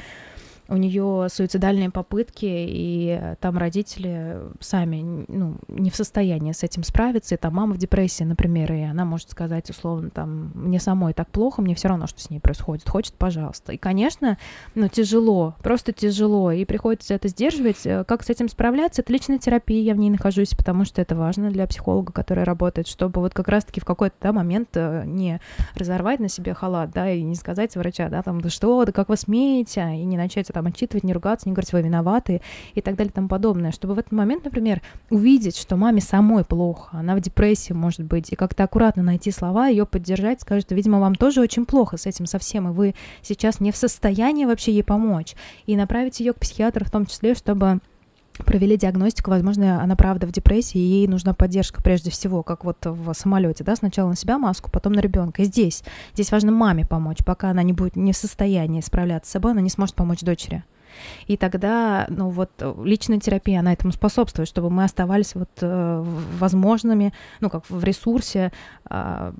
у 0.68 0.76
нее 0.76 1.28
суицидальные 1.30 1.90
попытки, 1.90 2.46
и 2.46 3.34
там 3.40 3.56
родители 3.58 4.38
сами 4.60 5.24
ну, 5.28 5.56
не 5.68 5.90
в 5.90 5.96
состоянии 5.96 6.52
с 6.52 6.62
этим 6.62 6.82
справиться, 6.82 7.34
и 7.34 7.38
там 7.38 7.54
мама 7.54 7.74
в 7.74 7.78
депрессии, 7.78 8.24
например, 8.24 8.72
и 8.72 8.82
она 8.82 9.04
может 9.04 9.30
сказать 9.30 9.70
условно 9.70 10.10
там, 10.10 10.50
мне 10.54 10.80
самой 10.80 11.12
так 11.12 11.28
плохо, 11.28 11.62
мне 11.62 11.74
все 11.74 11.88
равно, 11.88 12.06
что 12.06 12.20
с 12.20 12.30
ней 12.30 12.40
происходит, 12.40 12.88
хочет, 12.88 13.14
пожалуйста. 13.14 13.72
И, 13.72 13.76
конечно, 13.76 14.38
ну, 14.74 14.88
тяжело, 14.88 15.54
просто 15.62 15.92
тяжело, 15.92 16.50
и 16.50 16.64
приходится 16.64 17.14
это 17.14 17.28
сдерживать. 17.28 17.86
Э, 17.86 18.04
как 18.04 18.24
с 18.24 18.30
этим 18.30 18.48
справляться? 18.48 19.02
Это 19.02 19.12
личная 19.12 19.38
терапия, 19.38 19.82
я 19.82 19.94
в 19.94 19.98
ней 19.98 20.10
нахожусь, 20.10 20.50
потому 20.50 20.84
что 20.84 21.00
это 21.00 21.14
важно 21.14 21.50
для 21.50 21.66
психолога, 21.66 22.12
который 22.12 22.44
работает, 22.44 22.88
чтобы 22.88 23.20
вот 23.20 23.34
как 23.34 23.48
раз-таки 23.48 23.80
в 23.80 23.84
какой-то 23.84 24.16
да, 24.20 24.32
момент 24.32 24.70
э, 24.74 25.04
не 25.06 25.40
разорвать 25.74 26.20
на 26.20 26.28
себе 26.28 26.54
халат, 26.54 26.90
да, 26.90 27.10
и 27.10 27.22
не 27.22 27.36
сказать 27.36 27.76
врача, 27.76 28.08
да, 28.08 28.22
там, 28.22 28.40
да 28.40 28.50
что, 28.50 28.84
да 28.84 28.92
как 28.92 29.08
вы 29.08 29.16
смеете, 29.16 29.80
и 29.96 30.04
не 30.04 30.16
начать 30.16 30.50
там 30.56 30.66
отчитывать, 30.68 31.04
не 31.04 31.12
ругаться, 31.12 31.46
не 31.46 31.52
говорить, 31.52 31.74
вы 31.74 31.82
виноваты 31.82 32.40
и 32.72 32.80
так 32.80 32.96
далее 32.96 33.10
и 33.10 33.14
тому 33.14 33.28
подобное. 33.28 33.72
Чтобы 33.72 33.92
в 33.92 33.98
этот 33.98 34.12
момент, 34.12 34.46
например, 34.46 34.80
увидеть, 35.10 35.58
что 35.58 35.76
маме 35.76 36.00
самой 36.00 36.46
плохо, 36.46 36.96
она 36.96 37.14
в 37.14 37.20
депрессии 37.20 37.74
может 37.74 38.00
быть, 38.00 38.32
и 38.32 38.36
как-то 38.36 38.64
аккуратно 38.64 39.02
найти 39.02 39.30
слова, 39.30 39.66
ее 39.66 39.84
поддержать, 39.84 40.40
скажет, 40.40 40.72
видимо, 40.72 40.98
вам 40.98 41.14
тоже 41.14 41.42
очень 41.42 41.66
плохо 41.66 41.98
с 41.98 42.06
этим 42.06 42.24
совсем, 42.24 42.68
и 42.68 42.72
вы 42.72 42.94
сейчас 43.20 43.60
не 43.60 43.70
в 43.70 43.76
состоянии 43.76 44.46
вообще 44.46 44.72
ей 44.72 44.82
помочь. 44.82 45.34
И 45.66 45.76
направить 45.76 46.20
ее 46.20 46.32
к 46.32 46.38
психиатру 46.38 46.86
в 46.86 46.90
том 46.90 47.04
числе, 47.04 47.34
чтобы 47.34 47.80
провели 48.44 48.76
диагностику, 48.76 49.30
возможно, 49.30 49.82
она 49.82 49.96
правда 49.96 50.26
в 50.26 50.32
депрессии, 50.32 50.78
и 50.78 51.00
ей 51.00 51.08
нужна 51.08 51.34
поддержка 51.34 51.82
прежде 51.82 52.10
всего, 52.10 52.42
как 52.42 52.64
вот 52.64 52.78
в 52.84 53.12
самолете, 53.14 53.64
да, 53.64 53.76
сначала 53.76 54.10
на 54.10 54.16
себя 54.16 54.38
маску, 54.38 54.70
потом 54.70 54.92
на 54.92 55.00
ребенка. 55.00 55.42
И 55.42 55.44
здесь, 55.44 55.82
здесь 56.14 56.32
важно 56.32 56.52
маме 56.52 56.86
помочь, 56.86 57.24
пока 57.24 57.50
она 57.50 57.62
не 57.62 57.72
будет 57.72 57.96
не 57.96 58.12
в 58.12 58.16
состоянии 58.16 58.80
справляться 58.80 59.30
с 59.30 59.32
собой, 59.32 59.52
она 59.52 59.60
не 59.60 59.70
сможет 59.70 59.94
помочь 59.94 60.20
дочери. 60.20 60.64
И 61.26 61.36
тогда, 61.36 62.06
ну 62.08 62.30
вот, 62.30 62.50
личная 62.82 63.20
терапия, 63.20 63.60
она 63.60 63.72
этому 63.72 63.92
способствует, 63.92 64.48
чтобы 64.48 64.70
мы 64.70 64.84
оставались 64.84 65.34
вот 65.34 65.50
э, 65.60 66.04
возможными, 66.38 67.12
ну 67.40 67.50
как 67.50 67.68
в 67.68 67.84
ресурсе, 67.84 68.52
э, 68.88 69.32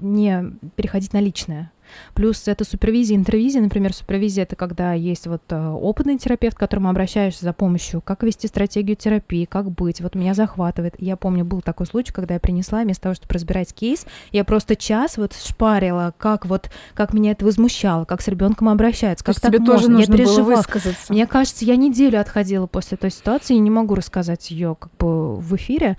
не 0.00 0.52
переходить 0.76 1.12
на 1.12 1.20
личное. 1.20 1.70
Плюс 2.14 2.46
это 2.48 2.64
супервизия, 2.64 3.16
интервизия. 3.16 3.60
Например, 3.60 3.92
супервизия— 3.92 4.42
это 4.44 4.56
когда 4.56 4.92
есть 4.92 5.26
вот 5.26 5.42
э, 5.50 5.68
опытный 5.68 6.18
терапевт, 6.18 6.56
к 6.56 6.60
которому 6.60 6.88
обращаешься 6.88 7.44
за 7.44 7.52
помощью, 7.52 8.00
как 8.00 8.22
вести 8.22 8.48
стратегию 8.48 8.96
терапии, 8.96 9.44
как 9.44 9.70
быть. 9.70 10.00
Вот 10.00 10.14
меня 10.14 10.34
захватывает. 10.34 10.94
Я 10.98 11.16
помню, 11.16 11.44
был 11.44 11.60
такой 11.60 11.86
случай, 11.86 12.12
когда 12.12 12.34
я 12.34 12.40
принесла, 12.40 12.82
вместо 12.82 13.04
того, 13.04 13.14
чтобы 13.14 13.34
разбирать 13.34 13.72
кейс, 13.74 14.06
я 14.32 14.44
просто 14.44 14.76
час 14.76 15.16
вот 15.16 15.34
шпарила, 15.34 16.14
как 16.18 16.46
вот, 16.46 16.70
как 16.94 17.12
меня 17.12 17.32
это 17.32 17.44
возмущало, 17.44 18.04
как 18.04 18.20
с 18.22 18.28
ребенком 18.28 18.68
обращаются, 18.68 19.24
как 19.24 19.34
То 19.36 19.40
так 19.42 19.50
тебе 19.50 19.60
можно. 19.60 19.74
тоже 19.74 19.90
нужно 19.90 20.10
я 20.12 20.16
переживала. 20.18 20.44
было 20.44 20.56
высказаться. 20.56 21.12
Мне 21.12 21.26
кажется, 21.26 21.64
я 21.64 21.76
неделю 21.76 22.20
отходила 22.20 22.66
после 22.66 22.96
той 22.96 23.10
ситуации 23.10 23.56
и 23.56 23.58
не 23.58 23.70
могу 23.70 23.94
рассказать 23.94 24.50
ее 24.50 24.76
как 24.78 24.92
бы 24.96 25.36
в 25.36 25.56
эфире, 25.56 25.96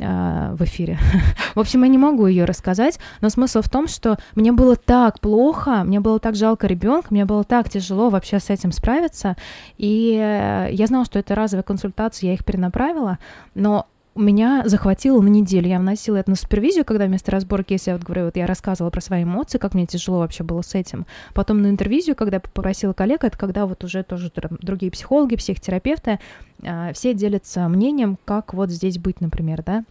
а, 0.00 0.54
в 0.54 0.62
эфире. 0.62 0.98
в 1.54 1.60
общем, 1.60 1.82
я 1.82 1.88
не 1.88 1.98
могу 1.98 2.26
ее 2.26 2.44
рассказать, 2.44 2.98
но 3.20 3.28
смысл 3.28 3.62
в 3.62 3.68
том, 3.68 3.88
что 3.88 4.16
мне 4.34 4.52
было 4.52 4.76
так 4.76 5.20
плохо, 5.20 5.82
мне 5.84 6.00
было 6.00 6.18
так 6.18 6.34
жалко 6.34 6.66
ребенка, 6.66 7.08
мне 7.10 7.24
было 7.24 7.44
так 7.44 7.68
тяжело 7.68 8.10
вообще 8.10 8.38
с 8.38 8.50
этим 8.50 8.72
справиться, 8.72 9.36
и 9.76 10.18
э, 10.20 10.68
я 10.72 10.86
знала, 10.86 11.04
что 11.04 11.18
это 11.18 11.34
разовая 11.34 11.62
консультация, 11.62 12.28
я 12.28 12.34
их 12.34 12.44
перенаправила, 12.44 13.18
но 13.54 13.86
меня 14.18 14.62
захватило 14.66 15.20
на 15.20 15.28
неделю. 15.28 15.68
Я 15.68 15.78
вносила 15.78 16.16
это 16.16 16.30
на 16.30 16.36
супервизию, 16.36 16.84
когда 16.84 17.06
вместо 17.06 17.30
разборки, 17.30 17.72
если 17.72 17.90
я 17.90 17.96
вот 17.96 18.04
говорю, 18.04 18.26
вот 18.26 18.36
я 18.36 18.46
рассказывала 18.46 18.90
про 18.90 19.00
свои 19.00 19.24
эмоции, 19.24 19.58
как 19.58 19.74
мне 19.74 19.86
тяжело 19.86 20.18
вообще 20.18 20.44
было 20.44 20.62
с 20.62 20.74
этим. 20.74 21.06
Потом 21.34 21.62
на 21.62 21.68
интервизию, 21.68 22.16
когда 22.16 22.40
попросила 22.40 22.92
коллег, 22.92 23.24
это 23.24 23.38
когда 23.38 23.66
вот 23.66 23.82
уже 23.84 24.02
тоже 24.02 24.30
другие 24.60 24.92
психологи, 24.92 25.36
психотерапевты, 25.36 26.18
а, 26.62 26.92
все 26.92 27.14
делятся 27.14 27.68
мнением, 27.68 28.18
как 28.24 28.54
вот 28.54 28.70
здесь 28.70 28.98
быть, 28.98 29.20
например, 29.20 29.62
да, 29.64 29.84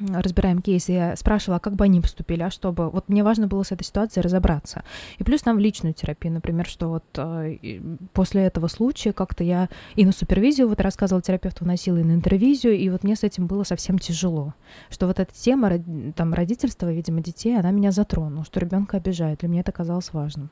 разбираем 0.00 0.60
кейс, 0.60 0.88
я 0.88 1.16
спрашивала, 1.16 1.56
а 1.56 1.60
как 1.60 1.74
бы 1.74 1.84
они 1.84 2.00
поступили, 2.00 2.42
а 2.42 2.50
чтобы... 2.50 2.90
Вот 2.90 3.08
мне 3.08 3.22
важно 3.22 3.46
было 3.46 3.62
с 3.62 3.72
этой 3.72 3.84
ситуацией 3.84 4.22
разобраться. 4.22 4.84
И 5.18 5.24
плюс 5.24 5.42
там 5.42 5.56
в 5.56 5.60
личную 5.60 5.94
терапию, 5.94 6.32
например, 6.32 6.66
что 6.66 6.88
вот 6.88 7.04
э, 7.16 7.80
после 8.12 8.42
этого 8.42 8.68
случая 8.68 9.12
как-то 9.12 9.44
я 9.44 9.68
и 9.94 10.04
на 10.04 10.12
супервизию, 10.12 10.68
вот 10.68 10.80
рассказывала 10.80 11.22
терапевту, 11.22 11.64
вносила 11.64 11.98
и 11.98 12.04
на 12.04 12.12
интервизию, 12.12 12.74
и 12.74 12.88
вот 12.90 13.04
мне 13.04 13.16
с 13.16 13.22
этим 13.24 13.46
было 13.46 13.64
совсем 13.64 13.98
тяжело. 13.98 14.54
Что 14.90 15.06
вот 15.06 15.18
эта 15.18 15.32
тема 15.32 15.70
там 16.14 16.34
родительства, 16.34 16.92
видимо, 16.92 17.20
детей, 17.20 17.58
она 17.58 17.70
меня 17.70 17.90
затронула, 17.90 18.44
что 18.44 18.60
ребенка 18.60 18.96
обижает. 18.96 19.40
Для 19.40 19.48
меня 19.48 19.60
это 19.60 19.72
казалось 19.72 20.12
важным. 20.12 20.50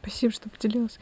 Спасибо, 0.00 0.32
что 0.32 0.48
поделилась. 0.50 0.98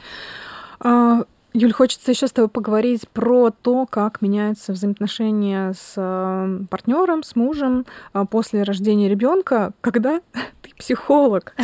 А, 0.79 1.25
Юль, 1.53 1.73
хочется 1.73 2.13
еще 2.13 2.29
с 2.29 2.33
тобой 2.33 2.49
поговорить 2.49 3.09
про 3.09 3.51
то, 3.51 3.85
как 3.87 4.23
меняются 4.23 4.73
взаимоотношения 4.73 5.73
с 5.73 5.95
э, 5.97 6.65
партнером, 6.71 7.25
с 7.25 7.35
мужем 7.35 7.87
э, 8.15 8.25
после 8.31 8.63
рождения 8.63 9.09
ребенка, 9.09 9.73
когда 9.81 10.21
ты 10.63 10.71
психолог, 10.79 11.57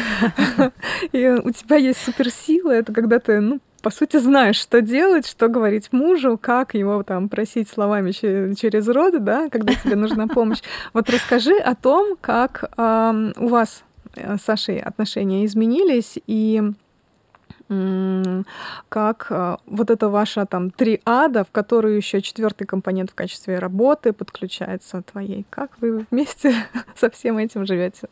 и 1.13 1.29
у 1.29 1.51
тебя 1.53 1.77
есть 1.77 2.01
суперсила, 2.03 2.73
это 2.73 2.93
когда 2.93 3.21
ты, 3.21 3.39
ну, 3.41 3.61
по 3.81 3.91
сути, 3.91 4.17
знаешь, 4.17 4.57
что 4.57 4.83
делать, 4.83 5.29
что 5.29 5.47
говорить 5.47 5.93
мужу, 5.93 6.37
как 6.37 6.75
его 6.75 7.05
там 7.05 7.29
просить 7.29 7.69
словами 7.69 8.11
через 8.11 8.89
рот, 8.89 9.23
да, 9.23 9.49
когда 9.51 9.75
тебе 9.75 9.95
нужна 9.95 10.27
помощь. 10.35 10.63
Вот 10.95 11.09
расскажи 11.09 11.57
о 11.59 11.77
том, 11.77 12.17
как 12.21 12.73
э, 12.77 13.33
у 13.37 13.47
вас 13.47 13.85
с 14.17 14.43
Сашей 14.43 14.81
отношения 14.81 15.45
изменились 15.45 16.19
и 16.27 16.73
как 17.69 19.27
э, 19.31 19.57
вот 19.67 19.91
это 19.91 20.09
ваша 20.09 20.47
там 20.47 20.71
триада, 20.71 21.45
в 21.45 21.51
которую 21.51 21.97
еще 21.97 22.21
четвертый 22.21 22.65
компонент 22.65 23.11
в 23.11 23.15
качестве 23.15 23.59
работы 23.59 24.13
подключается 24.13 25.03
твоей. 25.03 25.45
Как 25.51 25.73
вы 25.81 26.07
вместе 26.11 26.55
со 26.95 27.11
всем 27.11 27.39
этим 27.39 27.67
живете? 27.67 28.09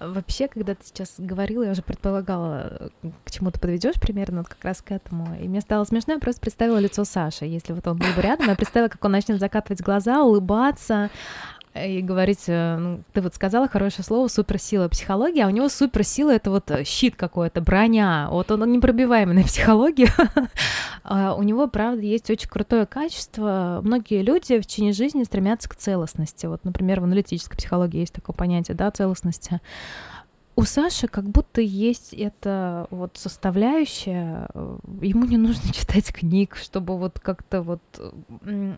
Вообще, 0.00 0.48
когда 0.48 0.74
ты 0.74 0.86
сейчас 0.86 1.16
говорила, 1.18 1.62
я 1.62 1.72
уже 1.72 1.82
предполагала, 1.82 2.90
к 3.24 3.30
чему 3.30 3.50
ты 3.50 3.60
подведешь 3.60 4.00
примерно, 4.00 4.38
вот 4.38 4.48
как 4.48 4.64
раз 4.64 4.80
к 4.80 4.92
этому. 4.92 5.36
И 5.38 5.46
мне 5.46 5.60
стало 5.60 5.84
смешно, 5.84 6.14
я 6.14 6.20
просто 6.20 6.40
представила 6.40 6.78
лицо 6.78 7.04
Саши. 7.04 7.44
Если 7.44 7.74
вот 7.74 7.86
он 7.86 7.98
был 7.98 8.06
бы 8.16 8.22
рядом, 8.22 8.48
я 8.48 8.54
представила, 8.54 8.88
как 8.88 9.04
он 9.04 9.12
начнет 9.12 9.38
закатывать 9.38 9.82
глаза, 9.82 10.22
улыбаться, 10.22 11.10
и 11.74 12.02
говорить, 12.02 12.44
э, 12.48 12.76
ну, 12.76 13.02
ты 13.12 13.20
вот 13.20 13.34
сказала 13.34 13.68
хорошее 13.68 14.04
слово, 14.04 14.26
суперсила 14.28 14.88
психологии, 14.88 15.40
а 15.40 15.46
у 15.46 15.50
него 15.50 15.68
суперсила 15.68 16.30
это 16.34 16.50
вот 16.50 16.70
э, 16.70 16.84
щит 16.84 17.14
какой-то, 17.14 17.60
броня, 17.60 18.28
вот 18.30 18.50
он 18.50 18.70
непробиваемый 18.72 19.36
на 19.36 19.42
психологию. 19.44 20.08
А 21.02 21.34
у 21.34 21.42
него, 21.42 21.66
правда, 21.66 22.02
есть 22.02 22.28
очень 22.30 22.48
крутое 22.48 22.84
качество. 22.84 23.80
Многие 23.82 24.20
люди 24.20 24.60
в 24.60 24.66
течение 24.66 24.92
жизни 24.92 25.24
стремятся 25.24 25.66
к 25.68 25.74
целостности. 25.74 26.44
Вот, 26.44 26.62
например, 26.62 27.00
в 27.00 27.04
аналитической 27.04 27.56
психологии 27.56 28.00
есть 28.00 28.12
такое 28.12 28.36
понятие, 28.36 28.76
да, 28.76 28.90
целостности 28.90 29.60
у 30.60 30.64
Саши 30.64 31.08
как 31.08 31.24
будто 31.24 31.62
есть 31.62 32.12
эта 32.12 32.86
вот 32.90 33.12
составляющая, 33.16 34.46
э, 34.52 34.78
ему 35.00 35.24
не 35.24 35.38
нужно 35.38 35.72
читать 35.72 36.12
книг, 36.12 36.56
чтобы 36.56 36.98
вот 36.98 37.18
как-то 37.18 37.62
вот 37.62 37.80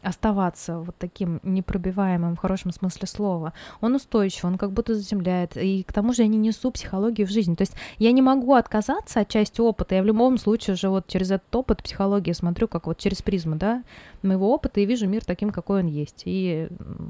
оставаться 0.03 0.79
вот 0.79 0.95
таким 0.99 1.41
непробиваемым 1.43 2.37
в 2.37 2.39
хорошем 2.39 2.73
смысле 2.73 3.09
слова. 3.09 3.53
Он 3.81 3.97
устойчив, 3.97 4.45
он 4.45 4.59
как 4.59 4.73
будто 4.73 4.95
заземляет, 4.95 5.57
и 5.57 5.83
к 5.83 5.93
тому 5.93 6.13
же 6.13 6.23
я 6.23 6.29
не 6.29 6.39
несу 6.39 6.71
психологию 6.71 7.27
в 7.27 7.31
жизнь. 7.31 7.57
То 7.57 7.63
есть 7.63 7.75
я 7.99 8.13
не 8.13 8.23
могу 8.23 8.55
отказаться 8.55 9.21
от 9.21 9.29
части 9.29 9.61
опыта, 9.61 9.97
я 9.97 10.03
в 10.03 10.07
любом 10.07 10.39
случае 10.39 10.75
уже 10.75 10.89
вот 10.89 11.09
через 11.09 11.33
этот 11.33 11.55
опыт 11.55 11.83
психологии 11.83 12.33
смотрю 12.33 12.69
как 12.69 12.87
вот 12.87 12.99
через 12.99 13.23
призму, 13.23 13.57
да, 13.57 13.83
моего 14.23 14.55
опыта 14.55 14.81
и 14.81 14.87
вижу 14.87 15.09
мир 15.09 15.25
таким, 15.25 15.51
какой 15.51 15.81
он 15.81 15.89
есть, 15.89 16.23
и 16.27 16.69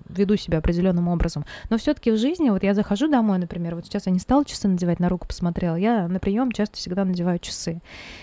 веду 0.08 0.36
себя 0.36 0.58
определенным 0.58 1.08
образом. 1.08 1.44
Но 1.68 1.76
все-таки 1.76 2.10
в 2.10 2.16
жизни, 2.16 2.48
вот 2.48 2.62
я 2.62 2.72
захожу 2.72 3.08
домой, 3.08 3.38
например, 3.38 3.74
вот 3.74 3.84
сейчас 3.84 4.06
я 4.06 4.12
не 4.12 4.18
стала 4.18 4.44
часы 4.62 4.68
надевать, 4.68 5.00
на 5.00 5.08
руку 5.08 5.26
посмотрела, 5.26 5.76
я 5.76 6.06
на 6.08 6.18
прием 6.18 6.52
часто 6.52 6.76
всегда 6.76 7.04
надеваю 7.04 7.38
часы. 7.38 7.80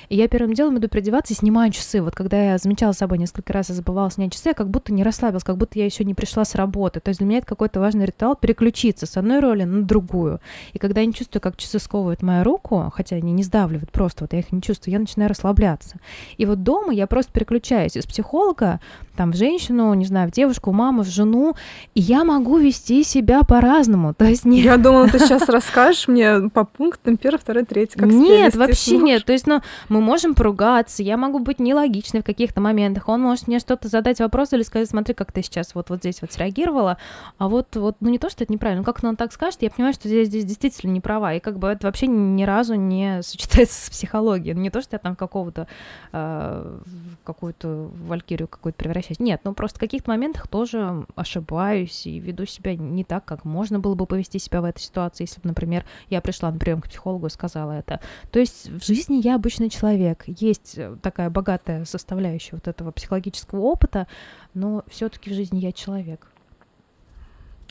И 0.10 0.16
я 0.16 0.28
первым 0.28 0.54
делом 0.54 0.78
иду 0.78 0.88
переодеваться 0.88 1.34
и 1.34 1.36
снимаю 1.36 1.72
часы. 1.72 2.02
Вот 2.02 2.16
когда 2.16 2.52
я 2.52 2.58
замечала 2.58 2.94
собой 2.94 3.18
несколько 3.18 3.54
раз 3.54 3.70
и 3.70 3.74
забывала 3.74 4.10
снять 4.10 4.34
часы, 4.34 4.50
я 4.50 4.54
как 4.54 4.70
будто 4.70 4.94
не 4.94 5.04
расслабилась, 5.04 5.44
как 5.44 5.58
будто 5.58 5.78
я 5.78 5.86
еще 5.86 6.04
не 6.04 6.14
пришла 6.14 6.46
с 6.46 6.56
работы. 6.56 7.00
То 7.00 7.10
есть 7.10 7.20
для 7.20 7.28
меня 7.28 7.40
это 7.40 7.48
какой-то 7.48 7.80
важный 7.80 8.06
ритуал 8.06 8.36
переключиться 8.36 9.06
с 9.06 9.18
одной 9.18 9.40
роли 9.40 9.64
на 9.64 9.84
другую. 9.84 10.40
И 10.74 10.80
когда 10.80 11.02
я 11.02 11.08
не 11.08 11.14
чувствую, 11.14 11.42
как 11.42 11.58
часы 11.58 11.80
сковывают 11.80 12.22
мою 12.22 12.44
руку, 12.44 12.92
хотя 12.96 13.18
они 13.18 13.32
не 13.34 13.44
сдавливают 13.44 13.92
просто, 13.92 14.24
вот 14.24 14.34
я 14.34 14.40
их 14.40 14.52
не 14.52 14.62
чувствую, 14.62 14.94
я 14.94 15.00
начинаю 15.00 15.30
расслабляться. 15.30 15.98
И 16.38 16.46
вот 16.46 16.64
дома 16.64 16.94
я 16.94 17.08
просто 17.08 17.32
переключаюсь 17.32 17.98
из 17.98 18.06
психолога 18.06 18.80
там 19.20 19.34
в 19.34 19.36
женщину, 19.36 19.94
не 19.96 20.06
знаю, 20.06 20.30
в 20.30 20.32
девушку, 20.32 20.72
маму, 20.72 21.04
в 21.04 21.10
жену, 21.10 21.54
и 21.94 22.00
я 22.00 22.24
могу 22.24 22.58
вести 22.58 23.04
себя 23.04 23.44
по-разному. 23.44 24.14
То 24.18 24.24
есть 24.24 24.46
не... 24.46 24.62
Я 24.62 24.78
думала, 24.78 25.10
ты 25.10 25.20
сейчас 25.20 25.50
расскажешь 25.50 26.08
мне 26.08 26.50
по 26.50 26.64
пунктам 26.64 27.18
первый, 27.18 27.38
второй, 27.38 27.66
третий, 27.66 28.00
как 28.00 28.08
Нет, 28.08 28.56
вообще 28.56 28.98
нет. 28.98 29.26
То 29.26 29.34
есть, 29.34 29.46
ну, 29.46 29.62
мы 29.90 30.00
можем 30.00 30.36
поругаться, 30.36 31.04
я 31.04 31.18
могу 31.18 31.40
быть 31.40 31.60
нелогичной 31.60 32.22
в 32.22 32.24
каких-то 32.24 32.62
моментах, 32.62 33.10
он 33.10 33.20
может 33.22 33.48
мне 33.48 33.60
что-то 33.60 33.90
задать 33.90 34.20
вопрос 34.22 34.54
или 34.54 34.62
сказать, 34.62 34.88
смотри, 34.90 35.14
как 35.14 35.34
ты 35.34 35.44
сейчас 35.44 35.76
вот, 35.76 35.90
вот 35.90 36.00
здесь 36.00 36.22
вот 36.22 36.32
среагировала, 36.32 36.98
а 37.38 37.50
вот, 37.50 37.76
вот, 37.76 37.98
ну, 38.00 38.10
не 38.10 38.20
то, 38.20 38.30
что 38.30 38.46
это 38.46 38.54
неправильно, 38.54 38.86
как 38.86 39.04
он 39.04 39.18
так 39.18 39.34
скажет, 39.34 39.62
я 39.62 39.70
понимаю, 39.70 39.94
что 39.94 40.08
здесь, 40.08 40.30
здесь 40.30 40.46
действительно 40.46 40.92
не 40.92 41.02
права, 41.02 41.34
и 41.34 41.42
как 41.42 41.60
бы 41.60 41.68
это 41.68 41.88
вообще 41.88 42.08
ни 42.08 42.44
разу 42.44 42.76
не 42.76 43.22
сочетается 43.22 43.88
с 43.88 43.90
психологией. 43.90 44.56
Не 44.56 44.70
то, 44.70 44.82
что 44.82 44.96
я 44.96 45.00
там 45.00 45.18
какого-то, 45.18 45.68
э, 46.14 46.80
какую-то 47.26 47.90
валькирию 48.08 48.48
какую-то 48.48 48.78
превращаюсь, 48.78 49.09
часть. 49.10 49.20
Нет, 49.20 49.42
ну 49.44 49.54
просто 49.54 49.78
в 49.78 49.80
каких-то 49.80 50.10
моментах 50.10 50.48
тоже 50.48 51.06
ошибаюсь 51.16 52.06
и 52.06 52.20
веду 52.20 52.46
себя 52.46 52.76
не 52.76 53.04
так, 53.04 53.26
как 53.26 53.46
можно 53.46 53.80
было 53.80 53.96
бы 53.96 54.06
повести 54.06 54.40
себя 54.40 54.62
в 54.62 54.66
этой 54.66 54.82
ситуации, 54.82 55.24
если 55.24 55.42
бы, 55.42 55.50
например, 55.50 55.86
я 56.10 56.22
пришла 56.22 56.52
на 56.52 56.60
прием 56.60 56.82
к 56.82 56.88
психологу 56.88 57.28
и 57.28 57.30
сказала 57.30 57.74
это. 57.74 58.00
То 58.32 58.40
есть 58.40 58.70
в 58.70 58.86
жизни 58.86 59.22
я 59.22 59.36
обычный 59.36 59.70
человек. 59.70 60.24
Есть 60.28 60.78
э, 60.78 60.96
такая 61.02 61.30
богатая 61.30 61.86
составляющая 61.86 62.56
вот 62.56 62.68
этого 62.68 62.92
психологического 62.92 63.62
опыта, 63.62 64.08
но 64.54 64.84
все-таки 64.88 65.30
в 65.30 65.34
жизни 65.34 65.60
я 65.60 65.72
человек. 65.72 66.28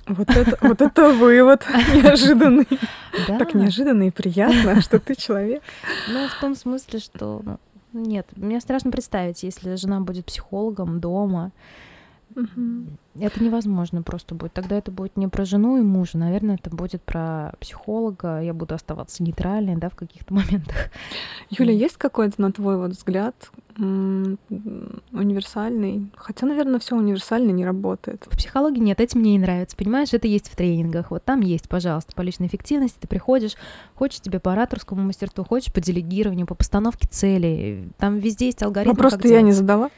Вот 0.06 0.30
это, 0.30 0.56
вот 0.62 0.80
это 0.80 1.10
вывод 1.10 1.66
неожиданный. 1.94 2.66
Так 3.26 3.54
неожиданно 3.54 4.04
и 4.04 4.10
приятно, 4.10 4.80
что 4.80 4.98
ты 4.98 5.14
человек. 5.14 5.62
Ну, 6.08 6.28
в 6.28 6.40
том 6.40 6.54
смысле, 6.54 6.98
что 6.98 7.42
ну, 7.44 7.58
нет, 8.02 8.26
мне 8.36 8.60
страшно 8.60 8.90
представить, 8.90 9.42
если 9.42 9.74
жена 9.74 10.00
будет 10.00 10.26
психологом 10.26 11.00
дома. 11.00 11.52
Угу. 12.36 12.86
Это 13.20 13.42
невозможно 13.42 14.02
просто 14.02 14.34
будет. 14.34 14.52
Тогда 14.52 14.76
это 14.76 14.90
будет 14.90 15.16
не 15.16 15.28
про 15.28 15.44
жену 15.44 15.78
и 15.78 15.82
мужа, 15.82 16.18
наверное, 16.18 16.56
это 16.56 16.74
будет 16.74 17.02
про 17.02 17.52
психолога. 17.60 18.40
Я 18.40 18.54
буду 18.54 18.74
оставаться 18.74 19.22
нейтральной, 19.22 19.76
да, 19.76 19.88
в 19.88 19.94
каких-то 19.94 20.34
моментах. 20.38 20.90
Юля, 21.50 21.72
есть 21.72 21.96
какой-то, 21.96 22.40
на 22.40 22.52
твой 22.52 22.76
вот 22.76 22.92
взгляд, 22.92 23.34
универсальный. 25.12 26.10
Хотя, 26.16 26.46
наверное, 26.46 26.80
все 26.80 26.96
универсально 26.96 27.52
не 27.52 27.64
работает. 27.64 28.26
В 28.26 28.36
психологии 28.36 28.80
нет, 28.80 29.00
этим 29.00 29.20
мне 29.20 29.32
не 29.32 29.38
нравится. 29.38 29.76
Понимаешь, 29.76 30.12
это 30.12 30.26
есть 30.26 30.48
в 30.50 30.56
тренингах. 30.56 31.12
Вот 31.12 31.24
там 31.24 31.40
есть, 31.40 31.68
пожалуйста, 31.68 32.12
по 32.14 32.22
личной 32.22 32.48
эффективности. 32.48 32.98
Ты 33.00 33.06
приходишь, 33.06 33.54
хочешь 33.94 34.20
тебе 34.20 34.40
по 34.40 34.52
ораторскому 34.52 35.02
мастерству, 35.02 35.44
хочешь 35.44 35.72
по 35.72 35.80
делегированию, 35.80 36.46
по 36.46 36.56
постановке 36.56 37.06
целей. 37.08 37.90
Там 37.98 38.18
везде 38.18 38.46
есть 38.46 38.64
алгоритм. 38.64 38.90
Вопрос-то 38.90 39.28
я 39.28 39.42
не 39.42 39.52
задала. 39.52 39.90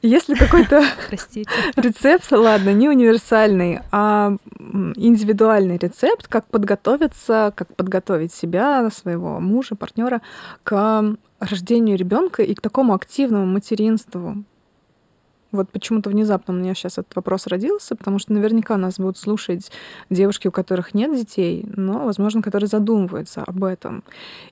Есть 0.00 0.28
ли 0.28 0.36
какой-то 0.36 0.84
рецепт, 1.76 2.30
ладно, 2.30 2.63
не 2.72 2.88
универсальный, 2.88 3.80
а 3.92 4.36
индивидуальный 4.96 5.76
рецепт, 5.76 6.28
как 6.28 6.46
подготовиться, 6.46 7.52
как 7.54 7.74
подготовить 7.74 8.32
себя, 8.32 8.90
своего 8.90 9.40
мужа, 9.40 9.74
партнера 9.74 10.22
к 10.62 11.16
рождению 11.40 11.98
ребенка 11.98 12.42
и 12.42 12.54
к 12.54 12.60
такому 12.60 12.94
активному 12.94 13.46
материнству. 13.46 14.44
Вот 15.54 15.70
почему-то 15.70 16.10
внезапно 16.10 16.52
у 16.52 16.56
меня 16.56 16.74
сейчас 16.74 16.98
этот 16.98 17.14
вопрос 17.14 17.46
родился, 17.46 17.94
потому 17.94 18.18
что 18.18 18.32
наверняка 18.32 18.76
нас 18.76 18.98
будут 18.98 19.16
слушать 19.16 19.70
девушки, 20.10 20.48
у 20.48 20.50
которых 20.50 20.94
нет 20.94 21.14
детей, 21.14 21.64
но, 21.76 22.04
возможно, 22.04 22.42
которые 22.42 22.66
задумываются 22.66 23.42
об 23.44 23.62
этом. 23.62 24.02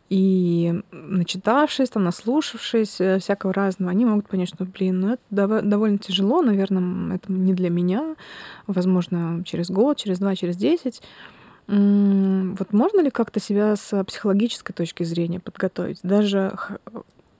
И 0.08 0.80
начитавшись, 0.92 1.90
там, 1.90 2.04
наслушавшись 2.04 3.00
э, 3.00 3.18
всякого 3.18 3.52
разного, 3.52 3.90
они 3.90 4.04
могут 4.04 4.28
понять, 4.28 4.48
что, 4.48 4.64
блин, 4.64 5.00
ну 5.00 5.14
это 5.14 5.62
довольно 5.62 5.98
тяжело, 5.98 6.40
наверное, 6.40 7.16
это 7.16 7.32
не 7.32 7.52
для 7.52 7.68
меня, 7.68 8.14
возможно, 8.68 9.42
через 9.44 9.70
год, 9.70 9.96
через 9.96 10.20
два, 10.20 10.36
через 10.36 10.56
десять. 10.56 11.02
Вот 11.66 12.72
можно 12.72 13.00
ли 13.00 13.10
как-то 13.10 13.40
себя 13.40 13.76
с 13.76 14.04
психологической 14.04 14.74
точки 14.74 15.04
зрения 15.04 15.40
подготовить, 15.40 16.00
даже 16.02 16.56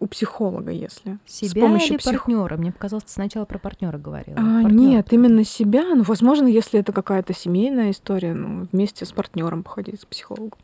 у 0.03 0.07
психолога, 0.07 0.73
если 0.73 1.19
себя 1.27 1.63
с 1.63 1.65
помощью 1.65 1.91
или 1.91 1.97
псих... 1.99 2.13
партнера? 2.13 2.57
Мне 2.57 2.73
показалось, 2.73 3.05
ты 3.05 3.13
сначала 3.13 3.45
про 3.45 3.59
партнера 3.59 3.99
говорила. 3.99 4.37
А, 4.39 4.63
нет, 4.63 5.13
именно 5.13 5.45
себя. 5.45 5.95
Ну, 5.95 6.03
возможно, 6.03 6.47
если 6.47 6.81
это 6.81 6.93
какая-то 6.93 7.33
семейная 7.33 7.93
история, 7.93 8.35
ну, 8.35 8.67
вместе 8.73 9.05
с 9.05 9.13
партнером 9.13 9.63
походить 9.63 10.01
к 10.01 10.09
психологу. 10.09 10.57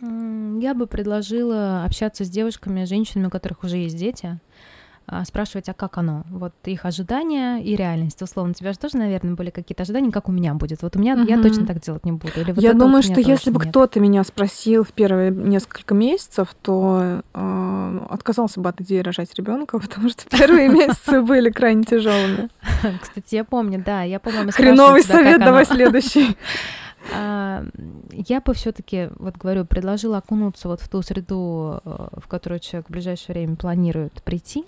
Я 0.00 0.74
бы 0.74 0.86
предложила 0.86 1.84
общаться 1.84 2.24
с 2.24 2.28
девушками, 2.28 2.84
женщинами, 2.84 3.26
у 3.26 3.30
которых 3.30 3.64
уже 3.64 3.78
есть 3.78 3.96
дети, 3.96 4.38
спрашивать, 5.24 5.68
а 5.68 5.74
как 5.74 5.98
оно? 5.98 6.24
Вот 6.30 6.52
их 6.64 6.84
ожидания 6.84 7.58
и 7.58 7.76
реальность. 7.76 8.22
Условно, 8.22 8.52
у 8.52 8.54
тебя 8.54 8.72
же 8.72 8.78
тоже, 8.78 8.96
наверное, 8.96 9.34
были 9.34 9.50
какие-то 9.50 9.82
ожидания, 9.82 10.10
как 10.10 10.28
у 10.28 10.32
меня 10.32 10.54
будет. 10.54 10.82
Вот 10.82 10.96
у 10.96 10.98
меня 10.98 11.14
угу. 11.14 11.24
я 11.24 11.40
точно 11.40 11.66
так 11.66 11.80
делать 11.80 12.04
не 12.04 12.12
буду. 12.12 12.32
Или 12.36 12.52
вот 12.52 12.62
я 12.62 12.72
думаю, 12.72 13.02
что 13.02 13.20
если 13.20 13.50
бы 13.50 13.60
кто-то 13.60 14.00
меня 14.00 14.24
спросил 14.24 14.84
в 14.84 14.92
первые 14.92 15.30
несколько 15.30 15.94
месяцев, 15.94 16.48
то 16.62 17.22
э, 17.34 18.00
отказался 18.10 18.60
бы 18.60 18.68
от 18.68 18.80
идеи 18.80 19.00
рожать 19.00 19.34
ребенка, 19.34 19.78
потому 19.80 20.08
что 20.08 20.24
первые 20.28 20.68
месяцы 20.68 21.20
были 21.20 21.50
крайне 21.50 21.84
тяжелыми. 21.84 22.48
Кстати, 23.02 23.34
я 23.34 23.44
помню, 23.44 23.82
да, 23.84 24.02
я, 24.02 24.18
по-моему, 24.18 24.50
Хреновый 24.52 25.02
совет, 25.02 25.40
давай 25.40 25.66
следующий. 25.66 26.36
А, 27.12 27.64
я 28.10 28.40
бы 28.40 28.54
все-таки, 28.54 29.10
вот 29.16 29.36
говорю, 29.36 29.64
предложила 29.64 30.18
окунуться 30.18 30.68
вот 30.68 30.80
в 30.80 30.88
ту 30.88 31.02
среду, 31.02 31.80
э, 31.84 32.08
в 32.16 32.28
которую 32.28 32.60
человек 32.60 32.88
в 32.88 32.92
ближайшее 32.92 33.34
время 33.34 33.56
планирует 33.56 34.22
прийти, 34.22 34.64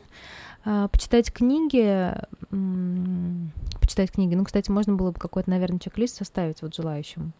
а, 0.64 0.88
почитать 0.88 1.32
книги, 1.32 2.12
почитать 3.80 4.10
книги. 4.10 4.34
Ну, 4.34 4.44
кстати, 4.44 4.70
можно 4.70 4.94
было 4.94 5.12
бы 5.12 5.18
какой-то, 5.18 5.48
наверное, 5.48 5.78
чек-лист 5.78 6.16
составить 6.16 6.60
вот 6.62 6.74
желающим 6.74 7.32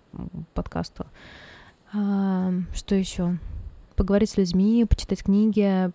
подкасту. 0.54 1.06
А, 1.92 2.52
что 2.74 2.94
еще? 2.94 3.36
Поговорить 3.96 4.30
с 4.30 4.36
людьми, 4.36 4.84
почитать 4.88 5.24
книги, 5.24 5.90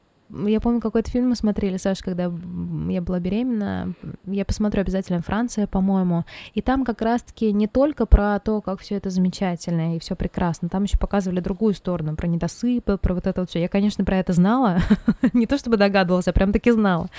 я 0.45 0.59
помню, 0.59 0.81
какой-то 0.81 1.09
фильм 1.09 1.29
мы 1.29 1.35
смотрели, 1.35 1.77
Саша, 1.77 2.03
когда 2.03 2.23
я 2.23 3.01
была 3.01 3.19
беременна. 3.19 3.93
Я 4.25 4.45
посмотрю 4.45 4.81
обязательно 4.81 5.21
Франция, 5.21 5.67
по-моему. 5.67 6.25
И 6.53 6.61
там 6.61 6.85
как 6.85 7.01
раз-таки 7.01 7.51
не 7.51 7.67
только 7.67 8.05
про 8.05 8.39
то, 8.39 8.61
как 8.61 8.79
все 8.79 8.95
это 8.95 9.09
замечательно 9.09 9.95
и 9.95 9.99
все 9.99 10.15
прекрасно. 10.15 10.69
Там 10.69 10.83
еще 10.83 10.97
показывали 10.97 11.39
другую 11.39 11.73
сторону, 11.73 12.15
про 12.15 12.27
недосыпы, 12.27 12.97
про 12.97 13.13
вот 13.13 13.27
это 13.27 13.41
вот 13.41 13.49
все. 13.49 13.59
Я, 13.59 13.67
конечно, 13.67 14.05
про 14.05 14.17
это 14.17 14.33
знала. 14.33 14.79
не 15.33 15.45
то 15.45 15.57
чтобы 15.57 15.77
догадывалась, 15.77 16.27
а 16.27 16.33
прям 16.33 16.53
таки 16.53 16.71
знала, 16.71 17.09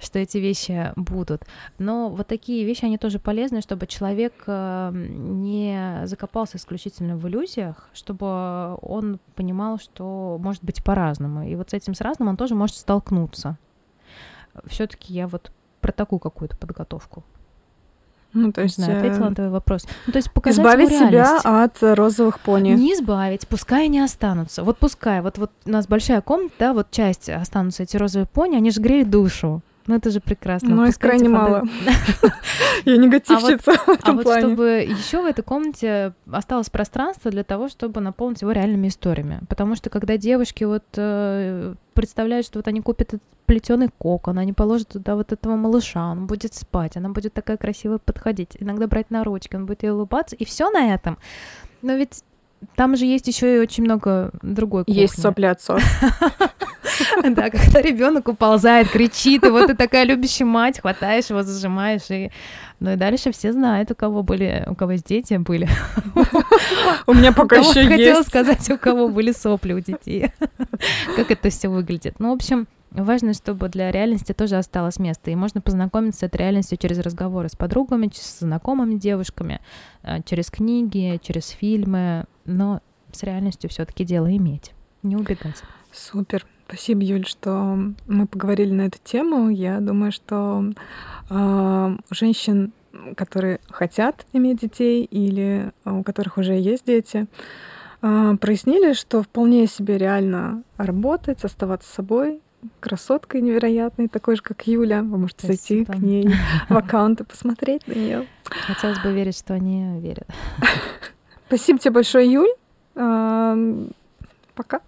что 0.00 0.18
эти 0.18 0.38
вещи 0.38 0.92
будут. 0.96 1.44
Но 1.78 2.10
вот 2.10 2.26
такие 2.26 2.64
вещи, 2.64 2.84
они 2.84 2.98
тоже 2.98 3.18
полезны, 3.18 3.60
чтобы 3.60 3.86
человек 3.86 4.34
э, 4.46 4.90
не 4.92 6.02
закопался 6.04 6.58
исключительно 6.58 7.16
в 7.16 7.26
иллюзиях, 7.28 7.88
чтобы 7.92 8.76
он 8.82 9.18
понимал, 9.34 9.78
что 9.78 10.38
может 10.40 10.62
быть 10.64 10.82
по-разному. 10.84 11.48
И 11.48 11.54
вот 11.54 11.70
с 11.70 11.74
этим 11.74 11.94
с 11.94 12.00
разным 12.00 12.28
он 12.28 12.36
тоже 12.36 12.54
может 12.58 12.76
столкнуться. 12.76 13.56
Все-таки 14.66 15.14
я 15.14 15.26
вот 15.26 15.52
про 15.80 15.92
такую 15.92 16.18
какую-то 16.18 16.56
подготовку. 16.56 17.24
Ну, 18.34 18.52
то 18.52 18.62
есть... 18.62 18.78
Не 18.78 18.84
знаю, 18.84 18.98
ответила 18.98 19.28
на 19.30 19.34
твой 19.34 19.48
вопрос. 19.48 19.86
Ну, 20.06 20.12
то 20.12 20.18
есть 20.18 20.30
показать 20.32 20.58
Избавить 20.58 20.90
себя 20.90 21.40
от 21.42 21.78
розовых 21.80 22.40
пони. 22.40 22.70
Не 22.70 22.92
избавить, 22.94 23.48
пускай 23.48 23.86
они 23.86 24.00
останутся. 24.00 24.64
Вот 24.64 24.78
пускай, 24.78 25.22
вот, 25.22 25.38
вот 25.38 25.50
у 25.64 25.70
нас 25.70 25.86
большая 25.86 26.20
комната, 26.20 26.54
да, 26.58 26.72
вот 26.74 26.90
часть 26.90 27.30
останутся 27.30 27.84
эти 27.84 27.96
розовые 27.96 28.26
пони, 28.26 28.56
они 28.56 28.70
же 28.70 28.80
греют 28.80 29.08
душу. 29.08 29.62
Ну, 29.88 29.94
это 29.96 30.10
же 30.10 30.20
прекрасно. 30.20 30.68
Ну, 30.68 30.84
их 30.84 30.98
крайне 30.98 31.30
мало. 31.30 31.64
Я 32.84 32.98
негативщица 32.98 33.72
в 33.72 33.88
этом 33.88 34.18
А 34.18 34.22
вот 34.22 34.38
чтобы 34.38 34.86
еще 34.86 35.22
в 35.22 35.24
этой 35.24 35.42
комнате 35.42 36.12
осталось 36.30 36.68
пространство 36.68 37.30
для 37.30 37.42
того, 37.42 37.68
чтобы 37.68 38.02
наполнить 38.02 38.42
его 38.42 38.52
реальными 38.52 38.88
историями. 38.88 39.40
Потому 39.48 39.76
что 39.76 39.88
когда 39.88 40.18
девушки 40.18 40.64
вот 40.64 40.84
э, 40.96 41.74
представляют, 41.94 42.44
что 42.44 42.58
вот 42.58 42.68
они 42.68 42.82
купят 42.82 43.14
этот 43.14 43.22
плетеный 43.46 43.88
кокон, 43.98 44.38
они 44.38 44.52
положат 44.52 44.88
туда 44.88 45.16
вот 45.16 45.32
этого 45.32 45.56
малыша, 45.56 46.10
он 46.10 46.26
будет 46.26 46.52
спать, 46.52 46.98
она 46.98 47.08
будет 47.08 47.32
такая 47.32 47.56
красивая 47.56 47.96
подходить, 47.96 48.58
иногда 48.60 48.86
брать 48.86 49.10
на 49.10 49.24
ручки, 49.24 49.56
он 49.56 49.64
будет 49.64 49.84
ей 49.84 49.90
улыбаться, 49.90 50.36
и 50.36 50.44
все 50.44 50.68
на 50.68 50.92
этом. 50.92 51.16
Но 51.80 51.94
ведь 51.94 52.22
там 52.76 52.94
же 52.94 53.06
есть 53.06 53.26
еще 53.26 53.56
и 53.56 53.58
очень 53.58 53.84
много 53.84 54.32
другой 54.42 54.84
кухни. 54.84 55.00
Есть 55.00 55.20
сопля 55.22 55.52
отцов. 55.52 55.82
Да, 57.22 57.50
когда 57.50 57.80
ребенок 57.80 58.28
уползает, 58.28 58.90
кричит, 58.90 59.44
и 59.44 59.50
вот 59.50 59.66
ты 59.66 59.74
такая 59.74 60.04
любящая 60.04 60.46
мать, 60.46 60.80
хватаешь 60.80 61.30
его, 61.30 61.42
зажимаешь, 61.42 62.10
и 62.10 62.30
ну 62.80 62.92
и 62.92 62.96
дальше 62.96 63.32
все 63.32 63.52
знают, 63.52 63.90
у 63.90 63.94
кого 63.94 64.22
были, 64.22 64.64
у 64.68 64.74
кого 64.74 64.92
есть 64.92 65.06
дети 65.06 65.34
были. 65.34 65.68
У 67.06 67.14
меня 67.14 67.32
пока 67.32 67.56
еще 67.56 67.80
есть. 67.80 67.90
Хотела 67.90 68.22
сказать, 68.22 68.70
у 68.70 68.78
кого 68.78 69.08
были 69.08 69.32
сопли 69.32 69.72
у 69.72 69.80
детей. 69.80 70.32
Как 71.16 71.30
это 71.30 71.50
все 71.50 71.68
выглядит. 71.68 72.20
Ну, 72.20 72.30
в 72.30 72.34
общем, 72.34 72.66
Важно, 72.90 73.34
чтобы 73.34 73.68
для 73.68 73.90
реальности 73.90 74.32
тоже 74.32 74.56
осталось 74.56 74.98
место, 74.98 75.30
и 75.30 75.34
можно 75.34 75.60
познакомиться 75.60 76.20
с 76.20 76.22
этой 76.22 76.38
реальностью 76.38 76.78
через 76.78 76.98
разговоры 76.98 77.50
с 77.50 77.54
подругами, 77.54 78.10
с 78.12 78.38
знакомыми 78.38 78.94
девушками, 78.94 79.60
э, 80.02 80.22
через 80.24 80.50
книги, 80.50 81.20
через 81.22 81.48
фильмы, 81.50 82.24
но 82.46 82.80
с 83.12 83.22
реальностью 83.22 83.68
все-таки 83.68 84.04
дело 84.04 84.34
иметь, 84.34 84.72
не 85.02 85.16
убегать. 85.16 85.62
Супер. 85.92 86.46
Спасибо, 86.68 87.02
Юль, 87.02 87.24
что 87.24 87.78
мы 88.06 88.26
поговорили 88.26 88.74
на 88.74 88.82
эту 88.82 88.98
тему. 89.02 89.48
Я 89.48 89.80
думаю, 89.80 90.12
что 90.12 90.62
э, 91.30 91.96
женщин, 92.10 92.72
которые 93.16 93.60
хотят 93.70 94.26
иметь 94.34 94.60
детей 94.60 95.02
или 95.04 95.72
у 95.86 96.02
которых 96.02 96.36
уже 96.36 96.52
есть 96.52 96.84
дети, 96.84 97.26
э, 98.02 98.36
прояснили, 98.38 98.92
что 98.92 99.22
вполне 99.22 99.66
себе 99.66 99.96
реально 99.96 100.62
работать, 100.76 101.42
оставаться 101.42 101.90
собой, 101.90 102.42
красоткой 102.80 103.40
невероятной, 103.40 104.08
такой 104.08 104.36
же, 104.36 104.42
как 104.42 104.66
Юля. 104.66 105.02
Вы 105.02 105.16
можете 105.16 105.46
Спасибо. 105.46 105.86
зайти 105.86 106.00
к 106.00 106.04
ней 106.04 106.30
в 106.68 106.76
аккаунт 106.76 107.22
и 107.22 107.24
посмотреть 107.24 107.86
на 107.86 107.94
нее. 107.94 108.26
Хотелось 108.44 109.02
бы 109.02 109.10
верить, 109.10 109.38
что 109.38 109.54
они 109.54 110.00
верят. 110.00 110.28
Спасибо 111.46 111.78
тебе 111.78 111.92
большое, 111.92 112.30
Юль. 112.30 112.50
Пока. 114.54 114.82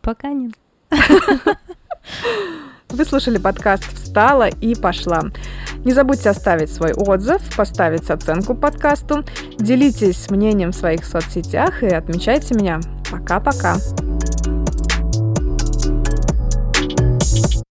Пока, 0.00 0.30
нет. 0.30 0.52
Вы 2.90 3.04
слушали 3.04 3.38
подкаст 3.38 3.84
«Встала 3.94 4.48
и 4.48 4.74
пошла». 4.74 5.22
Не 5.84 5.92
забудьте 5.92 6.30
оставить 6.30 6.72
свой 6.72 6.92
отзыв, 6.92 7.40
поставить 7.56 8.10
оценку 8.10 8.54
подкасту, 8.54 9.24
делитесь 9.58 10.30
мнением 10.30 10.70
в 10.70 10.76
своих 10.76 11.04
соцсетях 11.04 11.82
и 11.82 11.88
отмечайте 11.88 12.54
меня. 12.54 12.80
Пока-пока. 13.10 13.76